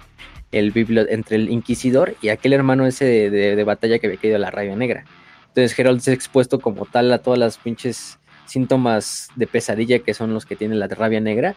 [0.52, 0.72] el
[1.10, 4.76] entre el inquisidor y aquel hermano ese de, batalla que había caído a la rabia
[4.76, 5.04] negra.
[5.48, 10.14] Entonces Herald se ha expuesto como tal a todas las pinches síntomas de pesadilla que
[10.14, 11.56] son los que tiene la rabia negra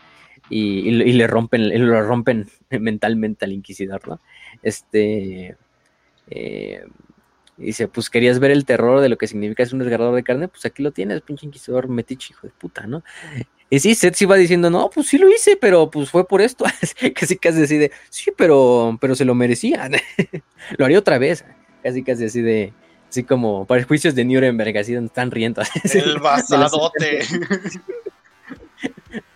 [0.49, 4.21] y, le rompen, lo rompen mentalmente al inquisidor, ¿no?
[4.61, 5.57] Este
[6.29, 6.83] eh,
[7.57, 10.47] dice, pues querías ver el terror de lo que significa ser un desgarrador de carne,
[10.47, 13.03] pues aquí lo tienes, pinche inquisidor metiche, hijo de puta, ¿no?
[13.69, 16.41] Y sí, Seth sí va diciendo, no, pues sí lo hice, pero pues fue por
[16.41, 16.65] esto.
[17.15, 19.89] casi casi decide, sí, pero, pero se lo merecía.
[20.77, 21.43] lo haría otra vez.
[21.81, 22.71] Casi casi así de,
[23.09, 25.61] así como para juicios de Nuremberg, así donde están riendo.
[25.91, 27.21] El basadote.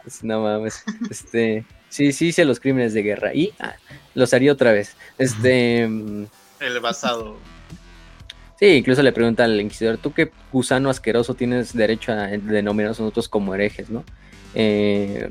[0.24, 0.84] no mames.
[1.10, 3.76] Este, sí, sí hice los crímenes de guerra y ah,
[4.16, 4.96] los haría otra vez.
[5.18, 5.88] Este.
[5.88, 6.26] Mm,
[6.60, 7.38] El basado.
[8.60, 13.30] Sí, incluso le pregunta al inquisidor, ¿tú qué gusano asqueroso tienes derecho a denominarnos nosotros
[13.30, 14.04] como herejes, no?
[14.56, 15.30] Eh,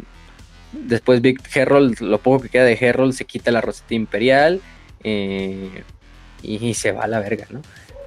[0.73, 4.61] después Big Herald, lo poco que queda de Herald, se quita la roseta imperial
[5.03, 5.82] eh,
[6.40, 7.62] y, se va a la verga, ¿no?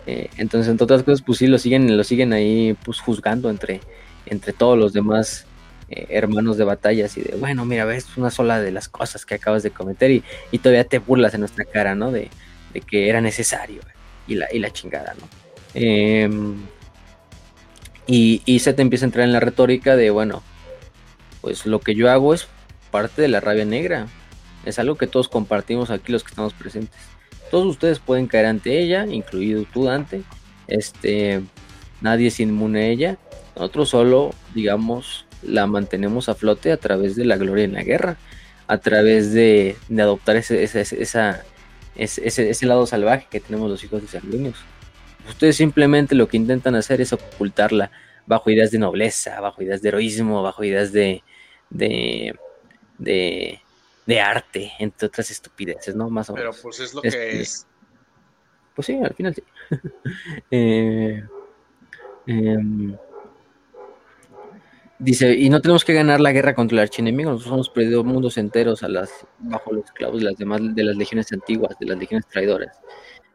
[0.07, 3.81] Eh, entonces, entre otras cosas, pues sí, lo siguen, lo siguen ahí pues juzgando entre,
[4.25, 5.45] entre todos los demás
[5.89, 9.35] eh, hermanos de batallas y de, bueno, mira, ves una sola de las cosas que
[9.35, 12.11] acabas de cometer y, todavía te burlas en nuestra cara, ¿no?
[12.11, 12.29] De,
[12.87, 13.81] que era necesario
[14.27, 15.27] y la, y la chingada, ¿no?
[15.73, 16.55] Em,
[18.05, 20.43] y, y se te empieza a entrar en la retórica de, bueno,
[21.41, 22.47] pues lo que yo hago es
[22.91, 24.07] parte de la rabia negra.
[24.65, 26.99] Es algo que todos compartimos aquí los que estamos presentes.
[27.49, 30.21] Todos ustedes pueden caer ante ella, incluido tú, Dante.
[30.67, 31.41] Este,
[32.01, 33.17] nadie es inmune a ella.
[33.55, 38.17] Nosotros solo, digamos, la mantenemos a flote a través de la gloria en la guerra,
[38.67, 41.43] a través de, adoptar ese, ese, esa,
[41.95, 44.57] ese, ese, lado salvaje que tenemos los hijos de sanguíneos.
[45.27, 47.91] Ustedes simplemente lo que intentan hacer es ocultarla
[48.25, 51.23] bajo ideas de nobleza, bajo ideas de heroísmo, bajo ideas de,
[51.69, 52.35] de,
[52.97, 56.09] de, arte, entre otras estupideces, ¿no?
[56.09, 56.55] Más o menos.
[56.55, 57.65] Pero pues es lo que es.
[58.75, 59.43] Pues sí, al final sí.
[60.51, 61.23] eh,
[62.27, 62.95] em,
[64.99, 68.37] Dice, y no tenemos que ganar la guerra contra el archienemigo, nosotros hemos perdido mundos
[68.37, 71.97] enteros a las, bajo los clavos de las demás, de las legiones antiguas, de las
[71.97, 72.81] legiones traidoras.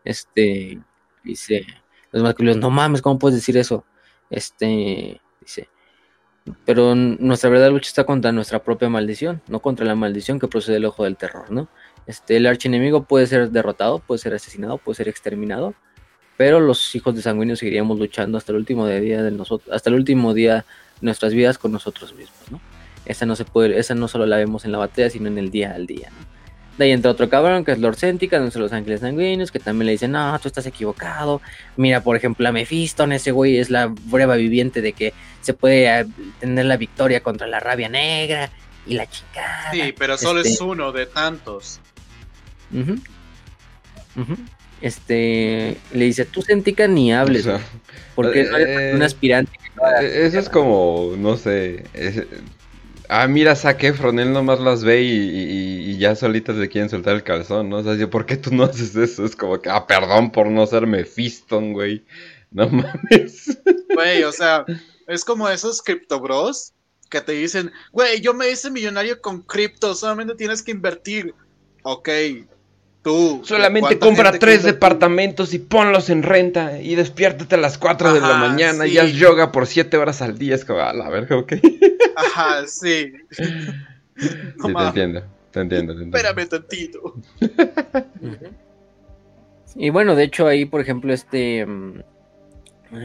[0.05, 0.78] Este,
[1.23, 1.66] dice,
[2.12, 3.86] los masculinos, no mames, ¿cómo puedes decir eso?
[4.28, 5.69] Este, dice,
[6.66, 10.74] pero nuestra verdadera lucha está contra nuestra propia maldición, no contra la maldición que procede
[10.74, 11.69] del ojo del terror, ¿no?
[12.07, 15.74] Este, el archienemigo puede ser derrotado, puede ser asesinado, puede ser exterminado,
[16.36, 19.97] pero los hijos de sanguíneos seguiríamos luchando hasta el último día de nosotros, hasta el
[19.97, 20.66] último día
[21.00, 22.60] nuestras vidas con nosotros mismos, ¿no?
[23.06, 25.50] Esa no se puede, esa no solo la vemos en la batalla, sino en el
[25.50, 26.34] día al día, ¿no?
[26.78, 29.86] De ahí entra otro cabrón que es Lord Céntica, de los ángeles sanguíneos, que también
[29.86, 31.40] le dicen, no, tú estás equivocado.
[31.76, 36.00] Mira, por ejemplo, a Mephiston, ese güey es la prueba viviente de que se puede
[36.00, 36.06] eh,
[36.40, 38.50] tener la victoria contra la rabia negra
[38.86, 39.70] y la chica.
[39.70, 41.80] Sí, pero solo es este uno de tantos.
[44.80, 47.48] Este le dice, tú Céntica ni hables,
[48.16, 49.52] porque no eres un eh, aspirante.
[50.01, 51.84] Eh, eso es como, no sé,
[53.09, 57.22] Ah, mira, saque Efron, él nomás las ve y, ya solitas le quieren soltar el
[57.22, 57.78] calzón, ¿no?
[57.78, 59.24] O sea, ¿por qué tú no haces eso?
[59.24, 62.05] Es como que, ah, perdón por no ser Mephiston, güey.
[62.51, 63.59] No mames.
[63.92, 64.64] Güey, o sea,
[65.06, 66.72] es como esos criptobros
[67.10, 71.34] que te dicen, güey, yo me hice millonario con cripto, solamente tienes que invertir.
[71.82, 72.09] Ok,
[73.05, 73.43] tú.
[73.44, 78.35] Solamente compra tres departamentos y ponlos en renta y despiértate a las 4 de la
[78.35, 80.56] mañana y haz yoga por 7 horas al día.
[80.56, 81.52] Es como, a la verga, ok.
[82.16, 83.12] Ajá, sí.
[84.56, 85.22] No sí, te entiendo,
[85.52, 86.16] te entiendo, te entiendo.
[86.16, 87.14] Espérame tantito.
[89.76, 91.64] y bueno, de hecho ahí, por ejemplo, este...
[91.64, 92.01] Mm,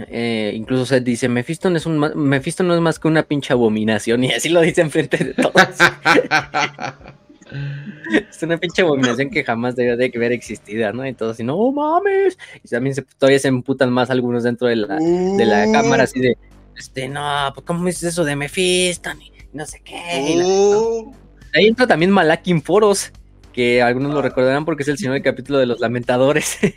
[0.08, 3.54] eh, incluso se dice, Mephisto no, es un, Mephisto no es más que una pinche
[3.54, 5.54] abominación y así lo dice enfrente de todos.
[8.30, 11.06] es una pinche abominación que jamás debe de haber existido, ¿no?
[11.06, 12.38] Y todos así, no mames.
[12.64, 16.20] Y también se, todavía se emputan más algunos dentro de la, de la cámara así
[16.20, 16.38] de,
[16.80, 19.10] este, no, pues ¿cómo dices eso de Mephisto?
[19.20, 20.42] Y no sé qué.
[20.42, 21.14] Uh.
[21.54, 23.12] Ahí entra también Malakin Foros,
[23.52, 26.58] que algunos lo recordarán porque es el señor del capítulo de los lamentadores.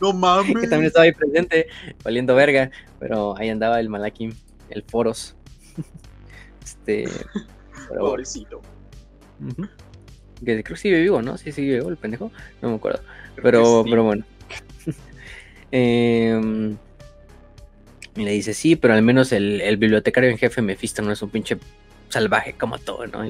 [0.00, 0.56] No mames.
[0.58, 1.66] que también estaba ahí presente,
[2.02, 4.34] valiendo verga, pero ahí andaba el Malakin,
[4.70, 5.36] el Foros.
[6.64, 7.06] este.
[7.86, 8.62] Pobrecito.
[10.44, 11.36] Que creo que sigue vivo, ¿no?
[11.38, 12.32] Sí, sigue vivo el pendejo.
[12.62, 13.00] No me acuerdo.
[13.42, 14.24] Pero, pero bueno.
[15.72, 16.74] eh,
[18.16, 21.30] y le dice, sí, pero al menos el, bibliotecario en jefe Mephisto no es un
[21.30, 21.58] pinche
[22.08, 23.24] salvaje como todo, ¿no?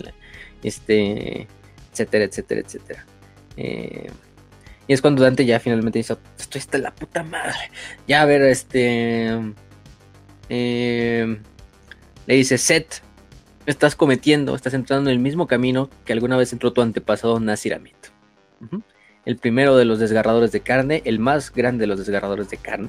[0.63, 1.47] este,
[1.93, 3.07] etcétera, etcétera, etcétera.
[3.57, 4.11] Eh,
[4.87, 7.71] y es cuando Dante ya finalmente dice, esto está la puta madre.
[8.09, 9.39] Ya a ver, este...
[10.49, 11.39] Eh,
[12.27, 13.03] le dice, Set,
[13.71, 17.97] estás cometiendo, estás entrando en el mismo camino que alguna vez entró tu antepasado Nasiramit.
[19.25, 22.89] El primero de los desgarradores de carne, el más grande de los desgarradores de carne.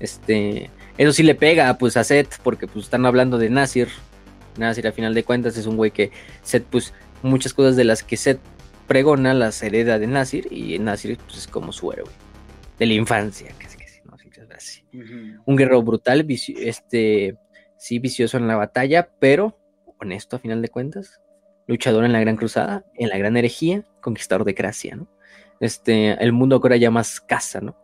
[0.00, 3.88] Este, eso sí le pega pues a Seth, porque pues están hablando de Nasir.
[4.58, 6.10] Nasir a final de cuentas es un güey que
[6.42, 8.40] Seth pues muchas cosas de las que Seth
[8.86, 12.10] pregona las hereda de Nasir y Nasir pues es como su héroe
[12.78, 14.16] de la infancia, que sí, no,
[14.54, 14.82] así.
[15.44, 17.36] Un guerrero brutal, este,
[17.76, 19.58] sí vicioso en la batalla, pero
[19.98, 21.20] honesto a final de cuentas,
[21.66, 25.08] luchador en la gran cruzada, en la gran herejía, conquistador de Gracia, ¿no?
[25.60, 27.76] Este, el mundo que ahora llamas casa, ¿no?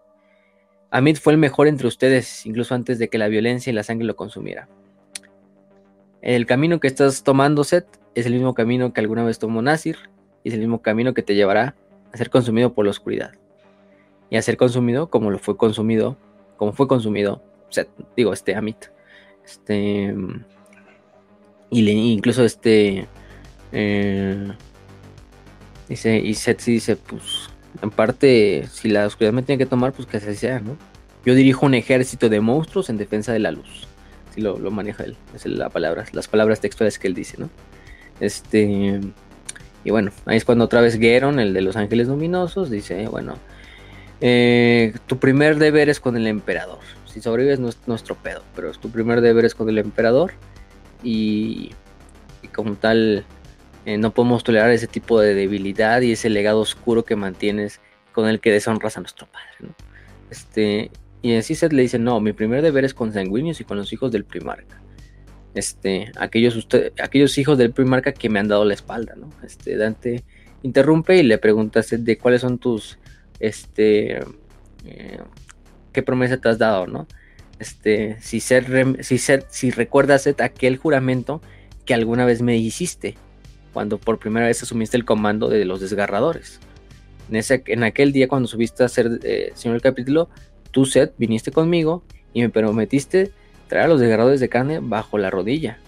[0.90, 4.06] Amit fue el mejor entre ustedes, incluso antes de que la violencia y la sangre
[4.06, 4.68] lo consumiera.
[6.20, 9.96] El camino que estás tomando, Seth, es el mismo camino que alguna vez tomó Nasir,
[10.44, 11.74] y es el mismo camino que te llevará
[12.12, 13.32] a ser consumido por la oscuridad.
[14.28, 16.18] Y a ser consumido como lo fue consumido,
[16.58, 18.86] como fue consumido, Seth, digo, este Amit.
[19.44, 20.14] Este.
[21.70, 23.06] Y incluso este.
[23.72, 24.52] Eh,
[25.88, 27.48] dice, y Seth dice, pues
[27.80, 30.76] en parte, si la oscuridad me tiene que tomar, pues que así sea, ¿no?
[31.24, 33.86] Yo dirijo un ejército de monstruos en defensa de la luz.
[34.34, 37.48] Si lo, maneja él, es la palabra, las palabras textuales que él dice, ¿no?
[38.20, 39.00] Este.
[39.84, 43.36] Y bueno, ahí es cuando otra vez Geron, el de los ángeles luminosos, dice, bueno,
[44.20, 46.78] eh, tu primer deber es con el emperador.
[47.12, 50.32] Si sobrevives no es nuestro pedo, pero tu primer deber es con el emperador.
[51.02, 51.72] Y,
[52.54, 53.24] como tal,
[53.84, 57.80] eh, no podemos tolerar ese tipo de debilidad y ese legado oscuro que mantienes
[58.12, 59.74] con el que deshonras a nuestro padre.
[60.30, 60.90] Este,
[61.20, 63.92] y así Seth le dice, no, mi primer deber es con sanguíneos y con los
[63.92, 64.80] hijos del primarca.
[65.54, 69.28] Este, aquellos, usted, aquellos hijos del primarca que me han dado la espalda, ¿no?
[69.44, 70.24] Este, Dante
[70.62, 72.98] interrumpe y le pregunta a de cuáles son tus,
[73.38, 74.20] este,
[74.86, 75.18] eh,
[75.92, 77.06] qué promesa te has dado, ¿no?
[77.58, 81.40] Este, si, Seth, si, si recuerdas aquel juramento
[81.84, 83.16] que alguna vez me hiciste,
[83.72, 86.60] cuando por primera vez asumiste el comando de los desgarradores.
[87.30, 90.28] En, ese, en aquel día cuando subiste a ser eh, señor del capítulo,
[90.70, 92.02] tú, Seth, viniste conmigo
[92.32, 93.30] y me prometiste
[93.68, 95.78] traer a los desgarradores de carne bajo la rodilla,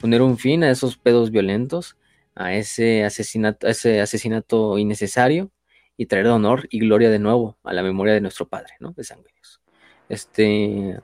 [0.00, 1.96] poner un fin a esos pedos violentos,
[2.36, 5.50] a ese a ese asesinato innecesario
[5.96, 8.92] y traer honor y gloria de nuevo a la memoria de nuestro padre, ¿no?
[8.92, 9.60] De sanguíneos.
[10.08, 10.98] Este,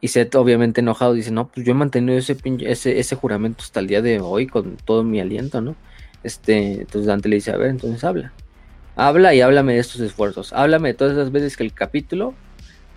[0.00, 3.80] y Seth, obviamente enojado, dice: No, pues yo he mantenido ese, ese, ese juramento hasta
[3.80, 5.76] el día de hoy con todo mi aliento, ¿no?
[6.26, 8.32] Este, entonces Dante le dice, a ver, entonces habla.
[8.96, 10.52] Habla y háblame de estos esfuerzos.
[10.52, 12.34] Háblame de todas las veces que el capítulo,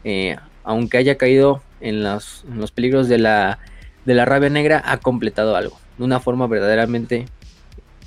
[0.03, 2.44] eh, aunque haya caído en los,
[2.74, 3.60] peligros de la,
[4.06, 5.80] de la rabia negra, ha completado algo.
[5.99, 7.28] De una forma verdaderamente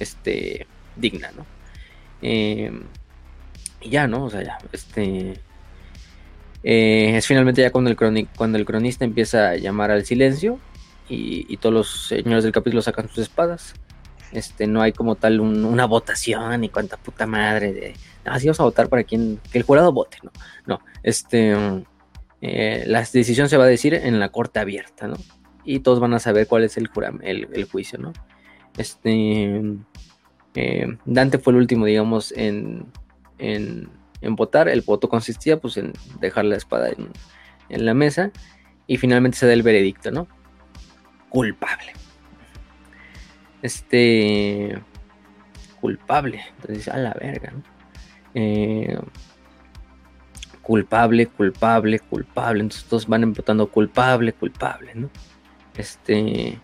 [0.00, 1.46] este, digna, ¿no?
[2.22, 2.72] Eh,
[3.80, 4.24] y ya, ¿no?
[4.24, 5.40] O sea, ya, este...
[6.64, 10.60] Eh, es finalmente ya cuando el, cuando el cronista empieza a llamar al silencio
[11.08, 13.74] y, todos los señores del capítulo sacan sus espadas.
[14.30, 17.94] Este, no hay como tal una votación y cuánta puta madre de,
[18.24, 20.30] así vamos a votar para quien, que el jurado vote, no,
[20.66, 21.54] no, este,
[22.40, 25.16] eh, la decisión se va a decir en la corte abierta, ¿no?
[25.64, 26.90] Y todos van a saber cuál es el,
[27.22, 28.12] el, juicio, ¿no?
[28.78, 29.62] Este,
[31.04, 32.86] Dante fue el último, digamos, en,
[33.38, 33.88] en,
[34.36, 34.68] votar.
[34.68, 37.08] El voto consistía, pues, en dejar la espada en,
[37.68, 38.30] en la mesa
[38.86, 40.28] y finalmente se da el veredicto, ¿no?
[41.28, 41.92] Culpable.
[43.62, 44.78] Este,
[45.80, 46.42] culpable.
[46.60, 47.62] Entonces, a la verga, ¿no?
[48.34, 48.98] Eh,
[50.62, 52.60] culpable, culpable, culpable.
[52.62, 55.10] Entonces todos van votando culpable, culpable, ¿no?
[55.76, 56.58] Este.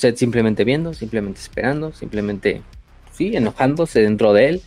[0.00, 2.62] Seth simplemente viendo, simplemente esperando, simplemente,
[3.12, 4.62] sí, enojándose dentro de él.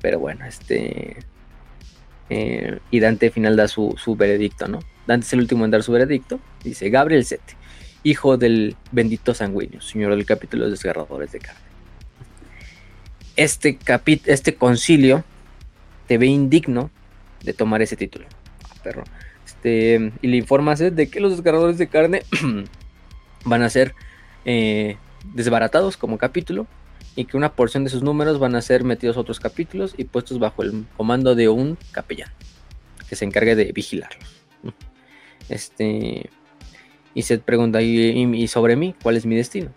[0.00, 1.16] Pero bueno, este.
[2.30, 4.80] Eh, y Dante al final da su, veredicto, ¿no?
[5.06, 6.40] Dante es el último en dar su veredicto.
[6.62, 7.56] Dice Gabriel Seth,
[8.02, 11.60] hijo del bendito sanguíneo, señor del capítulo de los desgarradores de carne.
[13.36, 13.78] Este,
[14.26, 15.24] este concilio
[16.06, 16.90] te ve indigno
[17.42, 18.26] de tomar ese título.
[18.64, 19.04] Ah, perro.
[19.46, 22.22] Este, y le informas de que los desgarradores de carne
[23.44, 23.94] van a ser
[24.50, 24.96] eh,
[25.34, 26.66] desbaratados como capítulo
[27.14, 30.04] y que una porción de sus números van a ser metidos a otros capítulos y
[30.04, 32.30] puestos bajo el comando de un capellán
[33.10, 34.42] que se encargue de vigilarlos.
[35.50, 36.30] Este,
[37.12, 38.94] y se pregunta, ¿y, sobre mí?
[39.02, 39.70] ¿Cuál es mi destino?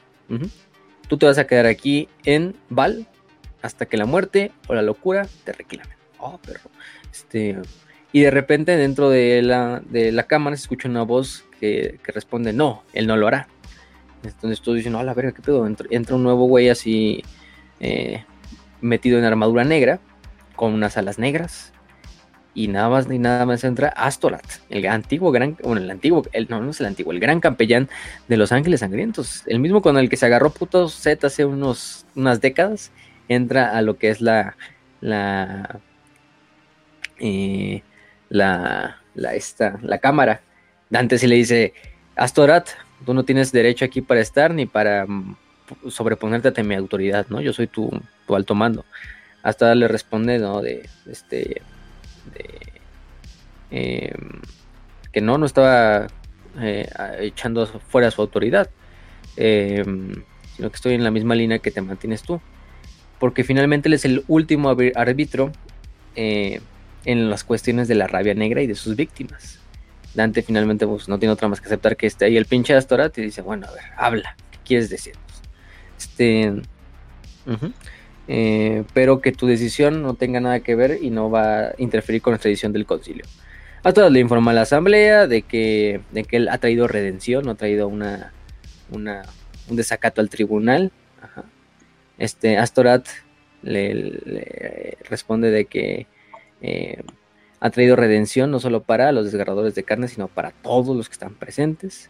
[1.10, 3.08] Tú te vas a quedar aquí en Val
[3.62, 5.98] hasta que la muerte o la locura te reclamen.
[6.18, 6.70] Oh, perro.
[7.12, 7.58] Este,
[8.14, 12.54] y de repente dentro de la, de la cámara se escucha una voz que, responde,
[12.54, 13.48] no, él no lo hará.
[14.24, 15.66] Entonces todos dicen, no, la verga, ¿qué pedo?
[15.66, 17.24] Entra, un nuevo güey así
[17.80, 18.24] eh,
[18.82, 20.00] metido en armadura negra,
[20.56, 21.74] con unas alas negras.
[22.54, 26.48] Y nada más ni nada más entra Astorat, el antiguo gran, bueno, el antiguo, el,
[26.50, 27.88] no, no es el antiguo, el gran campellán
[28.28, 29.44] de los Ángeles Sangrientos.
[29.48, 32.92] El mismo con el que se agarró putos Z hace unos, unas décadas,
[33.30, 34.58] entra a lo que es la,
[35.00, 35.80] la
[37.20, 37.84] eh,
[38.30, 40.42] la, la, esta, la cámara.
[40.90, 41.74] Dante se le dice,
[42.16, 42.68] Astorat,
[43.06, 45.36] tú no tienes derecho aquí para estar ni para mm,
[45.90, 47.42] sobreponerte a mi autoridad, ¿no?
[47.42, 47.90] Yo soy tu,
[48.30, 48.86] alto mando.
[49.44, 50.62] Hasta le responde, ¿no?
[50.62, 51.62] De, este,
[53.72, 54.42] em,
[55.12, 56.08] que no, no estaba
[56.60, 56.88] eh,
[57.20, 58.70] echando fuera su autoridad,
[59.36, 60.24] em,
[60.56, 62.42] sino que estoy en la misma línea que te mantienes tú.
[63.20, 65.52] Porque finalmente él es el último árbitro
[66.16, 66.62] eh,
[67.06, 69.61] en las cuestiones de la rabia negra y de sus víctimas.
[70.14, 73.18] Dante finalmente pues, no tiene otra más que aceptar que esté ahí el pinche Astorat
[73.18, 75.24] y dice, bueno, a ver, habla, ¿qué quieres decirnos?
[75.98, 76.62] Este,
[78.28, 82.22] eh, pero que tu decisión no tenga nada que ver y no va a interferir
[82.22, 83.26] con nuestra decisión del concilio.
[83.84, 87.52] Astorat le informa a la asamblea de que, de que él ha traído redención, no
[87.52, 88.32] ha traído una,
[88.92, 89.24] una,
[89.70, 90.92] un desacato al tribunal.
[92.18, 93.08] Este, Astorat
[93.64, 96.06] le responde de que
[96.62, 97.02] eh,
[97.62, 101.14] ha traído redención no solo para los desgarradores de carne, sino para todos los que
[101.14, 102.10] están presentes.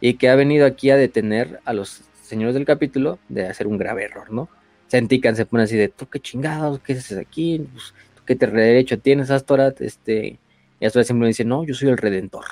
[0.00, 3.78] Y que ha venido aquí a detener a los señores del capítulo de hacer un
[3.78, 4.48] grave error, ¿no?
[4.88, 5.00] Se
[5.34, 7.64] se pone así de, tú qué chingados, ¿qué haces aquí?
[7.72, 9.80] Pues, ¿Tú qué derecho tienes, Astorat?
[9.80, 10.40] Este,
[10.80, 12.44] y Astorat siempre dice, no, yo soy el redentor.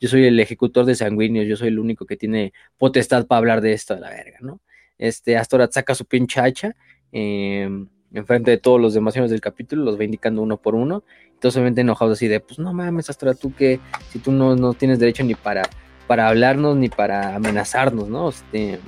[0.00, 3.60] yo soy el ejecutor de sanguíneos, yo soy el único que tiene potestad para hablar
[3.60, 4.60] de esto de la verga, ¿no?
[4.96, 6.74] Este, Astorat saca su pinche hacha.
[7.12, 7.68] Eh,
[8.14, 11.02] enfrente de todos los demás del capítulo, los va indicando uno por uno.
[11.34, 13.80] Entonces, obviamente enojados así de, pues no mames, hasta tú que
[14.10, 15.62] si tú no, no tienes derecho ni para,
[16.06, 18.28] para hablarnos ni para amenazarnos, ¿no?
[18.28, 18.78] Este,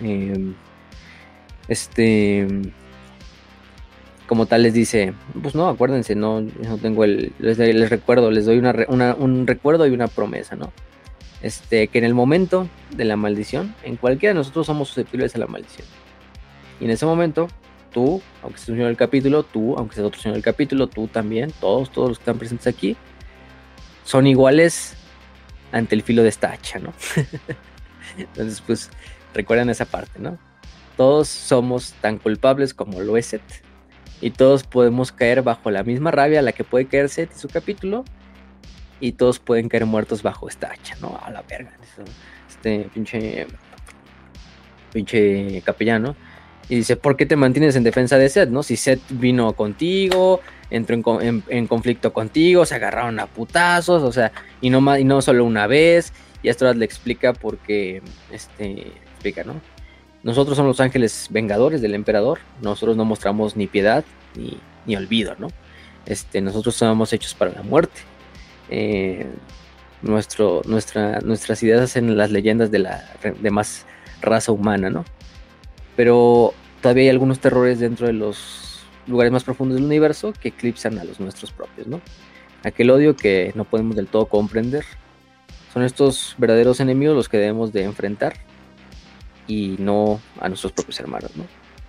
[0.00, 0.54] em,
[1.68, 2.46] este,
[4.26, 8.58] como tal les dice, pues no, acuérdense, no, no tengo el, les, recuerdo, les doy
[8.58, 10.72] una, un recuerdo y una promesa, ¿no?
[11.40, 15.38] Este, que en el momento de la maldición, en cualquiera de nosotros somos susceptibles a
[15.38, 15.86] la maldición.
[16.80, 17.48] Y en ese momento,
[17.88, 21.08] tú, aunque seas un señor del capítulo, tú, aunque seas otro señor del capítulo, tú
[21.08, 22.96] también, todos, todos los que están presentes aquí,
[24.04, 24.94] son iguales
[25.72, 26.92] ante el filo de esta hacha, ¿no?
[28.18, 28.90] Entonces, pues,
[29.34, 30.38] recuerden esa parte, ¿no?
[30.96, 33.64] Todos somos tan culpables como lo es Seth.
[34.20, 37.38] Y todos podemos caer bajo la misma rabia a la que puede caer Seth y
[37.38, 38.04] su capítulo.
[38.98, 41.20] Y todos pueden caer muertos bajo esta hacha, ¿no?
[41.24, 41.70] A la verga.
[42.48, 43.46] Este pinche
[44.92, 46.16] pinche capellano.
[46.68, 48.62] Y dice, ¿por qué te mantienes en defensa de Seth, no?
[48.62, 50.40] Si Seth vino contigo,
[50.70, 55.22] entró en, conflicto contigo, se agarraron a putazos, o sea, y no, más, y no
[55.22, 56.12] solo una vez.
[56.42, 59.60] Y Astorat le explica porque, este, explica, ¿no?
[60.22, 64.04] Nosotros somos los ángeles vengadores del emperador, nosotros no mostramos ni piedad
[64.36, 65.48] ni, ni olvido, ¿no?
[66.06, 68.00] Este, nosotros somos hechos para la muerte.
[68.70, 69.26] Eh,
[70.02, 73.04] nuestro, nuestra, nuestras ideas hacen las leyendas de la
[73.40, 73.86] demás
[74.20, 75.04] raza humana, ¿no?
[75.98, 80.96] Pero todavía hay algunos terrores dentro de los lugares más profundos del universo que eclipsan
[80.96, 82.00] a los nuestros propios, ¿no?
[82.62, 84.84] Aquel odio que no podemos del todo comprender.
[85.74, 88.34] Son estos verdaderos enemigos los que debemos de enfrentar
[89.48, 91.46] y no a nuestros propios hermanos, ¿no?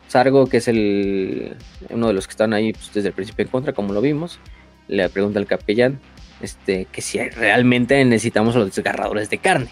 [0.08, 1.56] Sargo, que es el
[1.92, 4.40] uno de los que están ahí pues, desde el principio en contra, como lo vimos,
[4.88, 6.00] le pregunta al capellán
[6.42, 9.70] este, que si realmente necesitamos los desgarradores de carne.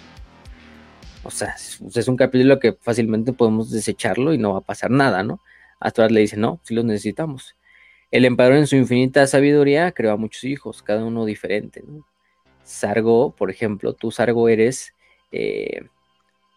[1.28, 5.24] O sea, es un capítulo que fácilmente podemos desecharlo y no va a pasar nada,
[5.24, 5.42] ¿no?
[5.78, 7.54] Astral le dice, no, sí los necesitamos.
[8.12, 12.08] El emperador en su infinita sabiduría creó a muchos hijos, cada uno diferente, ¿no?
[12.64, 14.94] Sargo, por ejemplo, tú Sargo eres
[15.34, 15.82] eh,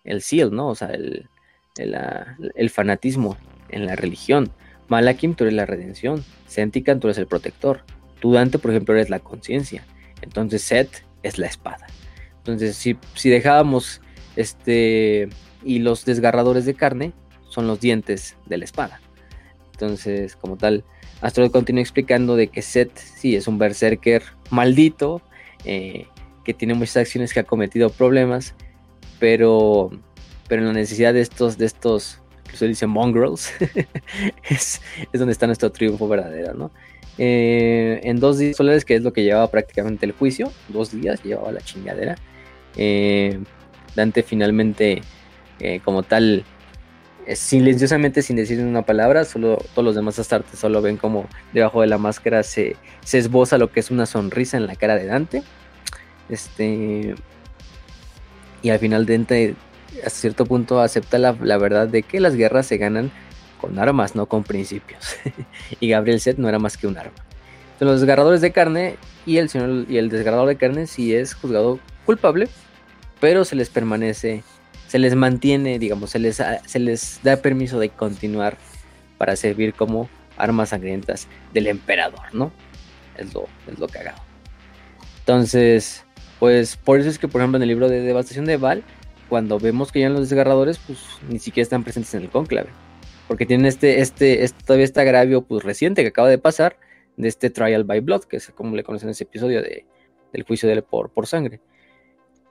[0.04, 0.68] el seal, ¿no?
[0.68, 1.28] O sea, el,
[1.76, 3.36] el, fanatismo
[3.70, 4.52] en la religión.
[4.86, 6.24] Malakim, tú eres la redención.
[6.46, 7.82] Sentican, tú eres el protector.
[8.20, 9.84] Tú, Dante, por ejemplo, eres la conciencia.
[10.22, 11.88] Entonces, Set es la espada.
[12.38, 14.00] Entonces, si, si dejábamos
[14.36, 15.28] este.
[15.62, 17.12] Y los desgarradores de carne
[17.48, 19.00] son los dientes de la espada.
[19.72, 20.84] Entonces, como tal,
[21.20, 25.20] Astro continúa explicando de que Set sí es un berserker maldito,
[25.64, 26.06] eh,
[26.44, 28.54] que tiene muchas acciones que ha cometido problemas,
[29.18, 29.90] pero,
[30.48, 32.20] pero en la necesidad de estos, de estos,
[32.54, 33.52] se dice mongrels,
[34.48, 34.80] es,
[35.12, 36.70] donde está nuestro triunfo verdadero, ¿no?
[37.18, 41.22] Eh, en dos días solares, que es lo que llevaba prácticamente el juicio, dos días
[41.22, 42.16] llevaba la chingadera.
[42.76, 43.38] Eh,
[43.94, 45.02] Dante finalmente,
[45.58, 46.44] eh, como tal,
[47.34, 51.86] silenciosamente, sin decir una palabra, solo todos los demás astartes solo ven como debajo de
[51.86, 52.76] la máscara se,
[53.12, 55.42] esboza lo que es una sonrisa en la cara de Dante.
[56.28, 57.14] Este,
[58.62, 59.54] y al final Dante
[60.04, 63.10] hasta cierto punto acepta la, verdad de que las guerras se ganan
[63.60, 65.16] con armas, no con principios.
[65.80, 67.12] y Gabriel Set no era más que un arma.
[67.72, 68.96] Entonces, los desgarradores de carne
[69.26, 72.48] y el señor y el desgarrador de carne sí es juzgado culpable,
[73.20, 74.42] pero se les permanece,
[74.88, 78.56] se les mantiene, digamos, se les, da permiso de continuar
[79.18, 82.50] para servir como armas sangrientas del emperador, ¿no?
[83.16, 84.20] Es lo, es lo cagado.
[85.20, 86.04] Entonces,
[86.38, 88.82] pues por eso es que, por ejemplo, en el libro de Devastación de Val,
[89.28, 90.98] cuando vemos que ya los desgarradores, pues
[91.28, 92.70] ni siquiera están presentes en el conclave.
[93.28, 96.76] Porque tienen este, este, este, todavía este agravio pues, reciente que acaba de pasar
[97.16, 99.86] de este Trial by Blood, que es como le conocen en ese episodio de,
[100.32, 101.60] del juicio de, por, por sangre.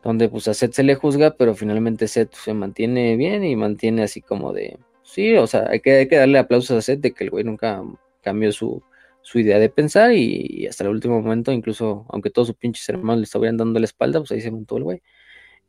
[0.03, 4.03] Donde pues a Seth se le juzga, pero finalmente Seth se mantiene bien y mantiene
[4.03, 4.77] así como de...
[5.03, 7.43] Sí, o sea, hay que, hay que darle aplausos a Seth de que el güey
[7.43, 7.83] nunca
[8.21, 8.81] cambió su,
[9.21, 13.17] su idea de pensar y, hasta el último momento, incluso aunque todos sus pinches hermanos
[13.19, 15.01] le estuvieran dando la espalda, pues ahí se montó el güey.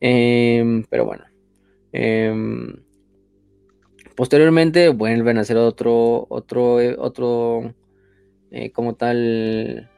[0.00, 1.24] Em, pero bueno.
[1.92, 2.74] Em,
[4.16, 7.74] posteriormente vuelven a hacer otro, otro, eh, otro,
[8.50, 9.90] eh, como tal,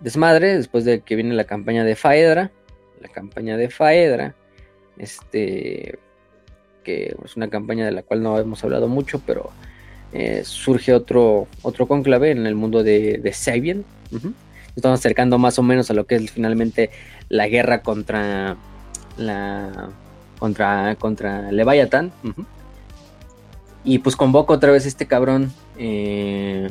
[0.00, 2.52] desmadre, después de que viene la campaña de Faedra.
[3.04, 4.34] La campaña de Faedra,
[4.96, 5.98] este,
[6.82, 9.50] que es una campaña de la cual no hemos hablado mucho, pero
[10.14, 13.84] eh, surge otro, otro conclave en el mundo de, de Sabian.
[14.74, 16.88] Estamos acercando más o menos a lo que es finalmente
[17.28, 18.56] la guerra contra
[19.18, 19.90] la
[20.38, 22.10] contra contra Leviathan.
[23.84, 26.70] Y pues convoco otra vez este cabrón eh,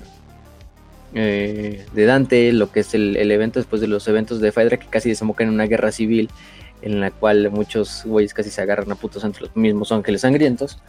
[1.15, 4.88] eh, de Dante, lo que es el, evento después de los eventos de Faedra que
[4.88, 6.30] casi desembocan en una guerra civil
[6.81, 10.80] en la cual muchos güeyes casi se agarran a putos entre los mismos ángeles sangrientos.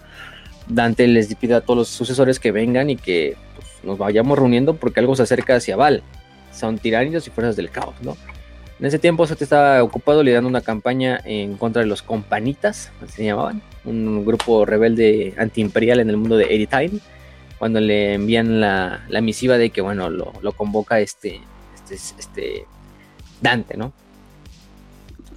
[0.66, 4.74] Dante les pide a todos los sucesores que vengan y que pues, nos vayamos reuniendo
[4.76, 6.02] porque algo se acerca hacia Val.
[6.52, 8.16] Son tiranidos y fuerzas del caos, ¿no?
[8.80, 13.24] En ese tiempo se estaba ocupado liderando una campaña en contra de los companitas, se
[13.24, 17.01] llamaban, un grupo rebelde antiimperial en el mundo de Eritime,
[17.65, 21.41] cuando le envían la, misiva de que, bueno, lo, convoca este,
[21.74, 22.66] este, este
[23.41, 23.95] Dante, ¿no?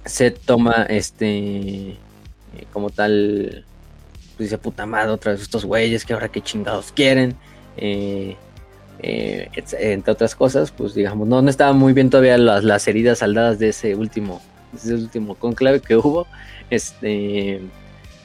[0.04, 1.28] Se toma este,
[1.88, 1.96] eh,
[2.70, 3.64] como tal,
[4.36, 7.34] pues dice, puta madre, otra vez estos güeyes que ahora qué chingados quieren.
[7.78, 8.36] Eh,
[8.98, 9.48] eh,
[9.78, 13.58] entre otras cosas, pues digamos, no, no estaban muy bien todavía las, las heridas saldadas
[13.58, 14.42] de ese último,
[14.76, 16.26] ese último conclave que hubo.
[16.68, 17.62] Este,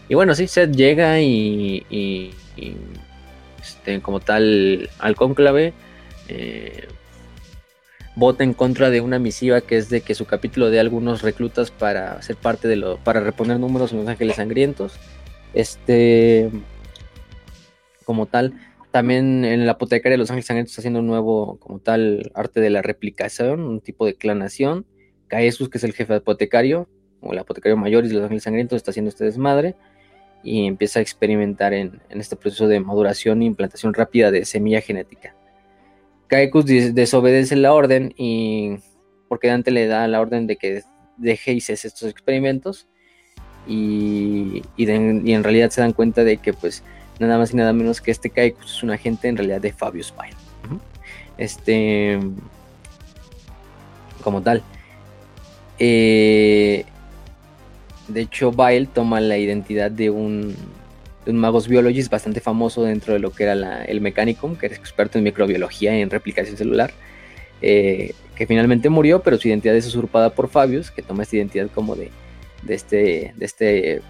[0.10, 2.36] y bueno, sí, Seth llega y,
[3.64, 5.74] este, como tal al conclave.
[6.28, 6.88] Eh,
[8.16, 11.72] vota en contra de una misiva que es de que su capítulo de algunos reclutas
[11.72, 14.94] para ser parte de lo, para reponer números en los ángeles sangrientos
[15.56, 16.52] Este,
[18.06, 18.54] como tal,
[18.92, 22.60] también en la apotecaria de Los Ángeles Sangrientos está haciendo un nuevo, como tal, arte
[22.60, 24.86] de la replicación, un tipo de clonación.
[25.28, 26.88] Caesus, que es el jefe apotecario,
[27.20, 29.76] o el apotecario mayor de Los Ángeles Sangrientos, está haciendo este desmadre
[30.44, 35.36] y empieza a experimentar en, este proceso de maduración e implantación rápida de semilla genética.
[36.28, 38.78] Caecus desobedece la orden y
[39.28, 40.84] porque Dante le da la orden de que
[41.18, 42.88] deje y cese estos experimentos
[43.68, 46.84] y, en realidad se dan cuenta de que pues
[47.20, 50.14] nada más y nada menos que este Caecus es un agente en realidad de Fabius
[50.20, 50.36] Bile.
[51.38, 52.20] Este
[54.24, 54.64] como tal.
[55.80, 56.86] Eh,
[58.08, 60.56] de hecho, Bile toma la identidad de un,
[61.26, 64.76] de un magos biologist bastante famoso dentro de lo que era el Mechanicum, que era
[64.76, 66.92] experto en microbiología y en replicación celular,
[67.62, 71.70] eh, que finalmente murió, pero su identidad es usurpada por Fabius, que toma esta identidad
[71.74, 72.12] como de,
[72.64, 74.02] de, este, de este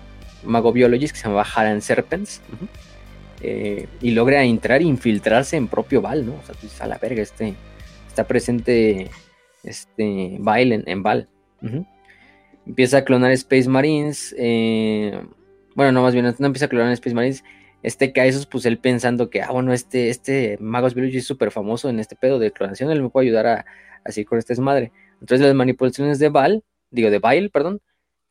[0.44, 2.42] mago biologist que se llama Haran Serpents.
[3.46, 6.36] Eh, y logra entrar e infiltrarse en propio Val, ¿no?
[6.36, 7.56] O sea, tú dices, a la verga, este,
[8.08, 9.10] está presente
[9.64, 11.28] este Val en, Val
[12.66, 14.36] empieza a clonar Space Marines.
[14.38, 15.22] Eh,
[15.76, 17.44] bueno, no, más bien, no empieza a clonar Space Marines.
[17.82, 21.90] Este Caesus, pues él pensando que, ah, bueno, este, este Magos Biology es súper famoso
[21.90, 23.66] en este pedo de clonación, él me puede ayudar a,
[24.06, 24.92] así con esta desmadre.
[25.20, 27.82] Entonces, las manipulaciones de Val, digo, de Bile, perdón,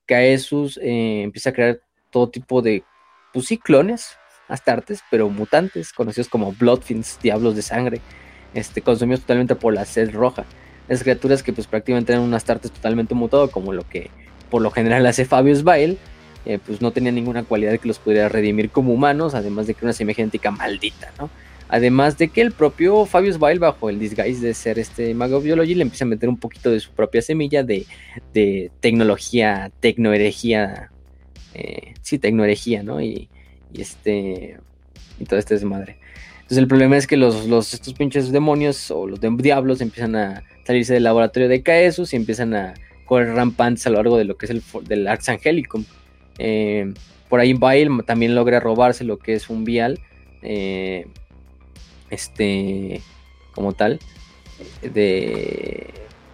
[0.07, 1.81] Caesus eh, empieza a crear
[2.11, 2.85] todo tipo de,
[3.33, 4.17] pues sí, clones,
[4.49, 8.01] astartes, pero mutantes, conocidos como Bloodfins, diablos de sangre,
[8.55, 10.45] este, consumidos totalmente por la sed roja.
[10.93, 14.11] Esas criaturas que pues prácticamente eran un astartes totalmente mutado, como lo que
[14.51, 15.97] por lo general hace Fabius Bile,
[16.45, 19.87] eh, pues no tenía ninguna cualidad que los pudiera redimir como humanos, además de que
[19.87, 21.31] una semilla genética maldita, ¿no?
[21.71, 25.75] Además de que el propio Fabius Bile, bajo el disguise de ser este mago biology,
[25.75, 27.87] le empieza a meter un poquito de su propia semilla de,
[28.35, 30.91] de tecnología, tecnoherejía,
[31.55, 33.01] eh, sí, tecnoherejía, ¿no?
[33.01, 33.31] Y,
[33.73, 34.59] y, este,
[35.19, 35.97] y todo este desmadre.
[36.35, 40.43] Entonces el problema es que los, los, estos pinches demonios o los diablos empiezan a
[40.65, 42.75] salirse del laboratorio de Caesus y empiezan a
[43.05, 45.85] correr rampantes a lo largo de lo que es el del Arx Angelicum.
[46.39, 46.93] Eh,
[47.29, 50.01] por ahí Bile también logra robarse lo que es un vial,
[50.43, 51.07] eh,
[52.11, 53.01] este,
[53.55, 53.99] como tal,
[54.83, 55.87] de,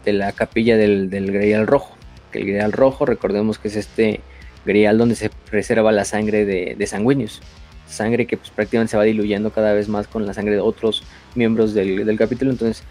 [0.04, 1.96] de la capilla del, del Grial Rojo.
[2.32, 4.20] El Grial Rojo, recordemos que es este
[4.66, 7.40] Grial donde se preserva la sangre de, de sanguíneos.
[7.86, 11.04] Sangre que pues, prácticamente se va diluyendo cada vez más con la sangre de otros
[11.34, 12.50] miembros del, del capítulo.
[12.50, 12.82] Entonces,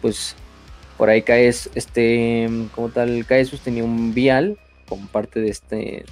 [0.00, 0.36] pues
[0.96, 4.58] por ahí caes, este, como tal, Caesus tenía un vial
[4.88, 6.04] con parte de este,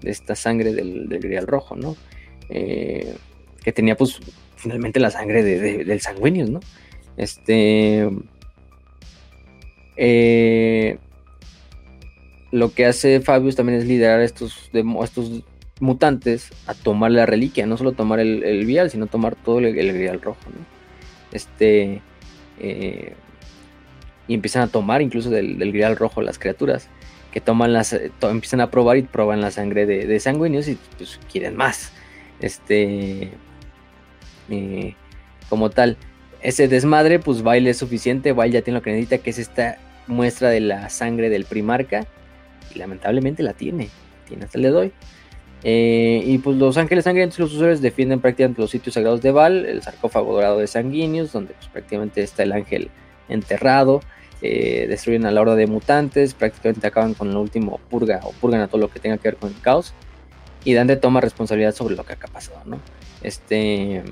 [0.00, 1.96] de esta sangre del, del grial rojo, ¿no?
[2.50, 3.14] Eh,
[3.62, 4.20] que tenía, pues,
[4.56, 6.60] finalmente la sangre de, del sanguíneo, ¿no?
[7.16, 8.08] Este,
[9.96, 10.98] eh,
[12.50, 15.42] lo que hace Fabius también es liderar a estos, estos
[15.80, 19.92] mutantes a tomar la reliquia, no solo tomar el, vial, sino tomar todo el, el
[19.92, 20.66] grial rojo, ¿no?
[21.32, 22.00] Este,
[22.58, 23.14] eh,
[24.28, 26.88] y empiezan a tomar incluso del, del grial rojo las criaturas
[27.32, 30.78] que toman las eh, empiezan a probar y prueban la sangre de, de sanguíneos y
[30.96, 31.92] pues quieren más
[32.40, 33.30] este
[34.50, 34.94] eh,
[35.48, 35.96] como tal
[36.40, 39.78] ese desmadre pues baile es suficiente baile ya tiene lo que necesita que es esta
[40.06, 42.06] muestra de la sangre del primarca
[42.74, 43.88] y lamentablemente la tiene
[44.26, 44.92] tiene hasta le doy
[45.64, 49.32] eh, y pues los ángeles sangrientos y los usuarios defienden prácticamente los sitios sagrados de
[49.32, 52.90] Val, el sarcófago dorado de sanguíneos, donde pues, prácticamente está el ángel
[53.28, 54.00] enterrado.
[54.40, 58.60] Eh, destruyen a la horda de mutantes, prácticamente acaban con el último purga o purgan
[58.60, 59.94] a todo lo que tenga que ver con el caos.
[60.64, 62.78] Y Dante toma responsabilidad sobre lo que ha pasado, ¿no?
[63.22, 64.02] Este.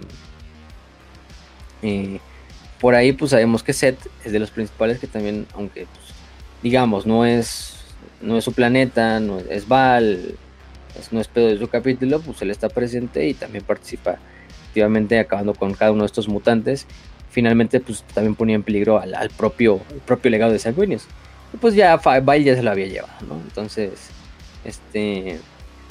[1.83, 2.19] Eh,
[2.81, 6.15] por ahí, pues sabemos que Seth es de los principales que también, aunque, pues,
[6.63, 7.77] digamos, no es,
[8.21, 10.35] no es su planeta, no es, Val,
[11.11, 14.19] no es pedo de su capítulo, pues él está presente y también participa
[14.69, 16.87] activamente acabando con cada uno de estos mutantes
[17.37, 21.05] finalmente pues también ponía en peligro al, propio, propio legado de Sanguinius.
[21.53, 23.35] Y pues ya Bile ya se lo había llevado, ¿no?
[23.35, 24.09] Entonces,
[24.65, 25.39] este,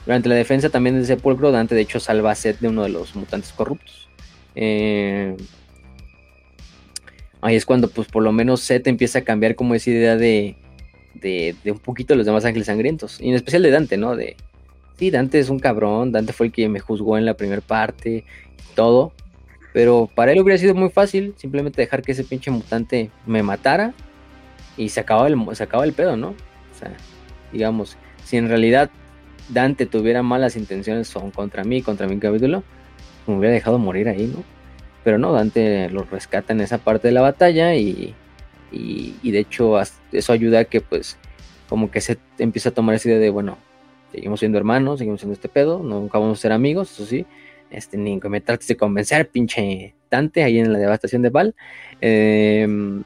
[0.08, 2.90] durante la defensa también de Sepulcro, Dante de hecho salva a Seth de uno de
[2.90, 4.10] los mutantes corruptos.
[4.56, 5.38] Eh,
[7.42, 10.56] ahí es cuando pues por lo menos Seth empieza a cambiar como esa idea de,
[11.14, 13.22] de, de un poquito de los demás ángeles sangrientos.
[13.22, 14.16] Y en especial de Dante, ¿no?
[14.16, 14.36] De,
[14.98, 18.24] sí, Dante es un cabrón, Dante fue el que me juzgó en la primera parte,
[18.74, 19.14] todo.
[19.76, 23.94] Pero para él hubiera sido muy fácil simplemente dejar que ese pinche mutante me matara
[24.78, 26.30] y se acababa el, se acaba el pedo, ¿no?
[26.30, 26.94] O sea,
[27.52, 28.90] digamos, si en realidad
[29.50, 32.64] Dante tuviera malas intenciones contra mí, contra mi capítulo,
[33.28, 34.46] me hubiera dejado morir ahí, ¿no?
[35.04, 38.16] Pero no, Dante lo rescata en esa parte de la batalla y,
[38.72, 39.78] y, de hecho
[40.14, 41.18] eso ayuda a que pues
[41.68, 43.58] como que se empieza a tomar esa idea de, bueno,
[44.16, 47.26] Seguimos siendo hermanos, seguimos siendo este pedo, nunca vamos a ser amigos, eso sí.
[47.76, 51.56] Este, ni que me trates de convencer, pinche Tante, ahí en la devastación de Val.
[52.00, 53.04] Em,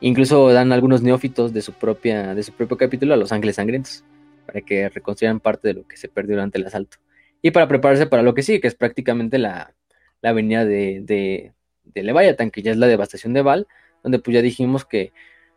[0.00, 4.04] incluso dan algunos neófitos de su, propia, de su propio capítulo a los ángeles sangrientos,
[4.46, 6.96] para que reconstruyan parte de lo que se perdió durante el asalto.
[7.40, 9.74] Y para prepararse para lo que sigue, que es prácticamente la,
[10.22, 11.52] la avenida de, de,
[11.84, 13.68] de Leviathan, que ya es la devastación de Val,
[14.02, 15.12] donde pues ya dijimos que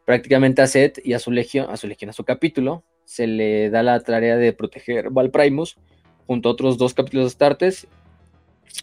[0.06, 3.72] prácticamente a Seth y a su legión, a su legión, a su capítulo, se le
[3.72, 5.76] da la tarea de proteger Val Primus
[6.28, 7.88] junto a otros dos capítulos de Astartes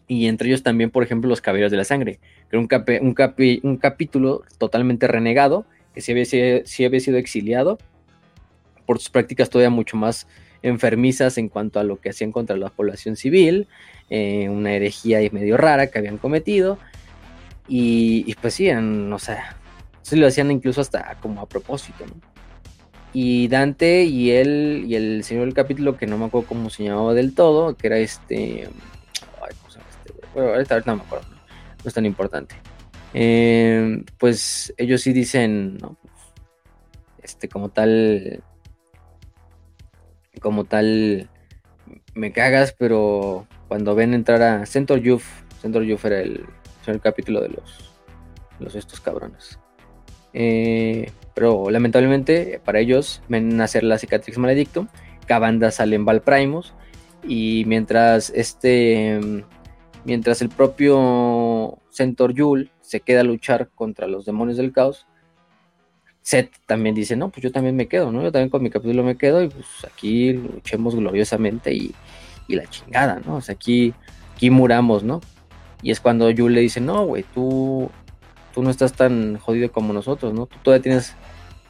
[0.07, 2.19] y entre ellos también, por ejemplo, los Caballeros de la Sangre,
[2.51, 3.15] que era un,
[3.63, 7.79] un, capítulo totalmente renegado, que sí había, había, sido exiliado
[8.87, 10.27] por sus prácticas todavía mucho más
[10.63, 13.67] enfermizas en cuanto a lo que hacían contra la población civil,
[14.11, 16.79] eh, una herejía medio rara que habían cometido,
[17.67, 19.57] y, pues sí, o sea,
[20.03, 22.05] se lo hacían incluso hasta como a propósito.
[23.13, 26.85] Y Dante y él y el señor del capítulo, que no me acuerdo cómo se
[26.85, 28.69] llamaba del todo, que era este.
[30.35, 31.37] Bueno, ahorita, no me acuerdo, no,
[31.85, 32.57] es tan importante.
[33.15, 35.97] Eh, pues ellos sí dicen, ¿no?
[37.23, 38.43] Este, como tal.
[40.41, 41.31] Como tal.
[42.15, 45.23] Me cagas, pero cuando ven entrar a Centaur Youth,
[45.61, 46.47] Centaur Youth era el,
[47.03, 47.93] capítulo de los,
[48.59, 49.59] los estos cabrones.
[50.33, 54.89] Eh, pero lamentablemente para ellos ven a hacer la cicatrix maledicto.
[55.27, 56.75] Cabanda sale en Valprimus.
[57.27, 59.45] Y mientras este.
[60.05, 65.07] Mientras el propio Centaur Yul se queda a luchar contra los demonios del caos.
[66.21, 68.23] Seth también dice, no, pues yo también me quedo, ¿no?
[68.23, 71.95] Yo también con mi capítulo me quedo y pues aquí luchemos gloriosamente y,
[72.49, 73.37] y la chingada, ¿no?
[73.37, 73.93] O sea, aquí,
[74.35, 75.21] aquí muramos, ¿no?
[75.83, 77.91] Y es cuando Yul le dice, no, güey, tú,
[78.55, 80.47] tú no estás tan jodido como nosotros, ¿no?
[80.47, 81.15] Tú todavía tienes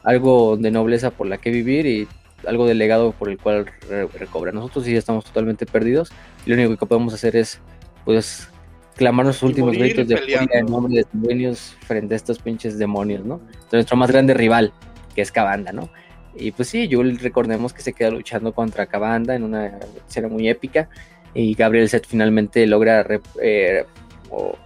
[0.03, 2.07] algo de nobleza por la que vivir y
[2.47, 3.65] algo de legado por el cual
[4.13, 4.53] recobrar.
[4.53, 6.11] Nosotros sí estamos totalmente perdidos
[6.45, 7.59] lo único que podemos hacer es,
[8.05, 8.47] pues,
[8.95, 13.25] clamar nuestros últimos gritos de furia en nombre de demonios frente a estos pinches demonios,
[13.25, 13.41] ¿no?
[13.71, 14.71] nuestro más grande rival,
[15.13, 15.89] que es Cabanda, ¿no?
[16.37, 20.49] Y pues sí, Yul recordemos que se queda luchando contra Cabanda en una escena muy
[20.49, 20.89] épica
[21.33, 23.05] y Gabriel Set finalmente logra
[23.41, 23.85] eh,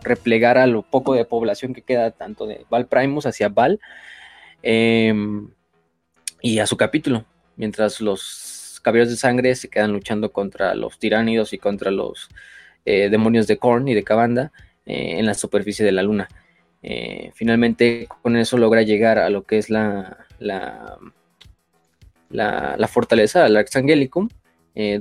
[0.04, 3.80] replegar a lo poco de población que queda tanto de Val Primus hacia Val
[4.62, 5.50] em,
[6.42, 7.26] y a su capítulo,
[7.56, 12.30] mientras los caballeros de sangre se quedan luchando contra los tiránidos y contra los
[12.92, 14.52] eh, demonios de Korn y de Cabanda
[14.88, 16.28] eh, en la superficie de la luna.
[16.82, 20.98] Eh, finalmente con eso logra llegar a lo que es la, la,
[22.32, 24.30] la, fortaleza, del Arx Angelicum,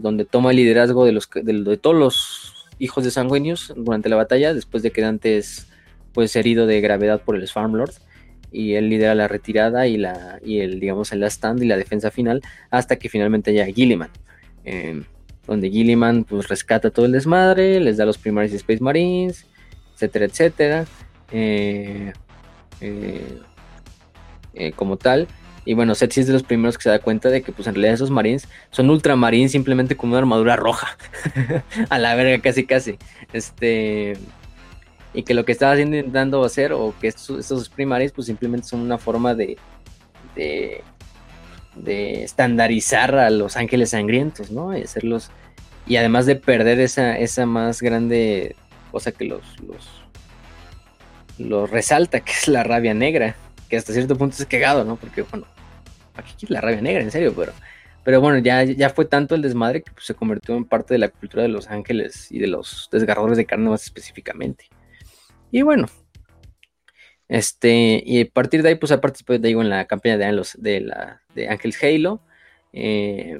[0.00, 4.52] donde toma el liderazgo de, los, de todos los hijos de sanguíneos durante la batalla,
[4.52, 5.68] después de que Dante es
[6.12, 7.92] pues herido de gravedad por el Farmlord
[8.52, 12.10] y él lidera la retirada y la y el digamos el stand y la defensa
[12.10, 14.10] final hasta que finalmente llega Gilliman
[15.48, 19.46] donde Gilliman pues rescata todo el desmadre les da los primaries Space Marines
[19.94, 20.86] etcétera etcétera
[21.32, 22.12] eh,
[22.80, 25.26] eh, como tal
[25.68, 27.68] y bueno, Seth sí es de los primeros que se da cuenta de que pues
[27.68, 30.96] en realidad esos marines son ultramarines simplemente con una armadura roja.
[31.90, 32.96] a la verga, casi casi.
[33.34, 34.16] Este.
[35.12, 38.80] Y que lo que estaba intentando hacer, o que estos, estos primaries, pues simplemente son
[38.80, 39.58] una forma de,
[41.82, 44.76] de estandarizar a los ángeles sangrientos, ¿no?
[44.76, 45.30] Y hacerlos.
[45.86, 48.56] Y además de perder esa, esa más grande
[48.90, 49.42] cosa que los,
[51.38, 53.36] los, resalta, que es la rabia negra
[53.68, 54.96] que hasta cierto punto es cagado, ¿no?
[54.96, 55.46] Porque, bueno,
[56.14, 57.52] aquí la rabia negra, en serio, pero,
[58.02, 60.98] pero bueno, ya, ya fue tanto el desmadre que pues, se convirtió en parte de
[60.98, 64.66] la cultura de los ángeles y de los desgarradores de carne más específicamente.
[65.50, 65.86] Y bueno,
[67.28, 70.60] este, y a partir de ahí, pues ha participado, digo, en la campaña de, los,
[70.60, 71.48] de, la, de
[71.82, 72.20] Halo,
[72.72, 73.38] eh,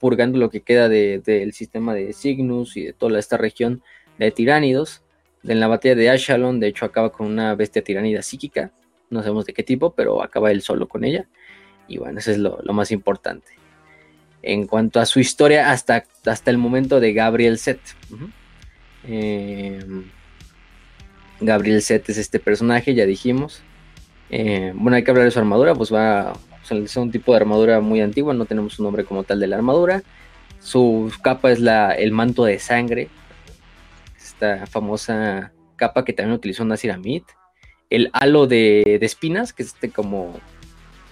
[0.00, 3.82] purgando lo que queda del sistema de Cygnus y de toda esta región
[4.18, 5.02] de tiránidos.
[5.44, 8.72] En la batalla de Ashalon, de hecho, acaba con una bestia tiránida psíquica,
[9.10, 11.28] no sabemos de qué tipo, pero acaba él solo con ella.
[11.86, 13.52] Y bueno, eso es lo, más importante.
[14.42, 17.80] En cuanto a su historia, hasta, hasta el momento de Gabriel Set.
[19.04, 20.10] Em,
[21.42, 23.62] Gabriel Set es este personaje, ya dijimos.
[24.30, 26.32] Em, bueno, hay que hablar de su armadura, pues va.
[26.70, 29.56] es un tipo de armadura muy antigua, no tenemos un nombre como tal de la
[29.56, 30.02] armadura.
[30.60, 33.08] Su capa es la, el manto de sangre,
[34.16, 37.24] esta famosa capa que también utilizó Nasir Amit.
[37.90, 40.40] El halo de, de espinas, que es este como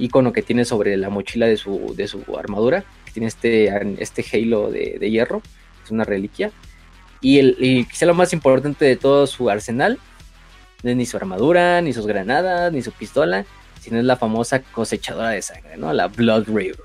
[0.00, 3.70] icono que tiene sobre la mochila de su, de su armadura, que tiene este,
[4.02, 5.42] este halo de, hierro,
[5.84, 6.50] es una reliquia.
[7.20, 9.98] Y, el, quizá lo más importante de todo su arsenal,
[10.82, 13.44] no es ni su armadura, ni sus granadas, ni su pistola,
[13.80, 15.92] sino es la famosa cosechadora de sangre, ¿no?
[15.92, 16.80] La Blood River.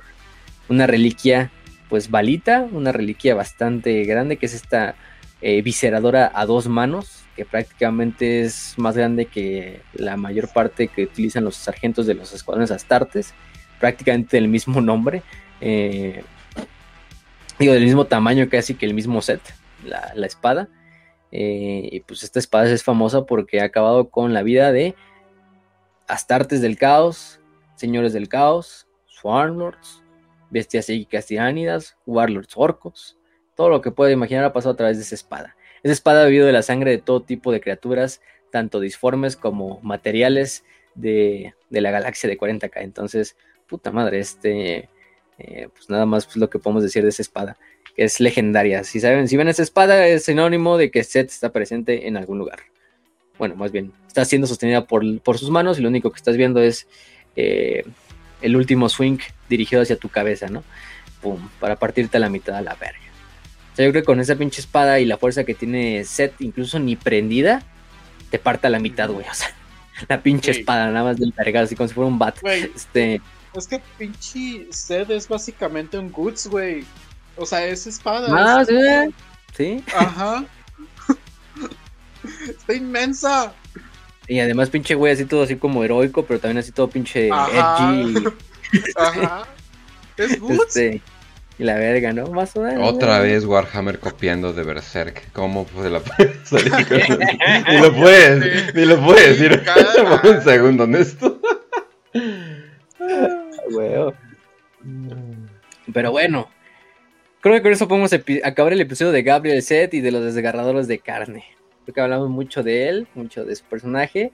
[0.70, 1.52] Una reliquia
[1.90, 4.96] pues balita, una reliquia bastante grande, que es esta
[5.42, 11.04] eh, visceradora a dos manos, que prácticamente es más grande que la mayor parte que
[11.04, 13.34] utilizan los sargentos de los escuadrones astartes,
[13.80, 15.22] prácticamente del mismo nombre,
[15.62, 16.24] eh,
[17.60, 19.42] digo, del mismo tamaño casi que el mismo set,
[19.84, 20.68] la, espada.
[21.38, 24.96] Eh, y pues esta espada es famosa porque ha acabado con la vida de
[26.08, 27.42] Astartes del Caos,
[27.76, 30.02] Señores del Caos, Swarmlords,
[30.50, 33.18] Bestias psíquicas tiránidas, Warlords orcos,
[33.54, 35.58] todo lo que pueda imaginar ha pasado a través de esa espada.
[35.84, 39.82] Esa espada ha bebido de la sangre de todo tipo de criaturas, tanto disformes como
[39.82, 40.64] materiales
[40.94, 42.78] de, la galaxia de 40K.
[42.78, 43.36] Entonces,
[43.68, 44.90] puta madre, este,
[45.38, 47.58] eh, pues nada más pues, lo que podemos decir de esa espada,
[47.96, 48.84] que es legendaria.
[48.84, 52.38] Si saben, si ven esa espada, es sinónimo de que Seth está presente en algún
[52.38, 52.60] lugar.
[53.38, 55.04] Bueno, más bien, está siendo sostenida por,
[55.38, 56.88] sus manos y lo único que estás viendo es
[57.36, 57.84] eh,
[58.42, 59.18] el último swing
[59.50, 60.64] dirigido hacia tu cabeza, ¿no?
[61.22, 63.00] Pum, para partirte a la mitad a la verga.
[63.74, 66.40] O sea, yo creo que con esa pinche espada y la fuerza que tiene Seth,
[66.40, 67.64] incluso ni prendida,
[68.30, 69.26] te parte a la mitad, güey.
[69.30, 69.50] O sea,
[70.08, 72.38] la pinche espada, nada más del verga, así como si fuera un bat.
[72.46, 73.22] Este.
[73.54, 76.86] Es que pinche Seth es básicamente un Goods, güey.
[77.38, 78.28] O sea, es espada.
[78.32, 79.14] Ah, sí.
[79.56, 79.84] Sí.
[79.96, 80.46] Ajá.
[82.50, 83.54] Está inmensa.
[84.28, 88.24] Y además, pinche güey, así todo así como heroico, pero también así todo pinche edgy.
[88.96, 89.44] Ajá.
[90.18, 90.76] Es Goods.
[90.76, 91.02] Este,
[91.58, 92.28] y la verga, ¿no?
[92.28, 92.92] Más o menos.
[92.92, 95.32] Otra vez Warhammer copiando de Berserk.
[95.32, 96.72] ¿Cómo pues la puedes salir
[97.70, 99.64] Ni lo puedes, ni lo puedes decir.
[100.24, 101.40] un segundo en esto.
[105.94, 106.50] Pero bueno.
[107.46, 108.12] Creo que con eso podemos
[108.44, 111.46] acabar el episodio de Gabriel Set y de los desgarradores de carne.
[111.84, 114.32] Creo que hablamos mucho de él, mucho de su personaje.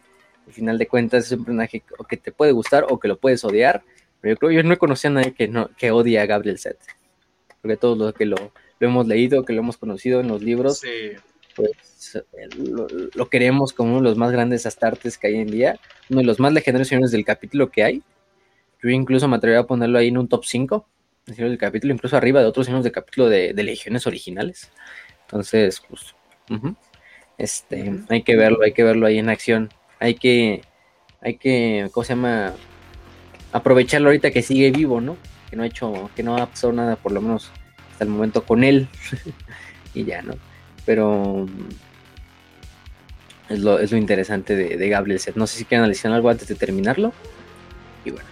[0.47, 3.43] Al final de cuentas es un personaje que te puede gustar o que lo puedes
[3.43, 3.83] odiar.
[4.21, 6.25] Pero yo creo que yo no he conocido a nadie que, no, que odie a
[6.25, 6.77] Gabriel Set
[7.61, 8.37] porque todos los que lo,
[8.79, 10.81] hemos leído, que lo hemos conocido en los libros,
[11.53, 12.47] pues eh,
[13.13, 15.77] lo, queremos como uno de los más grandes astartes que hay en día,
[16.09, 18.03] uno de los más legendarios señores del capítulo que hay.
[18.81, 20.87] Yo incluso me atrevería a ponerlo ahí en un top 5
[21.25, 24.71] del capítulo, incluso arriba de otros señores del capítulo de, legiones originales.
[25.23, 26.15] Entonces, pues,
[27.37, 29.69] este, hay que verlo, hay que verlo ahí en acción.
[29.99, 30.63] Hay que,
[31.21, 32.53] hay que, ¿cómo se llama?
[33.53, 35.17] Aprovecharlo ahorita que sigue vivo, ¿no?
[35.51, 37.51] que no ha hecho, que no ha pasado nada por lo menos
[37.91, 38.87] hasta el momento con él
[39.93, 40.33] y ya, ¿no?
[40.85, 41.45] Pero
[43.49, 45.35] es lo, es lo interesante de, de Gabriel Set.
[45.35, 47.11] No sé si quieren analizar algo antes de terminarlo.
[48.05, 48.30] Y bueno.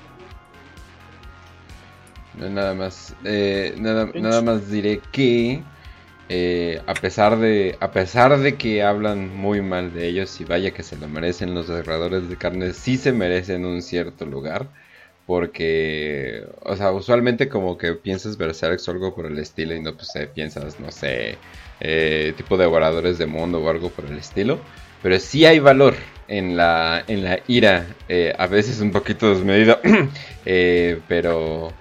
[2.33, 5.63] Nada más, eh, nada, nada más diré que
[6.29, 10.71] eh, a pesar de a pesar de que hablan muy mal de ellos y vaya
[10.71, 14.69] que se lo merecen los derradores de carne, sí se merecen un cierto lugar
[15.29, 19.93] porque, o sea, usualmente como que piensas Berserk o algo por el estilo y no
[19.93, 21.37] pues eh, piensas, no sé,
[21.81, 24.57] eh, tipo de devoradores de mundo o algo por el estilo.
[25.03, 25.93] Pero sí hay valor
[26.27, 29.79] en la, en la ira, eh, a veces un poquito desmedido,
[31.07, 31.71] pero,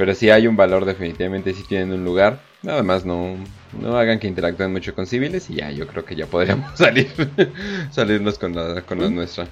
[0.00, 2.40] pero sí hay un valor definitivamente, sí tienen un lugar.
[2.62, 3.36] Nada más no,
[3.78, 7.12] no hagan que interactúen mucho con civiles y ya, yo creo que ya podríamos salir,
[7.90, 9.46] salirnos con la, con la nuestra.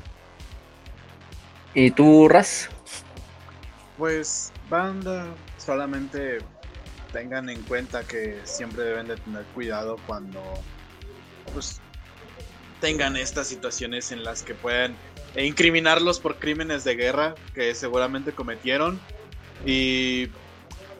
[1.74, 2.70] ¿Y tú, Raz?
[3.98, 5.26] Pues banda,
[5.58, 6.38] solamente
[7.12, 10.40] tengan en cuenta que siempre deben de tener cuidado cuando
[11.52, 11.82] pues
[12.80, 14.96] tengan estas situaciones en las que pueden
[15.36, 18.98] incriminarlos por crímenes de guerra que seguramente cometieron
[19.66, 20.28] y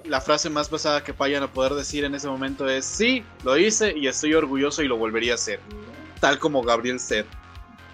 [0.04, 3.56] la frase más pesada que vayan a poder decir en ese momento es sí, lo
[3.56, 5.60] hice y estoy orgulloso y lo volvería a hacer,
[6.20, 7.26] tal como Gabriel said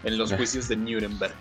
[0.04, 1.34] en los juicios de Nuremberg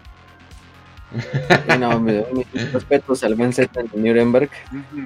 [1.80, 4.50] no, mis respetos al Ben en Nuremberg,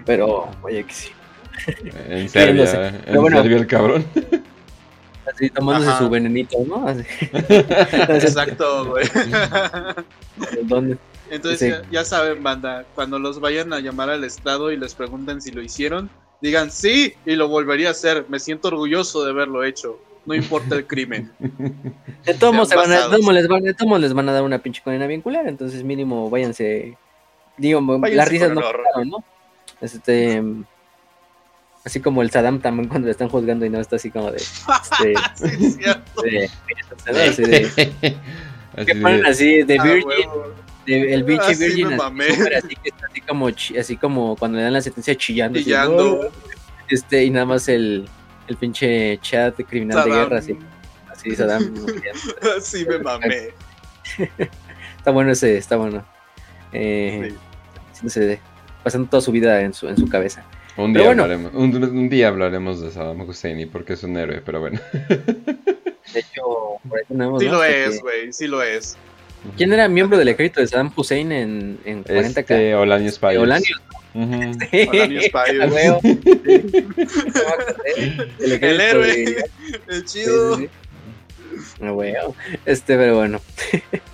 [0.05, 1.09] pero oye que sí.
[2.07, 4.05] En Serbia, en bueno, Serbia el cabrón.
[5.33, 6.89] Así tomándose su venenito, ¿no?
[8.09, 9.05] Exacto, güey.
[10.63, 10.97] ¿Dónde?
[11.29, 15.51] Entonces ya, saben, banda, cuando los vayan a llamar al estado y les pregunten si
[15.51, 16.09] lo hicieron,
[16.41, 18.25] digan sí y lo volvería a hacer.
[18.29, 21.31] Me siento orgulloso de haberlo hecho no importa el crimen.
[21.39, 25.83] De todos modos les, van, les van a dar una pinche condena bien culera, entonces
[25.83, 26.97] mínimo váyanse.
[27.57, 27.81] Digo,
[28.11, 28.61] las risas no,
[29.05, 29.23] ¿no?
[29.79, 30.43] Este,
[31.85, 34.37] así como el Saddam también cuando le están juzgando y no está así como de.
[34.37, 35.79] Este, sí,
[37.07, 38.05] así de,
[38.85, 39.83] que ponen así de ah,
[40.95, 41.13] Virgin.
[41.13, 45.15] el bicho Virgin así, que está así como así como cuando le dan la sentencia
[45.15, 46.31] chillando, chillando.
[46.89, 48.07] este y nada más el
[48.47, 50.57] el pinche chat de criminal de guerra, así.
[51.11, 51.73] Así Saddam.
[52.57, 53.49] así me mamé.
[54.97, 56.05] está bueno ese, está bueno.
[56.73, 57.33] Eh,
[58.83, 60.45] pasando toda su vida en su, en su cabeza.
[60.77, 64.79] Un día, hablaremos, un, día hablaremos de Saddam Hussein porque es un héroe, pero bueno.
[66.13, 66.43] De hecho,
[66.87, 68.95] por Sí lo es, güey, sí lo es.
[69.55, 73.37] ¿Quién era miembro del ejército de Saddam Hussein en, en 40 este, Olanio Spires.
[73.37, 73.77] Olanio.
[78.39, 79.45] el, héroe,
[79.87, 80.57] el chido.
[82.65, 83.39] Este, pero bueno.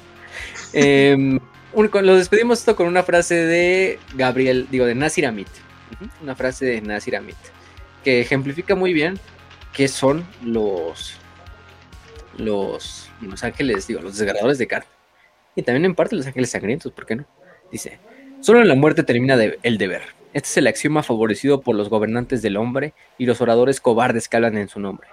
[0.74, 1.40] eh,
[1.74, 5.48] lo despedimos esto con una frase de Gabriel, digo, de Nasir Amit.
[6.22, 7.38] Una frase de Nasir Amit.
[8.04, 9.18] Que ejemplifica muy bien
[9.74, 11.16] qué son los.
[12.38, 13.10] Los.
[13.22, 14.88] Los ángeles, digo, los desgarradores de carne.
[15.56, 17.26] Y también en parte los ángeles sangrientos, ¿por qué no?
[17.72, 18.00] Dice:
[18.42, 20.02] Solo en la muerte termina el deber.
[20.34, 24.38] Este es el axioma favorecido por los gobernantes del hombre y los oradores cobardes que
[24.38, 25.08] hablan en su nombre.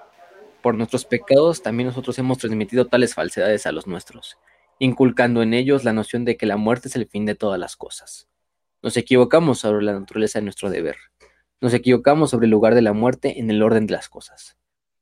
[0.63, 4.39] Por nuestros pecados también nosotros hemos transmitido tales falsedades a los nuestros,
[4.79, 7.77] inculcando en ellos la noción de que la muerte es el fin de todas las
[7.77, 8.29] cosas.
[8.83, 10.97] Nos equivocamos sobre la naturaleza de nuestro deber.
[11.61, 14.57] Nos equivocamos sobre el lugar de la muerte en el orden de las cosas.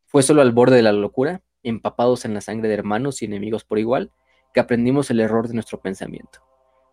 [0.05, 3.63] Fue solo al borde de la locura, empapados en la sangre de hermanos y enemigos
[3.63, 4.11] por igual,
[4.53, 6.41] que aprendimos el error de nuestro pensamiento.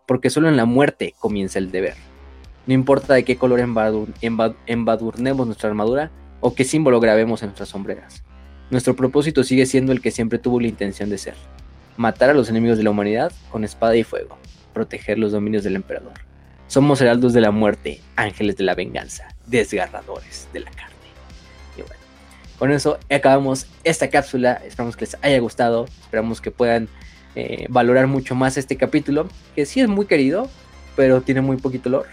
[0.07, 1.95] Porque solo en la muerte comienza el deber.
[2.67, 6.11] No importa de qué color embadurnemos nuestra armadura
[6.41, 8.23] o qué símbolo grabemos en nuestras sombreras.
[8.71, 11.35] Nuestro propósito sigue siendo el que siempre tuvo la intención de ser.
[11.97, 14.37] Matar a los enemigos de la humanidad con espada y fuego.
[14.73, 16.13] Proteger los dominios del emperador.
[16.67, 20.95] Somos heraldos de la muerte, ángeles de la venganza, desgarradores de la carne.
[21.77, 22.01] Y bueno,
[22.57, 24.53] con eso acabamos esta cápsula.
[24.65, 25.85] Esperamos que les haya gustado.
[25.85, 26.89] Esperamos que puedan
[27.35, 30.49] eh, valorar mucho más este capítulo, que sí es muy querido,
[30.95, 32.07] pero tiene muy poquito olor.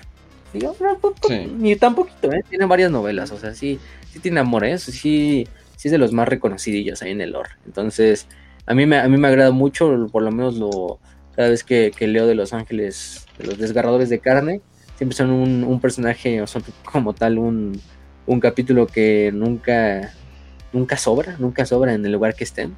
[1.59, 2.45] Ni tan poquito, ¿eh?
[2.49, 3.79] Tiene varias novelas, o sea, sí,
[4.13, 4.79] sí tiene amor, ¿eh?
[4.79, 5.47] Sí,
[5.77, 7.51] sí es de los más reconocidillos ahí en el lore.
[7.65, 8.27] Entonces,
[8.67, 10.99] a mí me, a mí me agrada mucho, por lo menos lo
[11.35, 14.61] cada vez que, leo de Los Ángeles, de los desgarradores de carne,
[14.97, 17.81] siempre son un, personaje, o son como tal un,
[18.27, 20.13] un capítulo que nunca,
[20.73, 22.77] nunca sobra, nunca sobra en el lugar que estén.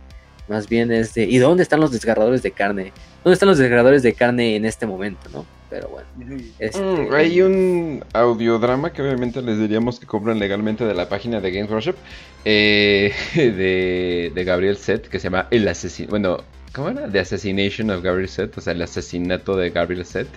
[0.48, 2.92] Más bien es de, ¿y dónde están los desgarradores de carne?
[3.22, 5.46] ¿Dónde están los desgarradores de carne en este momento, no?
[5.74, 6.40] pero bueno.
[6.60, 11.40] Este, mm, hay un audiodrama que obviamente les diríamos que compran legalmente de la página
[11.40, 11.96] de Games Workshop
[12.44, 16.10] eh, de, Gabriel Set que se llama El Asesino.
[16.10, 17.10] Bueno, ¿cómo era?
[17.10, 20.28] The Assassination of Gabriel Set, o sea, el asesinato de Gabriel Set.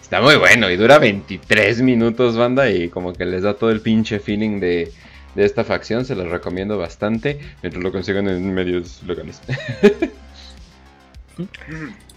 [0.00, 3.80] Está muy bueno y dura 23 minutos, banda, y como que les da todo el
[3.80, 4.92] pinche feeling de,
[5.38, 6.04] de esta facción.
[6.04, 9.40] Se los recomiendo bastante mientras lo consigan en medios locales.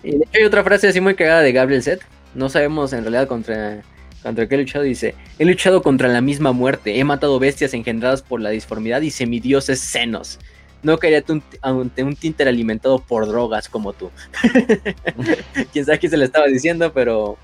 [0.04, 2.02] y de hecho hay otra frase así muy cagada de Gabriel Set
[2.34, 3.82] no sabemos en realidad contra,
[4.24, 4.84] contra qué he luchado.
[4.84, 7.00] Dice, he luchado contra la misma muerte.
[7.00, 10.40] He matado bestias engendradas por la disformidad y semidioses senos.
[10.84, 11.24] No caería
[11.62, 14.10] ante un tinter alimentado por drogas como tú.
[15.74, 17.38] Quién sabe quién se le estaba diciendo, pero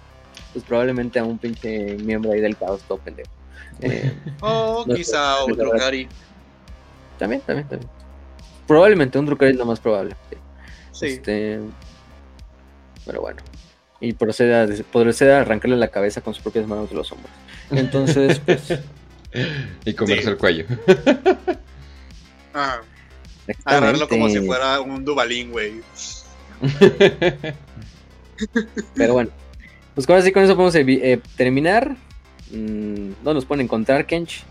[0.53, 3.29] pues probablemente a un pinche miembro ahí del caos todo pendejo.
[3.81, 6.07] Eh, o quizá un Drukari.
[7.17, 7.89] También, también, también.
[8.67, 10.15] Probablemente un Drukari es lo más probable.
[10.91, 11.05] Sí.
[11.07, 11.59] Este,
[13.05, 13.41] pero bueno
[13.99, 17.31] y procede a, procede a arrancarle la cabeza con sus propias manos de los hombros.
[17.71, 18.73] Entonces, pues...
[19.85, 20.65] y comerse el cuello.
[22.53, 22.81] ah,
[23.65, 25.81] agarrarlo como si fuera un Dubalín, güey.
[28.95, 29.31] Pero bueno,
[29.95, 31.97] pues ahora sí con eso podemos eh, terminar.
[32.51, 34.43] Mm, ¿Dónde nos pueden encontrar, Kench?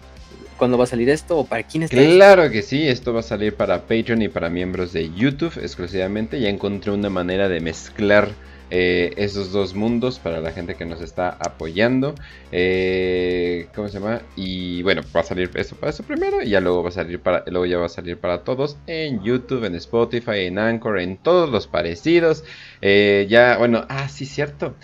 [0.56, 1.38] ¿Cuándo va a salir esto?
[1.38, 4.48] ¿O para quién está Claro que sí, esto va a salir para Patreon y para
[4.48, 6.40] miembros de YouTube exclusivamente.
[6.40, 8.30] Ya encontré una manera de mezclar
[8.68, 12.14] eh, esos dos mundos para la gente que nos está apoyando.
[12.50, 14.22] Eh, ¿Cómo se llama?
[14.34, 17.20] Y bueno, va a salir eso para eso primero y ya luego va a salir
[17.20, 21.16] para luego ya va a salir para todos en YouTube, en Spotify, en Anchor, en
[21.16, 22.42] todos los parecidos.
[22.82, 24.74] Eh, ya, bueno, ah, sí, cierto.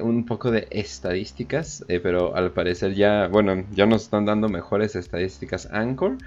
[0.00, 5.68] un poco de estadísticas, pero al parecer ya, bueno, ya nos están dando mejores estadísticas
[5.72, 6.18] Anchor.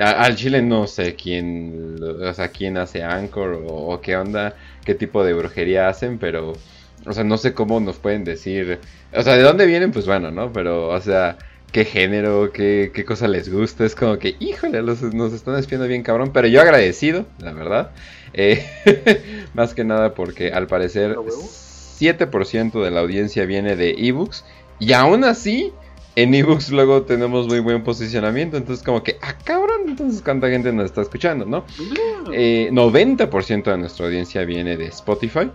[0.00, 4.54] al Chile no sé quién, o sea, quién hace Anchor o qué onda
[4.88, 6.54] qué tipo de brujería hacen, pero,
[7.04, 8.78] o sea, no sé cómo nos pueden decir,
[9.12, 10.50] o sea, de dónde vienen, pues bueno, ¿no?
[10.50, 11.36] Pero, o sea,
[11.72, 16.02] qué género, qué, qué cosa les gusta, es como que, híjole, nos están espiando bien
[16.02, 17.90] cabrón, pero yo agradecido, la verdad,
[18.32, 18.64] eh,
[19.54, 24.44] más que nada porque al parecer 7% de la audiencia viene de ebooks
[24.78, 25.72] y aún así
[26.18, 28.56] en ebooks luego tenemos muy buen posicionamiento.
[28.56, 31.64] Entonces, como que, ah, cabrón, entonces cuánta gente nos está escuchando, ¿no?
[32.26, 35.48] 90% eh, de nuestra audiencia viene de Spotify.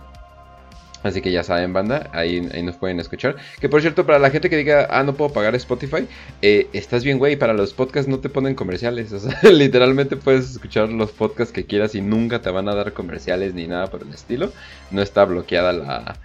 [1.04, 3.36] Así que ya saben, banda, ahí, nos pueden escuchar.
[3.60, 6.08] Que por cierto, para la gente que diga, ah, no puedo pagar Spotify,
[6.42, 9.12] eh, estás bien, güey, para los podcasts no te ponen comerciales.
[9.12, 12.92] O sea, literalmente puedes escuchar los podcasts que quieras y nunca te van a dar
[12.92, 14.50] comerciales ni nada por el estilo.
[14.90, 16.16] No está bloqueada la,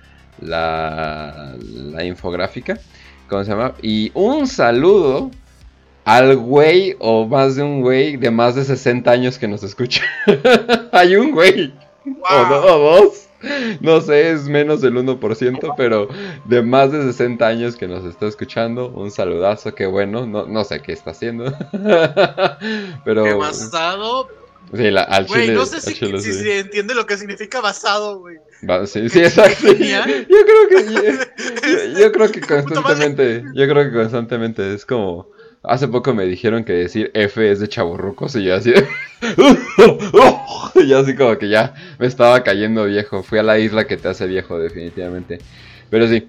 [0.41, 2.79] la, la infográfica.
[3.27, 3.73] ¿Cómo se llama?
[3.81, 5.29] Y un saludo
[6.05, 10.03] al güey o más de un güey de más de 60 años que nos escucha.
[10.91, 11.73] Hay un güey.
[12.05, 13.25] O, do- o dos.
[13.81, 16.07] No sé, es menos del 1%, pero
[16.45, 18.89] de más de 60 años que nos está escuchando.
[18.89, 20.25] Un saludazo, qué bueno.
[20.25, 21.45] No, no sé qué está haciendo.
[23.05, 23.23] pero...
[23.23, 24.27] ¿Qué basado?
[24.73, 25.53] Sí, la- al Güey, chile.
[25.55, 26.43] no sé si, chile, si sí.
[26.43, 28.37] se entiende lo que significa basado, güey.
[28.69, 29.67] Va, sí, sí, exacto.
[29.67, 31.01] Yo creo que yo,
[31.99, 35.27] yo creo que constantemente, yo creo que constantemente es como
[35.63, 38.73] hace poco me dijeron que decir F es de chaburrucos y yo así
[40.75, 43.23] y así como que ya me estaba cayendo viejo.
[43.23, 45.39] Fui a la isla que te hace viejo definitivamente.
[45.89, 46.27] Pero sí.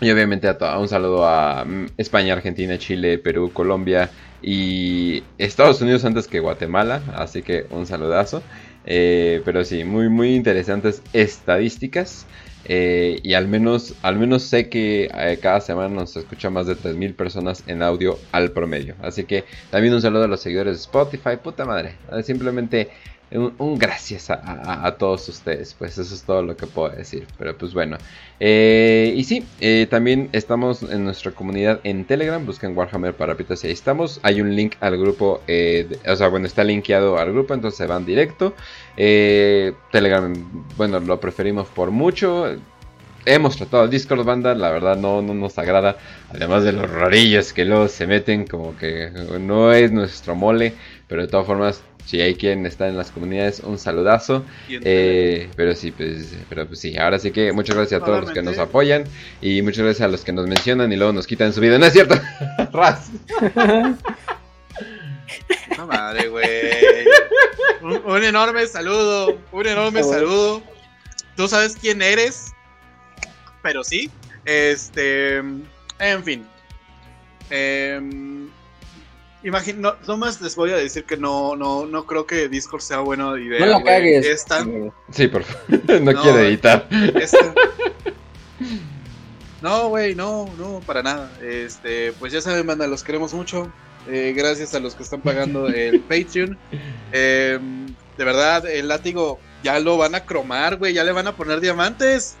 [0.00, 4.10] Y obviamente a un saludo a mm, España, Argentina, Chile, Perú, Colombia
[4.42, 7.02] y Estados Unidos antes que Guatemala.
[7.16, 8.42] Así que un saludazo.
[8.86, 12.26] Eh, pero sí, muy, muy interesantes estadísticas.
[12.66, 16.76] Eh, y al menos, al menos sé que eh, cada semana nos escucha más de
[16.76, 18.94] 3.000 personas en audio al promedio.
[19.02, 21.36] Así que también un saludo a los seguidores de Spotify.
[21.42, 21.96] Puta madre.
[22.12, 22.90] Eh, Simplemente
[23.32, 25.74] un, gracias a, todos ustedes.
[25.74, 27.26] Pues eso es todo lo que puedo decir.
[27.38, 27.96] Pero pues bueno.
[28.38, 32.44] Eh, y sí, eh, también estamos en nuestra comunidad en Telegram.
[32.44, 34.20] Busquen Warhammer Parapitas y ahí estamos.
[34.22, 35.42] Hay un link al grupo.
[35.46, 37.54] eh, o sea, bueno, está linkeado al grupo.
[37.54, 38.54] Entonces van directo.
[38.96, 40.32] Telegram,
[40.76, 42.46] bueno, lo preferimos por mucho.
[43.26, 45.96] Hemos tratado Discord banda, la verdad no, no nos agrada.
[46.30, 49.10] Además de los rarillos que luego se meten, como que
[49.40, 50.74] no es nuestro mole.
[51.08, 54.44] Pero de todas formas, si hay quien está en las comunidades, un saludazo.
[54.68, 58.30] Eh, pero sí, pues, pero pues sí, ahora sí que muchas gracias a todos los
[58.30, 59.04] que nos apoyan
[59.40, 61.78] y muchas gracias a los que nos mencionan y luego nos quitan su vida.
[61.78, 62.20] No es cierto.
[62.72, 63.10] Ras.
[65.76, 66.46] No madre, güey.
[67.82, 69.36] Un, un enorme saludo.
[69.50, 70.62] Un enorme saludo.
[71.36, 72.52] Tú sabes quién eres.
[73.62, 74.10] Pero sí.
[74.44, 75.38] Este.
[75.38, 76.46] En fin.
[77.50, 78.43] Em,
[79.44, 82.98] imagino, no, nomás les voy a decir que no, no, no creo que Discord sea
[83.00, 83.60] buena idea.
[83.60, 83.84] No la güey.
[83.84, 84.26] cagues.
[84.26, 85.64] Es tan- Sí, por favor.
[86.02, 86.48] No, eh.
[86.48, 86.88] editar.
[87.20, 87.54] Esta-
[89.62, 91.30] No, güey, no, no, para nada.
[91.42, 93.72] Este, pues ya saben, banda, los queremos mucho.
[94.06, 96.58] Eh, gracias a los que están pagando el Patreon.
[97.12, 97.58] Eh,
[98.18, 101.60] de verdad, el látigo ya lo van a cromar, güey, ya le van a poner
[101.60, 102.34] diamantes.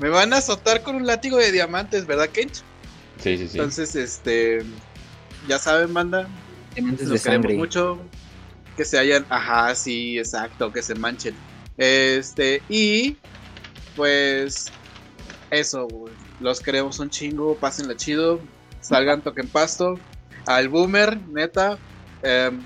[0.00, 2.62] Me van a azotar con un látigo de diamantes, ¿verdad, Kench?
[3.20, 3.58] Sí, sí, sí.
[3.58, 4.62] Entonces, este,
[5.48, 6.28] ya saben, banda,
[6.74, 7.54] de los queremos sangre.
[7.56, 7.98] mucho.
[8.76, 11.34] Que se hayan, ajá, sí, exacto, que se manchen.
[11.76, 13.16] Este, y
[13.96, 14.66] pues
[15.50, 16.12] eso, güey.
[16.40, 18.40] Los queremos un chingo, pásenla chido,
[18.80, 19.98] salgan, toquen pasto.
[20.46, 21.76] Al boomer, neta,
[22.22, 22.60] em,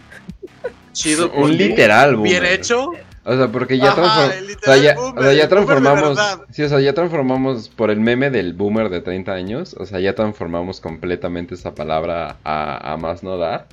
[0.93, 1.33] chido.
[1.33, 2.53] Un literal, Bien boomer.
[2.53, 2.91] hecho.
[3.25, 6.19] O sea, porque ya, Ajá, transform- o sea, ya, boomer, o sea, ya transformamos.
[6.51, 9.75] Sí, o sea, ya transformamos por el meme del boomer de 30 años.
[9.79, 13.69] O sea, ya transformamos completamente esa palabra a, a más no dar.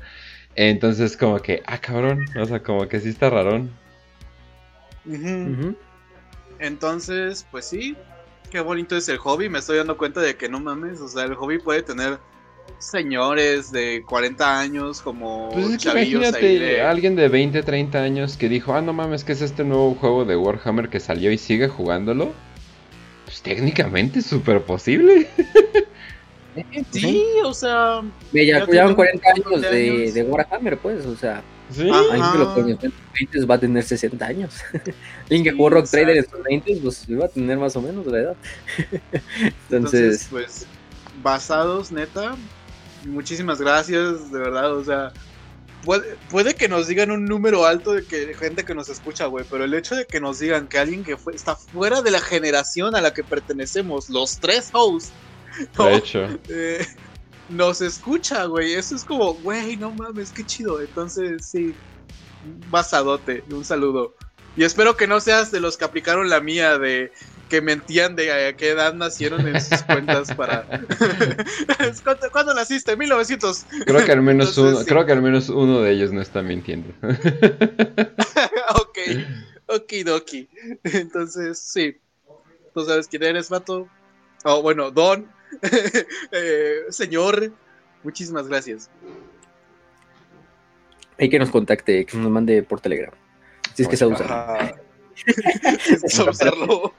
[0.55, 2.26] Entonces, como que, ah, cabrón.
[2.39, 3.71] O sea, como que sí está rarón.
[6.59, 7.95] Entonces, pues sí,
[8.51, 9.49] qué bonito es el hobby.
[9.49, 12.19] Me estoy dando cuenta de que no mames, o sea, el hobby puede tener
[12.77, 16.81] señores de 40 años como Pues es que chavillos imagínate ahí de...
[16.81, 20.25] alguien de 20, 30 años que dijo, ah, no mames, que es este nuevo juego
[20.25, 22.33] de Warhammer que salió y sigue jugándolo.
[23.25, 25.27] Pues técnicamente es súper posible.
[26.91, 28.01] Sí, o sea,
[28.33, 31.87] Ve, ya tiene 40 años 40 de, Warhammer, pues, o sea, Sí.
[31.87, 34.55] Alguien que lo conoció en sus 20 va a tener 60 años.
[35.21, 38.07] alguien que jugó Rock Trader en sus 20 pues iba a tener más o menos
[38.07, 38.35] la edad.
[38.81, 40.65] entonces, Entonces, pues,
[41.21, 42.35] basados, neta,
[43.05, 45.11] muchísimas gracias, de verdad, o sea,
[45.84, 49.45] puede, puede que nos digan un número alto de que gente que nos escucha, güey,
[49.49, 52.19] pero el hecho de que nos digan que alguien que fue, está fuera de la
[52.19, 55.11] generación a la que pertenecemos, los tres hosts,
[55.77, 55.85] ¿no?
[55.85, 56.27] De hecho.
[56.49, 56.85] eh,
[57.49, 58.73] nos escucha, güey.
[58.73, 60.80] Eso es como, güey, no mames, qué chido.
[60.81, 61.73] Entonces, sí,
[62.69, 64.15] basadote, un saludo.
[64.55, 67.11] Y espero que no seas de los que aplicaron la mía de
[67.49, 70.65] que mentían de a qué edad nacieron en sus cuentas para...
[72.03, 72.95] ¿Cuándo, cuándo naciste?
[72.95, 73.65] 1900.
[73.85, 74.85] Creo que al menos Entonces, uno, sí.
[74.85, 76.93] creo que al menos uno de ellos no está mintiendo.
[78.76, 78.97] ok,
[79.67, 80.47] okidoki.
[80.84, 81.97] Entonces, sí.
[82.73, 83.89] Tú sabes quién eres, vato.
[84.45, 85.27] Oh, bueno, Don.
[86.31, 87.51] Eh, señor.
[88.03, 88.89] Muchísimas gracias.
[91.17, 93.11] hay que nos contacte, que nos mande por Telegram.
[93.73, 94.73] Si es que se usa.
[96.03, 96.93] Es usarlo.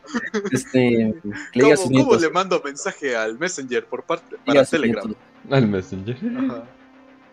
[0.52, 1.14] Este,
[1.54, 5.06] le a ¿Cómo, sus cómo le mando mensaje al Messenger por parte para a Telegram?
[5.06, 5.22] nietos.
[5.50, 6.16] Al Messenger.
[6.38, 6.64] Ajá.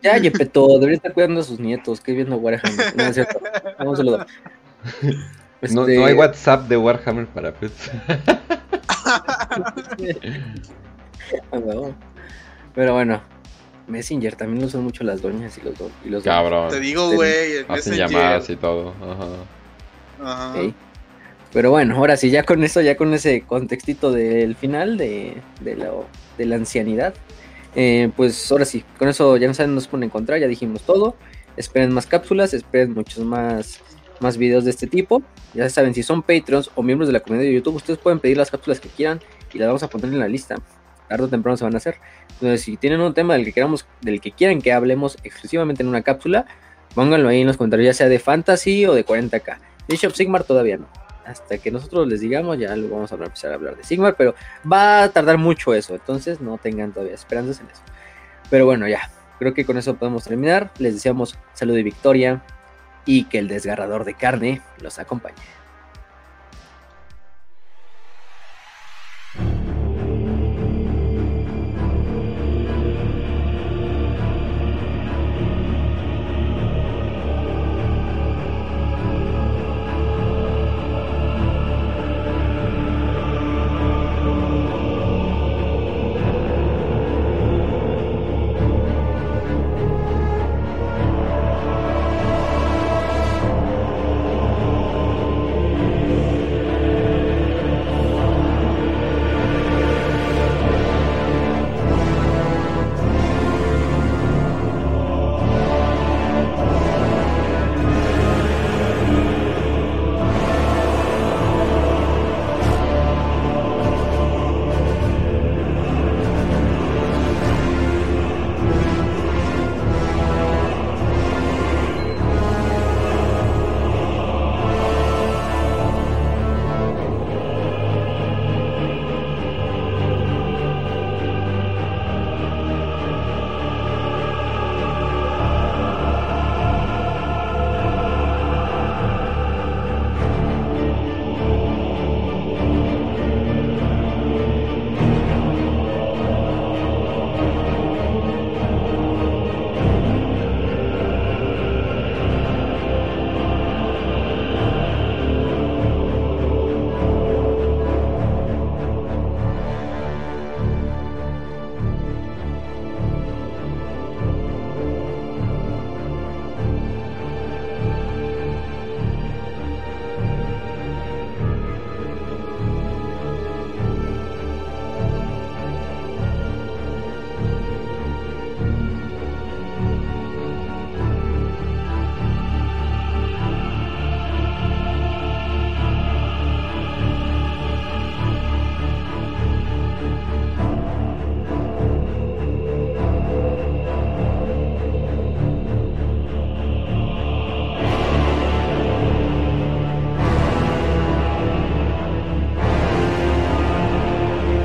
[0.04, 2.96] Ya, Yepeto, debería estar cuidando a sus nietos, que viendo Warhammer.
[2.96, 3.40] No, es cierto.
[3.80, 4.28] Vamos a saludar.
[5.04, 5.12] No,
[5.62, 7.90] Este, no hay WhatsApp de Warhammer para pets.
[12.76, 13.22] Pero bueno,
[13.88, 15.92] Messenger también lo usan mucho las doñas y los dos.
[16.06, 16.24] Y los.
[16.24, 16.70] Cabrón.
[16.70, 18.10] Te digo, güey, el Hacen Messenger.
[18.10, 18.94] llamadas y todo.
[19.02, 19.28] Ajá.
[20.22, 20.56] Ajá.
[21.54, 25.76] Pero bueno, ahora sí, ya con eso, ya con ese contextito del final de, de,
[25.76, 25.92] la,
[26.38, 27.14] de la ancianidad,
[27.76, 31.16] eh, pues ahora sí, con eso ya no saben, nos pueden encontrar, ya dijimos todo.
[31.56, 33.82] Esperen más cápsulas, esperen muchos más,
[34.20, 35.22] más videos de este tipo.
[35.54, 38.38] Ya saben, si son Patreons o miembros de la comunidad de YouTube, ustedes pueden pedir
[38.38, 39.20] las cápsulas que quieran
[39.54, 40.56] y las vamos a poner en la lista.
[41.08, 41.96] Tarde o temprano se van a hacer.
[42.34, 45.90] Entonces, si tienen un tema del que queramos, del que quieran que hablemos exclusivamente en
[45.90, 46.46] una cápsula,
[46.94, 49.58] pónganlo ahí en los comentarios, ya sea de fantasy o de 40k.
[49.88, 50.88] Bishop Sigmar todavía no.
[51.26, 54.34] Hasta que nosotros les digamos, ya lo vamos a empezar a hablar de Sigmar, pero
[54.72, 57.82] va a tardar mucho eso, entonces no tengan todavía esperanzas en eso.
[58.50, 60.72] Pero bueno, ya, creo que con eso podemos terminar.
[60.78, 62.42] Les deseamos salud y victoria
[63.06, 65.36] y que el desgarrador de carne los acompañe.